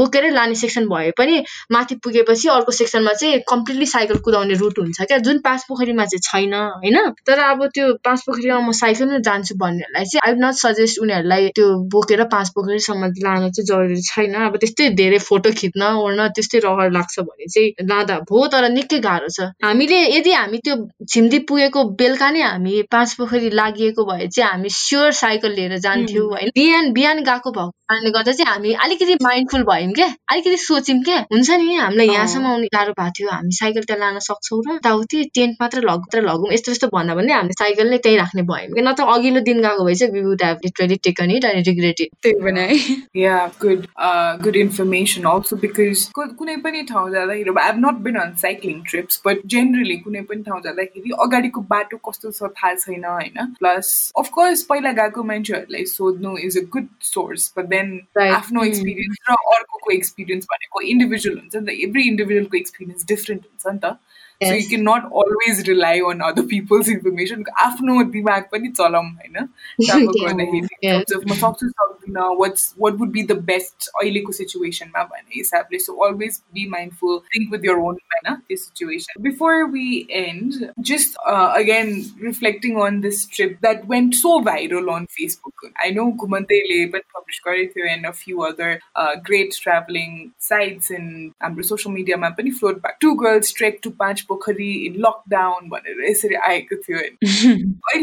बोकेरै 0.00 0.30
लाने 0.30 0.54
सेक्सन 0.54 0.88
भए 0.88 1.10
पनि 1.18 1.42
माथि 1.72 1.94
पुगेपछि 2.04 2.48
अर्को 2.48 2.72
सेक्सनमा 2.72 3.12
चाहिँ 3.12 3.40
कम्प्लिटली 3.50 3.86
साइकल 3.86 4.18
कुदाउने 4.26 4.54
रुट 4.54 4.78
हुन्छ 4.78 5.02
क्या 5.02 5.18
जुन 5.28 5.38
पाँच 5.44 5.64
पोखरीमा 5.68 6.04
चाहिँ 6.04 6.20
छैन 6.24 6.54
होइन? 6.54 6.98
तर 7.26 7.38
अब 7.38 7.66
त्यो 7.74 7.92
पाँच 8.04 8.22
पोखरीमा 8.26 8.58
म 8.60 8.72
साइकलमै 8.78 9.18
जान्छु 9.24 9.54
भन्नेहरूलाई 9.58 10.04
चाहिँ 10.04 10.22
आई 10.26 10.40
नट 10.40 10.54
सजेस्ट 10.60 10.93
एटलिस्ट 10.94 11.02
उनीहरूलाई 11.02 11.48
त्यो 11.54 11.66
बोकेर 11.90 12.22
पाँच 12.32 12.48
पोखरीसम्म 12.54 13.06
लान 13.24 13.50
चाहिँ 13.50 13.66
जरुरी 13.66 14.00
छैन। 14.02 14.34
अब 14.44 14.56
त्यस्तै 14.56 14.88
धेरै 14.94 15.18
फोटो 15.18 15.50
खिच्न 15.52 15.82
ओर्न 15.98 16.28
त्यस्तै 16.30 16.58
रहर 16.64 16.90
लाग्छ 16.92 17.18
भने 17.20 17.46
चाहिँ 17.46 17.86
लाँदा 17.88 18.18
भो 18.30 18.46
तर 18.46 18.68
निकै 18.70 18.98
गाह्रो 19.00 19.28
छ। 19.28 19.50
हामीले 19.64 19.98
यदि 20.16 20.32
हामी 20.32 20.58
त्यो 20.64 20.74
छिम्दी 21.10 21.38
पुगेको 21.48 21.84
बेलुका 22.00 22.30
नै 22.30 22.42
हामी 22.42 22.82
पाँच 22.90 23.14
पोखरी 23.18 23.50
लागिएको 23.52 24.04
भए 24.04 24.26
चाहिँ 24.28 24.50
हामी 24.50 24.68
स्योर 24.70 25.10
साइकल 25.14 25.52
लिएर 25.54 25.78
जान्थ्यौँ 25.78 26.08
थियो 26.14 26.28
होइन? 26.30 26.50
बिहान 26.54 26.92
बिहान 26.92 27.22
गएको 27.24 27.50
भएको 27.50 27.70
कारणले 27.84 28.10
गर्दा 28.10 28.32
चाहिँ 28.32 28.50
हामी 28.50 28.72
अलिकति 28.84 29.14
माइन्डफुल 29.22 29.62
भयौँ 29.64 29.92
क्या। 29.92 30.06
अलिकति 30.32 30.56
सोच्यौँ 30.58 31.00
क्या। 31.04 31.18
हुन्छ 31.32 31.50
नि 31.50 31.74
हामीलाई 31.76 32.08
यहाँसम्म 32.08 32.46
आउने 32.46 32.68
गाह्रो 32.74 32.92
भएको 32.98 33.12
थियो। 33.18 33.28
हामी 33.30 33.52
साइकल 33.52 33.82
त्यहाँ 33.88 34.00
लान 34.00 34.18
सक्छौँ 34.28 34.60
र 34.68 34.74
यताउति 34.74 35.24
टेन्ट 35.34 35.56
मात्र 35.60 35.80
लगेर 35.90 36.22
लगौँ। 36.24 36.52
यस्तो 36.54 36.72
यस्तो 36.72 36.88
भन्दा 36.94 37.14
भन्दै 37.14 37.34
हामीले 37.34 37.58
साइकल 37.60 37.90
नै 37.90 37.98
त्यहीँ 38.04 38.18
राख्ने 38.18 38.42
भयौँ 38.50 38.72
कि 38.74 38.82
नत्र 38.88 39.04
अघिल्लो 39.14 39.40
दिन 39.48 39.60
गएको 39.62 39.84
भए 39.84 39.94
चाहिँ 39.94 40.12
we 40.14 40.22
would 40.28 40.42
have 40.44 40.58
literally 40.84 40.96
taken 41.04 41.30
it 41.30 41.44
अनि 41.44 41.62
रिग्रेट 41.62 42.00
इट 42.00 42.10
त्यही 42.22 42.40
पनि 42.42 42.60
है 42.60 43.02
Yeah, 43.14 43.50
good, 43.58 43.84
uh, 43.98 44.36
good 44.38 44.56
information 44.56 45.26
also 45.26 45.56
because 45.56 46.00
कु- 46.14 46.28
कुनै 46.38 46.56
पनि 46.62 46.82
ठाउँ 46.84 47.10
जाँदाखेरि 47.12 47.50
I 47.58 47.66
have 47.66 47.78
not 47.78 48.00
been 48.04 48.16
on 48.16 48.34
cycling 48.40 48.80
trips 48.90 49.20
but 49.26 49.40
generally 49.54 49.96
कुनै 49.98 50.20
पनि 50.30 50.42
ठाउँ 50.42 50.60
जाँदाखेरि 50.64 51.10
अगाडिको 51.26 51.60
बाटो 51.70 51.96
कस्तो 52.08 52.30
छ 52.30 52.50
थाहा 52.56 52.74
छैन 52.76 53.04
होइन 53.04 53.52
प्लस 53.58 53.92
अफकोर्स 54.18 54.62
पहिला 54.72 54.92
गएको 55.00 55.22
मान्छेहरूलाई 55.24 55.84
सोध्नु 55.92 56.36
is 56.46 56.58
a 56.58 56.64
good 56.72 56.88
source 57.10 57.52
but 57.58 57.66
then 57.66 57.92
Right. 58.16 58.34
आफ्नो 58.34 58.64
एक्सपिरियन्स 58.64 59.18
र 59.30 59.34
अर्कोको 59.54 59.90
एक्सपिरियन्स 59.92 60.46
भनेको 60.50 60.80
इन्डिभिजुअल 60.92 61.38
हुन्छ 61.38 61.56
नि 61.56 61.66
त 61.66 61.78
एभ्री 61.88 62.02
इन्डिभिजुअलको 62.08 62.56
एक्सपिरियन्स 62.56 63.06
डिफ्रेन्ट 63.08 63.42
हुन्छ 63.44 63.74
नि 63.74 63.78
त 63.84 63.96
Yes. 64.40 64.68
Can 64.68 64.82
not 64.82 65.04
always 65.22 65.60
rely 65.68 66.00
on 66.10 66.20
other 66.20 66.42
people's 66.42 66.88
information 66.88 67.44
आफ्नो 67.64 68.02
दिमाग 68.12 68.42
पनि 68.52 68.68
चलाउँ 68.68 69.04
होइन 69.04 69.36
Yeah. 69.78 69.98
गर्दाखेरि 70.06 70.60
म 71.30 71.34
सक्छु 71.34 71.68
now 72.06 72.34
what's 72.34 72.72
what 72.76 72.98
would 72.98 73.12
be 73.12 73.22
the 73.22 73.34
best 73.34 73.90
oil 74.02 74.16
eco 74.16 74.32
situation 74.32 74.90
established. 75.40 75.86
So 75.86 76.02
always 76.02 76.42
be 76.52 76.66
mindful, 76.66 77.22
think 77.32 77.50
with 77.50 77.62
your 77.62 77.80
own 77.80 77.98
manner 78.22 78.42
this 78.48 78.66
situation. 78.66 79.06
Before 79.20 79.66
we 79.66 80.06
end, 80.10 80.72
just 80.80 81.16
uh, 81.26 81.52
again 81.54 82.12
reflecting 82.20 82.76
on 82.76 83.00
this 83.00 83.26
trip 83.26 83.60
that 83.60 83.86
went 83.86 84.14
so 84.14 84.42
viral 84.42 84.90
on 84.90 85.06
Facebook. 85.18 85.52
I 85.82 85.90
know 85.90 86.12
Gumante 86.12 86.60
Leban 86.70 87.00
published 87.12 87.42
and 87.88 88.06
a 88.06 88.12
few 88.12 88.42
other 88.42 88.80
uh, 88.96 89.16
great 89.16 89.52
traveling 89.52 90.32
sites 90.38 90.90
in 90.90 91.32
um, 91.40 91.62
social 91.62 91.90
media 91.90 92.16
map 92.16 92.38
and 92.38 92.56
float 92.56 92.82
back. 92.82 93.00
Two 93.00 93.16
girls 93.16 93.52
trek 93.52 93.82
to 93.82 93.90
Panch 93.90 94.26
Pokhari 94.26 94.86
in 94.86 95.02
lockdown. 95.02 95.68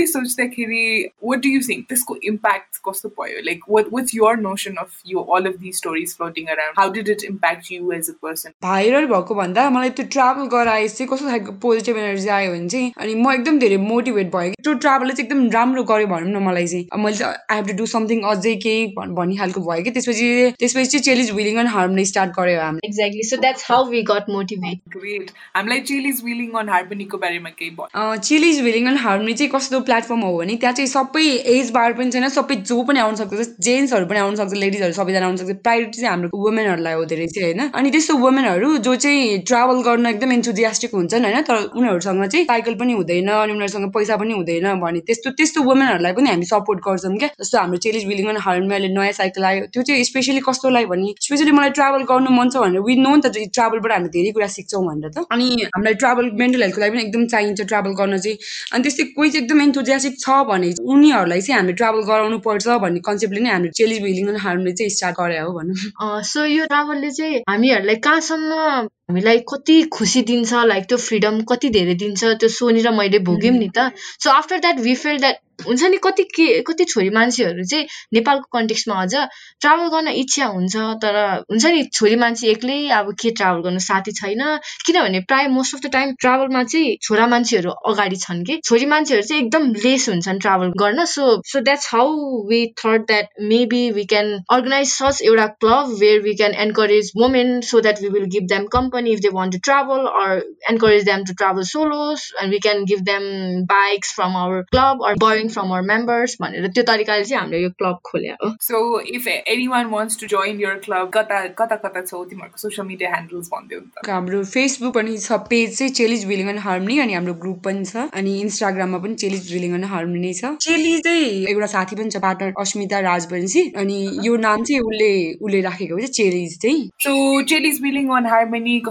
What 1.20 1.42
do 1.42 1.50
you 1.50 1.62
think? 1.62 1.88
This 1.88 2.04
impact 2.22 2.82
cost 2.82 3.04
the 3.04 3.10
like 3.46 3.68
what 3.68 3.91
what's 3.96 4.14
your 4.18 4.32
notion 4.46 4.78
of 4.84 4.98
you 5.12 5.24
all 5.36 5.48
of 5.52 5.56
these 5.64 5.80
stories 5.84 6.14
floating 6.20 6.50
around 6.56 6.80
how 6.82 6.88
did 6.98 7.10
it 7.16 7.24
impact 7.30 7.70
you 7.76 7.92
as 7.98 8.10
a 8.14 8.16
person? 8.26 8.54
Viral 8.68 9.06
भएको 9.14 9.36
भन्दा 9.42 9.70
मलाई 9.78 9.90
त्यो 10.00 10.06
travel 10.18 10.48
गराएपछि 10.56 10.96
चाहिँ 10.98 11.10
कस्तो 11.14 11.28
खालको 11.30 11.52
positive 11.66 11.98
energy 12.04 12.30
आयो 12.38 12.52
भने 12.54 12.70
चाहिँ 12.76 12.92
अनि 13.06 13.16
म 13.24 13.32
एकदम 13.34 13.60
धेरै 13.66 13.78
मोटिभेट 13.88 14.32
भयो 14.36 14.52
कि 14.56 14.64
त्यो 14.64 14.74
ट्राभलले 14.86 15.14
चाहिँ 15.14 15.28
एकदम 15.30 15.50
राम्रो 15.58 15.84
गर्यो 15.92 16.08
भनौँ 16.14 16.32
न 16.32 16.44
मलाई 16.48 16.68
चाहिँ। 16.74 17.04
मैले 17.04 17.24
I 17.26 17.56
have 17.58 17.68
to 17.68 17.74
do 17.82 17.86
something 17.96 18.22
अझै 18.34 18.56
केही 18.68 18.86
भन्- 18.98 19.16
भन्ने 19.18 19.36
खालको 19.38 19.62
भयो 19.70 19.84
कि 19.84 19.92
त्यसपछि 19.98 20.30
त्यसपछि 20.60 20.86
चाहिँ 20.92 21.04
Chelij 21.10 21.32
wheeling 21.42 21.58
and 21.66 21.70
harmony 21.78 22.06
start 22.12 22.32
गर्यो 22.40 22.60
हामीले 22.62 22.88
exactly 22.88 23.24
so 23.30 23.38
that's 23.46 23.66
how 23.72 23.86
we 23.90 24.02
got 24.12 24.30
motivate 24.38 24.98
great. 24.98 25.32
हामीलाई 25.56 25.80
चिलिज 25.92 26.22
विलिङ 26.26 26.52
अन 26.64 26.70
हार्मनीको 26.70 27.18
बारेमा 27.26 27.50
केही 27.60 27.72
भन्नु 27.80 28.16
चिलिज 28.30 28.62
विलिङ 28.70 28.88
एन्ड 28.88 29.00
हार्मनी 29.06 29.34
चाहिँ 29.42 29.52
कस्तो 29.56 29.80
प्लेटफर्म 29.90 30.22
हो 30.30 30.36
भने 30.38 30.56
त्यहाँ 30.64 30.74
चाहिँ 30.80 30.88
सबै 30.96 31.26
एज 31.56 31.72
बार 31.78 31.94
पनि 32.00 32.12
छैन 32.12 32.28
सबै 32.38 32.56
जो 32.72 32.82
पनि 32.90 33.00
आउन 33.00 33.16
सक्छ 33.22 33.48
जेन्ट्सहरू 33.82 34.06
पनि 34.06 34.20
आउन 34.20 34.36
सक्छ 34.38 34.54
लेडिजहरू 34.54 34.94
सबैजना 34.94 35.26
आउन 35.26 35.36
सक्छ। 35.42 35.52
प्रायोरिटी 35.66 35.98
चाहिँ 36.02 36.12
हाम्रो 36.14 36.30
वुमेनहरूलाई 36.38 36.94
हुँदो 36.94 37.16
रहेछ 37.18 37.38
होइन? 37.42 37.62
अनि 37.74 37.90
त्यस्तो 37.92 38.14
वुमेनहरू 38.22 38.68
जो 38.86 38.96
चाहिँ 38.96 39.38
ट्राभल 39.50 39.78
गर्न 39.88 40.06
एकदम 40.14 40.32
इन्थुजियास्टिक 40.32 40.92
हुन्छन् 40.94 41.26
होइन? 41.26 41.42
तर 41.50 41.56
उनीहरूसँग 41.74 42.26
चाहिँ 42.26 42.46
साइकल 42.46 42.74
पनि 42.82 42.94
हुँदैन 42.94 43.30
अनि 43.32 43.54
उनीहरूसँग 43.54 43.90
पैसा 43.96 44.16
पनि 44.22 44.34
हुँदैन 44.34 44.68
भने 44.82 45.00
त्यस्तो 45.08 45.30
त्यस्तो 45.34 45.60
वुमेनहरूलाई 45.66 46.14
पनि 46.14 46.30
हामी 46.30 46.46
सपोर्ट 46.46 46.80
गर्छौँ 46.86 47.18
क्या। 47.18 47.30
जस्तो 47.42 47.58
हाम्रो 47.58 47.78
चेलिज 47.86 48.04
एन्ड 48.12 48.40
हार्मनी 48.46 48.74
अहिले 48.76 48.90
नयाँ 48.94 49.12
साइकल 49.20 49.44
आयो। 49.50 49.66
त्यो 49.74 49.84
चाहिँ 49.84 50.04
स्पेसली 50.04 50.40
कस्तोलाई 50.46 50.86
भने 50.86 51.14
स्पेसली 51.26 51.52
मलाई 51.52 51.70
ट्राभल 51.80 52.04
गर्नु 52.12 52.30
मन 52.38 52.50
छ 52.54 52.62
भनेर 52.62 52.86
विन 52.86 53.02
नो 53.02 53.16
नि 53.16 53.22
त 53.26 53.50
ट्राभलबाट 53.58 53.92
हामीले 53.92 54.12
धेरै 54.14 54.32
कुरा 54.38 54.48
सिक्छौँ 54.58 54.84
भनेर 54.86 55.10
त। 55.10 55.26
अनि 55.32 55.46
हामीलाई 55.74 55.96
ट्राभल 56.04 56.32
मेन्टल 56.42 56.62
हेल्थको 56.62 56.82
लागि 56.82 56.92
पनि 56.92 57.04
एकदम 57.08 57.26
चाहिन्छ 57.34 57.62
ट्राभल 57.72 57.92
गर्न 58.02 58.18
चाहिँ। 58.22 58.38
अनि 58.74 58.82
त्यस्तै 58.84 59.04
कोही 59.18 59.30
चाहिँ 59.32 59.44
एकदम 59.46 59.62
एन्थोजियासिक 59.62 60.14
छ 60.20 60.30
भने 60.52 60.72
चाहिँ 60.78 60.90
उनीहरूलाई 60.94 61.42
चाहिँ 61.42 61.58
हामीले 61.58 61.76
ट्राभल 61.82 62.02
गराउनु 62.12 62.38
पर्छ 62.46 62.68
भन्ने 62.84 63.00
कन्सेप्टले 63.08 63.42
नै 63.42 63.52
हामीले 63.52 63.71
चेलिज 63.76 64.02
विलिङ 64.04 64.28
एन्ड 64.30 64.40
हार्मनी 64.40 64.74
चाहिँ 64.74 64.90
स्टार्ट 64.90 65.18
गरे 65.20 65.38
हो 65.40 65.52
भनौँ। 65.54 66.22
सो 66.24 66.46
यो 66.46 66.66
ट्राभलले 66.66 67.12
चाहिँ 67.12 67.40
हामीहरूलाई 67.50 67.96
कहाँसम्म 68.08 68.88
हामीलाई 69.12 69.44
कति 69.54 69.82
खुसी 69.92 70.22
दिन्छ 70.32 70.66
लाइक 70.72 70.86
त्यो 70.88 70.98
फ्रिडम 71.06 71.42
कति 71.52 71.70
धेरै 71.78 71.96
दिन्छ 72.00 72.34
त्यो 72.40 72.50
सोनी 72.50 72.82
र 72.82 72.92
मैले 72.96 73.20
भोग्यौँ 73.30 73.56
नि 73.60 73.70
त। 73.78 73.92
So 74.24 74.30
after 74.32 74.60
that 74.60 74.80
we 74.80 74.96
feel 74.96 75.18
that 75.20 75.48
हुन्छ 75.62 75.84
नि 75.84 75.98
कति 76.04 76.24
के 76.36 76.46
कति 76.68 76.84
छोरी 76.92 77.10
मान्छेहरू 77.16 77.64
चाहिँ 77.64 77.86
नेपालको 78.14 78.48
कन्टेक्स्टमा 78.58 78.96
अझ 79.02 79.14
ट्राभल 79.62 79.88
गर्न 79.94 80.08
इच्छा 80.22 80.46
हुन्छ 80.46 80.76
तर 81.04 81.18
हुन्छ 81.52 81.66
नि 81.66 81.84
छोरी 81.94 82.16
मान्छे 82.24 82.48
एक्लै 82.52 82.78
अब 83.00 83.12
के 83.22 83.30
ट्राभल 83.32 83.62
गर्नु 83.62 83.80
साथी 83.80 84.12
छैन। 84.12 84.42
किनभने 84.86 85.20
प्रायः 85.30 85.48
मोस्ट 85.50 85.76
अफ 85.76 85.82
द 85.82 85.92
टाइम 85.94 86.14
ट्राभलमा 86.22 86.64
चाहिँ 86.64 86.96
छोरा 87.02 87.28
मान्छेहरू 87.28 87.72
अगाडि 87.92 88.16
छन् 88.16 88.44
कि। 88.46 88.58
छोरी 88.66 88.86
मान्छेहरू 88.86 89.24
चाहिँ 89.28 89.44
एकदम 89.44 89.70
लेस 89.86 90.10
हुन्छन् 90.10 90.40
ट्राभल 90.40 90.72
गर्न। 90.82 91.06
So 91.06 91.24
so 91.52 91.60
that's 91.62 91.88
how 91.94 92.10
we 92.50 92.66
thought 92.82 93.06
that 93.08 93.28
maybe 93.52 93.84
we 93.92 94.06
can 94.06 94.34
organize 94.52 94.88
such 94.94 95.22
एउटा 95.22 95.48
club 95.62 95.94
where 96.00 96.20
we 96.22 96.34
can 96.42 96.54
encourage 96.66 97.12
women 97.18 97.62
so 97.70 97.82
that 97.82 98.02
we 98.02 98.10
will 98.10 98.26
give 98.34 98.48
them 98.50 98.66
company 98.72 99.01
if 99.08 99.20
they 99.20 99.30
want 99.34 99.54
to 99.54 99.60
travel 99.64 100.06
or 100.22 100.42
encourage 100.72 101.06
them 101.06 101.24
to 101.28 101.34
travel 101.42 101.66
solos 101.68 102.24
and 102.42 102.56
we 102.56 102.60
can 102.66 102.84
give 102.90 103.04
them 103.06 103.24
bikes 103.70 104.12
from 104.18 104.36
our 104.42 104.64
club 104.76 105.02
or 105.08 105.12
borrowing 105.24 105.50
from 105.56 105.72
our 105.76 105.86
members 105.90 106.36
भनेर 106.42 106.68
त्यो 106.76 106.84
तरिकाले 106.90 107.24
चाहिँ 107.24 107.40
हामीले 107.42 107.62
यो 107.64 107.70
club 107.82 108.00
खोल्या 108.12 108.36
हो। 108.44 108.50
So 108.68 108.82
if 109.20 109.28
anyone 109.56 109.92
wants 109.96 110.20
to 110.22 110.30
join 110.34 110.62
your 110.66 110.76
club 110.86 111.12
कता 111.16 111.40
कता 111.62 111.76
कता 111.86 112.02
छौ 112.06 112.24
तिमीहरूको 112.34 112.62
social 112.66 112.88
media 112.92 113.12
handles 113.16 113.50
भनिदेऊ 113.54 113.80
न 113.80 114.06
त 114.06 114.10
हाम्रो 114.10 114.44
फेसबुक 114.54 114.94
पनि 114.96 115.18
छ 115.18 115.40
पेज 115.54 115.78
चाहिँ 115.78 115.94
चेलिज 116.02 116.26
विलिङ 116.34 116.50
एन्ड 116.50 116.60
हार्मनी 116.68 117.00
अनि 117.06 117.14
हाम्रो 117.20 117.34
ग्रुप 117.46 117.62
पनि 117.66 117.86
छ 117.92 118.08
अनि 118.22 118.38
इन्स्टाग्राममा 118.42 119.02
पनि 119.08 119.16
चेलिज 119.26 119.52
विलिङ 119.54 119.76
एन्ड 119.80 119.92
हार्मनी 119.94 120.20
नै 120.28 120.34
छ। 120.42 120.54
चेली 120.68 120.94
चाहिँ 121.10 121.46
एउटा 121.56 121.72
साथी 121.76 121.96
पनि 122.02 122.10
छ 122.10 122.24
पार्टनर 122.28 122.54
अस्मिता 122.66 123.00
राजवंशी 123.08 123.66
अनि 123.86 124.00
यो 124.28 124.36
नाम 124.48 124.64
चाहिँ 124.72 124.82
उसले 124.92 125.12
उसले 125.42 125.62
राखेको 125.70 126.00
चाहिँ 126.00 126.14
चेलिज 126.22 126.58
चाहिँ। 126.62 126.90
So, 127.08 127.14
Chili's 127.52 127.82
Wheeling 127.84 128.10
on 128.16 128.26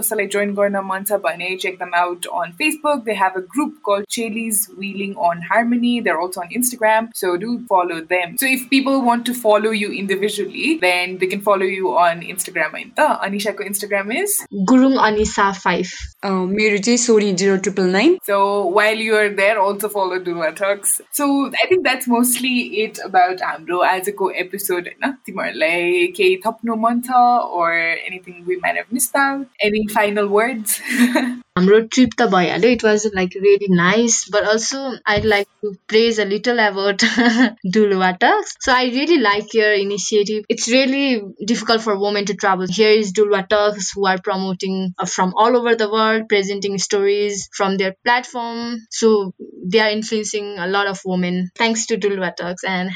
कसैलाई 0.00 0.28
join 0.30 0.52
गर्न 0.54 0.76
मन 0.86 1.04
छ 1.04 1.18
भने 1.24 1.58
check 1.60 1.78
them 1.78 1.90
out 1.94 2.26
on 2.32 2.52
Facebook. 2.60 3.04
They 3.04 3.14
have 3.14 3.36
a 3.36 3.42
group 3.54 3.82
called 3.82 4.06
Chili's 4.08 4.68
Wheeling 4.78 5.14
on 5.16 5.42
Harmony. 5.50 6.00
They're 6.00 6.20
also 6.20 6.40
on 6.40 6.48
Instagram, 6.60 7.08
so 7.14 7.36
do 7.36 7.58
follow 7.68 8.00
them. 8.00 8.36
So, 8.38 8.46
if 8.46 8.68
people 8.70 9.02
want 9.02 9.26
to 9.26 9.34
follow 9.34 9.70
you 9.70 9.90
individually, 9.92 10.78
then 10.80 11.18
they 11.18 11.26
can 11.26 11.40
follow 11.40 11.66
you 11.66 11.92
on 12.04 12.22
Instagram. 12.34 12.70
होइन 12.76 12.92
त? 12.98 13.08
Anishaको 13.28 13.66
Instagram 13.72 14.12
is. 14.22 14.36
Gurung 14.72 14.96
Anisha 15.08 15.50
five 15.64 15.90
अँ, 16.24 16.46
मेरो 16.54 16.78
चाहिँ 16.86 16.96
Sony 16.98 17.32
zero 17.42 17.56
triple 17.66 17.90
nine 17.96 18.16
So 18.30 18.38
while 18.78 19.02
you 19.06 19.14
are 19.16 19.28
there, 19.40 19.58
also 19.66 19.88
follow 19.88 20.18
Dulwa 20.28 20.50
Talks. 20.62 21.00
So 21.20 21.28
I 21.62 21.66
think 21.72 21.84
that's 21.88 22.08
mostly 22.14 22.54
it 22.86 22.98
about 23.10 23.40
हाम्रो 23.50 23.78
आजको 23.92 24.30
episode 24.44 24.88
होइन 24.92 25.12
तिमीहरूलाई 25.26 26.06
केही 26.16 26.36
थप्नु 26.46 26.76
मन 26.86 27.00
छ 27.10 27.22
or 27.60 27.70
anything 27.76 28.42
we 28.50 28.56
might 28.64 28.76
have 28.82 28.90
missed 28.98 29.14
out? 29.24 29.46
any 29.81 29.87
final 29.87 30.27
words? 30.27 30.79
हाम्रो 31.60 31.78
trip 31.94 32.10
त 32.18 32.28
भइहाल्यो 32.34 32.70
it 32.70 32.84
was 32.84 33.06
like 33.14 33.36
really 33.42 33.68
nice 33.74 34.24
but 34.32 34.48
also 34.54 34.80
I 35.12 35.20
like 35.32 35.46
to 35.62 35.70
praise 35.88 36.20
a 36.20 36.24
little 36.32 36.58
about 36.66 37.04
Dulwata 37.76 38.32
so 38.50 38.72
I 38.72 38.90
really 38.96 39.16
like 39.20 39.54
your 39.56 39.72
initiative 39.80 40.52
it's 40.56 40.68
really 40.68 41.04
difficult 41.52 41.82
for 41.82 42.00
women 42.04 42.24
to 42.32 42.34
travel 42.44 42.74
here 42.78 42.98
is 42.98 43.12
डुलवाटक्स 43.20 43.92
who 43.96 44.06
are 44.12 44.20
promoting 44.28 44.86
from 45.04 45.32
all 45.46 45.56
over 45.62 45.74
the 45.84 45.90
world 45.96 46.28
presenting 46.34 46.76
stories 46.88 47.48
from 47.56 47.76
their 47.82 47.96
platform 48.08 48.76
so 49.00 49.12
they 49.68 49.80
are 49.80 49.90
influencing 49.90 50.58
a 50.58 50.66
lot 50.66 50.86
of 50.86 51.00
women 51.04 51.38
thanks 51.56 51.86
to 51.86 51.96
Dulwatux 51.96 52.66
and 52.66 52.90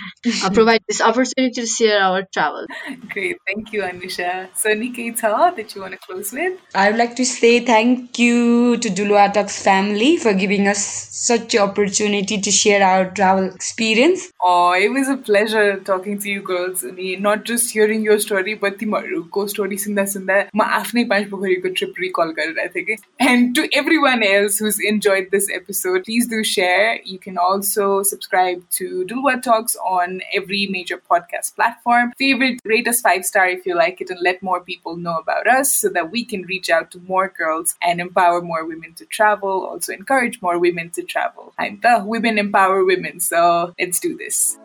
uh, 0.44 0.50
provide 0.50 0.82
this 0.88 1.00
opportunity 1.00 1.50
to 1.60 1.66
share 1.66 2.00
our 2.02 2.22
travel. 2.32 2.66
Great, 3.08 3.38
thank 3.46 3.72
you, 3.72 3.82
Anisha. 3.82 4.48
So 4.54 4.74
Nikita, 4.74 5.52
that 5.56 5.74
you 5.74 5.80
want 5.80 5.94
to 5.94 5.98
close 5.98 6.32
with? 6.32 6.58
I 6.74 6.90
would 6.90 6.98
like 6.98 7.16
to 7.16 7.24
say 7.24 7.52
thank 7.72 8.18
you 8.18 8.50
to 8.54 8.90
Duluatok's 8.90 9.62
family 9.62 10.16
for 10.16 10.32
giving 10.32 10.66
us 10.68 10.84
such 11.10 11.54
an 11.54 11.62
opportunity 11.62 12.40
to 12.40 12.50
share 12.50 12.82
our 12.82 13.10
travel 13.10 13.44
experience. 13.44 14.32
Oh, 14.42 14.72
it 14.72 14.88
was 14.88 15.08
a 15.08 15.16
pleasure 15.16 15.78
talking 15.80 16.18
to 16.18 16.30
you 16.30 16.42
girls. 16.42 16.82
अनि 16.82 17.20
not 17.20 17.44
just 17.44 17.72
hearing 17.72 18.02
your 18.02 18.18
story, 18.18 18.54
but 18.54 18.78
तिमीहरूको 18.78 19.48
story 19.50 19.76
सुन्दा 19.76 20.04
सुन्दा 20.12 20.36
म 20.54 20.62
आफ्नै 20.80 21.04
पाँच 21.12 21.28
पोखरीको 21.30 21.74
trip 21.80 21.98
recall 22.04 22.32
गरिरहेको 22.38 22.74
थिएँ 22.74 22.84
कि 22.90 22.96
And 23.30 23.54
to 23.54 23.66
everyone 23.80 24.22
else 24.22 24.58
who's 24.58 24.78
enjoyed 24.92 25.30
this 25.30 25.50
episode, 25.58 26.04
please 26.04 26.28
do 26.28 26.42
share. 26.44 27.00
You 27.04 27.18
can 27.18 27.36
also 27.36 28.02
subscribe 28.02 28.62
to 28.78 29.04
Dulwa 29.12 29.42
Talks 29.42 29.76
on 29.96 30.20
every 30.32 30.66
major 30.76 31.00
podcast 31.12 31.54
platform. 31.56 32.12
Favorite, 32.18 32.60
rate 32.64 32.88
us 32.88 33.00
five 33.00 33.24
star 33.24 33.48
if 33.48 33.66
you 33.66 33.76
like 33.82 34.00
it, 34.00 34.10
and 34.10 34.20
let 34.30 34.42
more 34.42 34.60
people 34.60 34.96
know 34.96 35.18
about 35.18 35.46
us 35.46 35.74
so 35.74 35.88
that 35.98 36.10
we 36.10 36.24
can 36.24 36.42
reach 36.54 36.70
out 36.70 36.90
to 36.90 37.04
more 37.12 37.28
girls 37.42 37.76
and 37.82 38.00
empower 38.35 38.47
more 38.47 38.65
women 38.65 38.93
to 38.95 39.05
travel. 39.05 39.65
Also 39.65 39.93
encourage 39.93 40.41
more 40.41 40.59
women 40.59 40.89
to 40.91 41.03
travel. 41.03 41.53
I'm 41.57 41.79
the 41.81 41.99
uh, 41.99 42.05
women 42.05 42.37
empower 42.37 42.83
women, 42.85 43.19
so 43.19 43.73
let's 43.79 43.99
do 43.99 44.17
this. 44.17 44.57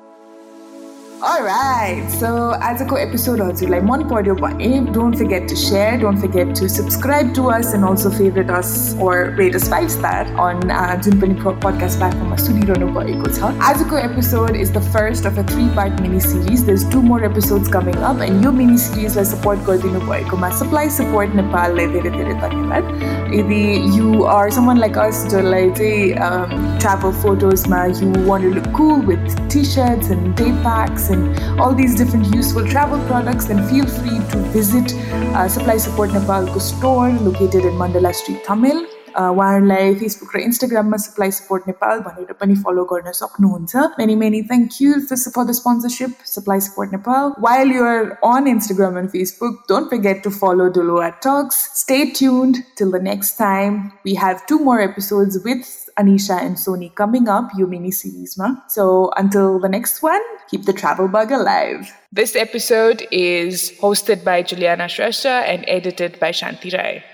Alright, 1.21 2.05
so 2.11 2.29
आजको 2.65 2.97
एपिसोड 2.97 3.41
हजुरलाई 3.43 3.81
मन 3.85 4.03
पर्यो 4.09 4.35
भने 4.35 4.69
don't 4.93 5.17
forget 5.19 5.49
to 5.49 5.57
share 5.57 5.97
don't 6.01 6.21
forget 6.21 6.55
to 6.59 6.69
subscribe 6.69 7.33
to 7.37 7.45
us 7.57 7.73
and 7.75 7.87
also 7.87 8.11
favourite 8.11 8.51
us 8.51 8.71
or 9.03 9.17
rate 9.39 9.55
us 9.55 9.69
five 9.71 9.89
star 9.89 10.27
on 10.41 11.01
जुन 11.05 11.21
पनि 11.21 11.35
podcast 11.65 11.99
प्लेटफर्ममा 11.99 12.37
सुनिरहनु 12.37 12.87
भएको 12.95 13.33
छ 13.33 13.51
आजको 13.69 13.99
episode 13.99 14.57
is 14.57 14.73
the 14.77 14.83
first 14.87 15.27
of 15.27 15.39
a 15.39 15.43
three 15.51 15.67
part 15.77 16.01
mini 16.01 16.21
series 16.21 16.65
this 16.71 16.87
two 16.93 17.03
more 17.03 17.25
episodes 17.25 17.73
coming 17.73 18.01
up 18.13 18.23
and 18.29 18.45
यो 18.45 18.53
mini 18.53 18.79
सिरिजलाई 18.87 19.31
support 19.33 19.67
गरिदिनु 19.67 20.01
भएकोमा 20.07 20.51
सप्लाई 20.63 20.91
सपोर्ट 20.97 21.35
नेपाललाई 21.43 21.87
धेरै 21.97 22.15
धेरै 22.17 22.39
धन्यवाद 22.47 23.35
यदि 23.35 23.61
you 23.99 24.25
are 24.39 24.51
someone 24.61 24.83
like 24.87 24.99
us 25.05 25.23
जसलाई 25.27 25.71
चाहिँ 25.83 26.81
travel 26.81 27.13
फोटोजमा 27.23 27.85
you 27.85 28.13
want 28.27 28.51
look 28.57 28.73
cool 28.81 29.07
with 29.07 29.39
T 29.53 29.65
shirts 29.75 30.11
and 30.11 30.35
day 30.37 30.51
packs 30.63 31.10
and 31.11 31.61
all 31.61 31.75
these 31.75 31.95
different 31.95 32.33
useful 32.35 32.67
travel 32.67 33.05
products, 33.07 33.47
then 33.47 33.67
feel 33.69 33.87
free 33.89 34.19
to 34.31 34.39
visit 34.53 34.95
uh, 35.35 35.49
Supply 35.49 35.77
Support 35.79 36.13
Nepal's 36.13 36.65
store 36.65 37.11
located 37.11 37.65
in 37.65 37.75
Mandala 37.75 38.15
Street, 38.15 38.43
Tamil. 38.45 38.87
उहाँहरूलाई 39.19 39.95
Facebook 39.95 40.35
र 40.35 40.41
इन्स्टाग्राममा 40.41 40.97
supply 40.97 41.31
support 41.31 41.63
Nepal 41.67 42.01
भनेर 42.01 42.33
पनि 42.41 42.55
follow 42.65 42.85
गर्न 42.93 43.13
सक्नुहुन्छ 43.13 43.77
many 43.99 44.15
many 44.17 44.43
thank 44.51 44.81
you 44.81 44.93
for 45.01 45.45
the 45.45 45.53
sponsorship 45.53 46.15
supply 46.27 46.61
support 46.67 46.93
Nepal 46.93 47.33
while 47.47 47.73
you're 47.73 48.05
on 48.25 48.47
Instagram 48.49 48.99
and 48.99 49.11
Facebook 49.11 49.65
don't 49.69 49.91
forget 49.91 50.23
to 50.25 50.31
follow 50.37 50.69
Dulo 50.79 51.03
at 51.03 51.19
talks 51.27 51.59
stay 51.81 52.05
tuned 52.19 52.63
till 52.79 52.93
the 52.93 53.03
next 53.05 53.39
time 53.39 53.79
we 54.07 54.15
have 54.23 54.47
two 54.49 54.59
more 54.65 54.81
episodes 54.83 55.43
with 55.47 55.71
Anisha 56.01 56.41
and 56.41 56.57
Sony 56.57 56.95
coming 56.95 57.29
up, 57.29 57.51
you 57.57 57.67
mini 57.67 57.91
series. 57.91 58.39
So 58.69 59.11
until 59.17 59.61
the 59.61 59.69
next 59.69 60.03
one, 60.03 60.23
keep 60.51 60.65
the 60.65 60.73
travel 60.73 61.09
bug 61.09 61.31
alive. 61.31 61.93
This 62.11 62.35
episode 62.35 63.07
is 63.13 63.71
hosted 63.81 64.25
by 64.25 64.43
Juliana 64.43 64.85
Shrestha 64.85 65.43
and 65.45 65.65
edited 65.69 66.19
by 66.19 66.31
Shanti 66.33 66.73
Rai. 66.73 67.05